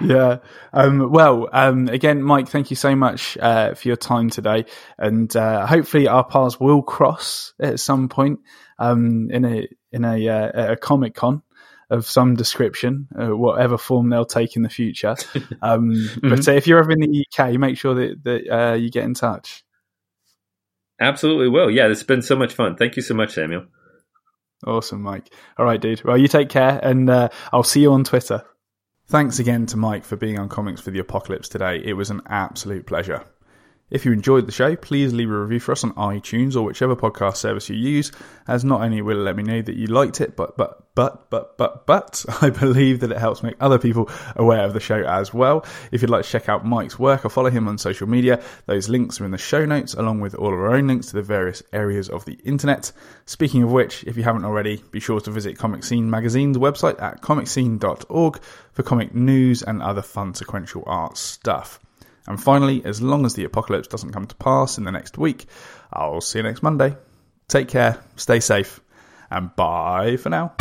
yeah. 0.00 0.38
Um, 0.72 1.10
well, 1.10 1.48
um, 1.52 1.88
again, 1.88 2.22
Mike, 2.22 2.48
thank 2.48 2.70
you 2.70 2.76
so 2.76 2.94
much 2.94 3.36
uh, 3.38 3.74
for 3.74 3.88
your 3.88 3.96
time 3.96 4.30
today, 4.30 4.64
and 4.98 5.34
uh, 5.36 5.66
hopefully 5.66 6.08
our 6.08 6.24
paths 6.24 6.58
will 6.58 6.82
cross 6.82 7.52
at 7.60 7.80
some 7.80 8.08
point 8.08 8.40
um, 8.78 9.30
in 9.30 9.44
a 9.44 9.68
in 9.92 10.04
a, 10.04 10.28
uh, 10.28 10.72
a 10.72 10.76
comic 10.76 11.14
con 11.14 11.42
of 11.90 12.06
some 12.06 12.36
description, 12.36 13.08
uh, 13.20 13.36
whatever 13.36 13.76
form 13.76 14.08
they'll 14.08 14.24
take 14.24 14.56
in 14.56 14.62
the 14.62 14.68
future. 14.68 15.16
Um, 15.62 15.90
mm-hmm. 15.90 16.30
But 16.30 16.48
uh, 16.48 16.52
if 16.52 16.66
you're 16.66 16.78
ever 16.78 16.92
in 16.92 17.00
the 17.00 17.26
UK, 17.26 17.52
make 17.58 17.76
sure 17.76 17.94
that 17.94 18.24
that 18.24 18.48
uh, 18.50 18.74
you 18.74 18.90
get 18.90 19.04
in 19.04 19.14
touch. 19.14 19.62
Absolutely 20.98 21.48
will. 21.48 21.70
Yeah, 21.70 21.88
it's 21.88 22.02
been 22.02 22.22
so 22.22 22.36
much 22.36 22.54
fun. 22.54 22.76
Thank 22.76 22.96
you 22.96 23.02
so 23.02 23.14
much, 23.14 23.32
Samuel. 23.34 23.66
Awesome, 24.66 25.02
Mike. 25.02 25.32
All 25.58 25.64
right, 25.64 25.80
dude. 25.80 26.02
Well, 26.04 26.16
you 26.16 26.28
take 26.28 26.48
care, 26.48 26.80
and 26.82 27.10
I'll 27.52 27.62
see 27.62 27.82
you 27.82 27.92
on 27.92 28.04
Twitter. 28.04 28.44
Thanks 29.10 29.40
again 29.40 29.66
to 29.66 29.76
Mike 29.76 30.04
for 30.04 30.14
being 30.14 30.38
on 30.38 30.48
Comics 30.48 30.80
for 30.80 30.92
the 30.92 31.00
Apocalypse 31.00 31.48
today. 31.48 31.82
It 31.84 31.94
was 31.94 32.10
an 32.10 32.20
absolute 32.26 32.86
pleasure. 32.86 33.24
If 33.90 34.04
you 34.04 34.12
enjoyed 34.12 34.46
the 34.46 34.52
show, 34.52 34.76
please 34.76 35.12
leave 35.12 35.30
a 35.30 35.40
review 35.40 35.58
for 35.58 35.72
us 35.72 35.82
on 35.82 35.92
iTunes 35.94 36.54
or 36.54 36.62
whichever 36.62 36.94
podcast 36.94 37.36
service 37.36 37.68
you 37.68 37.76
use, 37.76 38.12
as 38.46 38.64
not 38.64 38.82
only 38.82 39.02
will 39.02 39.18
it 39.18 39.22
let 39.22 39.34
me 39.34 39.42
know 39.42 39.60
that 39.62 39.74
you 39.74 39.88
liked 39.88 40.20
it, 40.20 40.36
but 40.36 40.56
but 40.56 40.84
but 40.94 41.28
but 41.28 41.56
but 41.58 41.86
but 41.86 42.24
I 42.40 42.50
believe 42.50 43.00
that 43.00 43.10
it 43.10 43.18
helps 43.18 43.42
make 43.42 43.56
other 43.58 43.78
people 43.78 44.08
aware 44.36 44.64
of 44.64 44.74
the 44.74 44.80
show 44.80 45.02
as 45.02 45.34
well. 45.34 45.66
If 45.90 46.02
you'd 46.02 46.10
like 46.10 46.24
to 46.24 46.30
check 46.30 46.48
out 46.48 46.64
Mike's 46.64 47.00
work 47.00 47.24
or 47.24 47.30
follow 47.30 47.50
him 47.50 47.66
on 47.66 47.78
social 47.78 48.08
media, 48.08 48.42
those 48.66 48.88
links 48.88 49.20
are 49.20 49.24
in 49.24 49.32
the 49.32 49.38
show 49.38 49.64
notes, 49.66 49.94
along 49.94 50.20
with 50.20 50.36
all 50.36 50.54
of 50.54 50.60
our 50.60 50.74
own 50.74 50.86
links 50.86 51.08
to 51.08 51.14
the 51.14 51.22
various 51.22 51.62
areas 51.72 52.08
of 52.08 52.24
the 52.26 52.38
internet. 52.44 52.92
Speaking 53.26 53.64
of 53.64 53.72
which, 53.72 54.04
if 54.04 54.16
you 54.16 54.22
haven't 54.22 54.44
already, 54.44 54.84
be 54.92 55.00
sure 55.00 55.20
to 55.20 55.30
visit 55.32 55.58
ComicScene 55.58 56.04
Magazine's 56.04 56.58
website 56.58 57.02
at 57.02 57.22
comicscene.org 57.22 58.40
for 58.72 58.82
comic 58.84 59.14
news 59.14 59.62
and 59.62 59.82
other 59.82 60.02
fun 60.02 60.34
sequential 60.34 60.84
art 60.86 61.16
stuff. 61.16 61.80
And 62.26 62.42
finally, 62.42 62.84
as 62.84 63.00
long 63.00 63.26
as 63.26 63.34
the 63.34 63.44
apocalypse 63.44 63.88
doesn't 63.88 64.12
come 64.12 64.26
to 64.26 64.36
pass 64.36 64.78
in 64.78 64.84
the 64.84 64.92
next 64.92 65.18
week, 65.18 65.46
I'll 65.92 66.20
see 66.20 66.38
you 66.38 66.42
next 66.42 66.62
Monday. 66.62 66.96
Take 67.48 67.68
care, 67.68 68.02
stay 68.16 68.40
safe, 68.40 68.80
and 69.30 69.54
bye 69.56 70.16
for 70.16 70.28
now. 70.28 70.54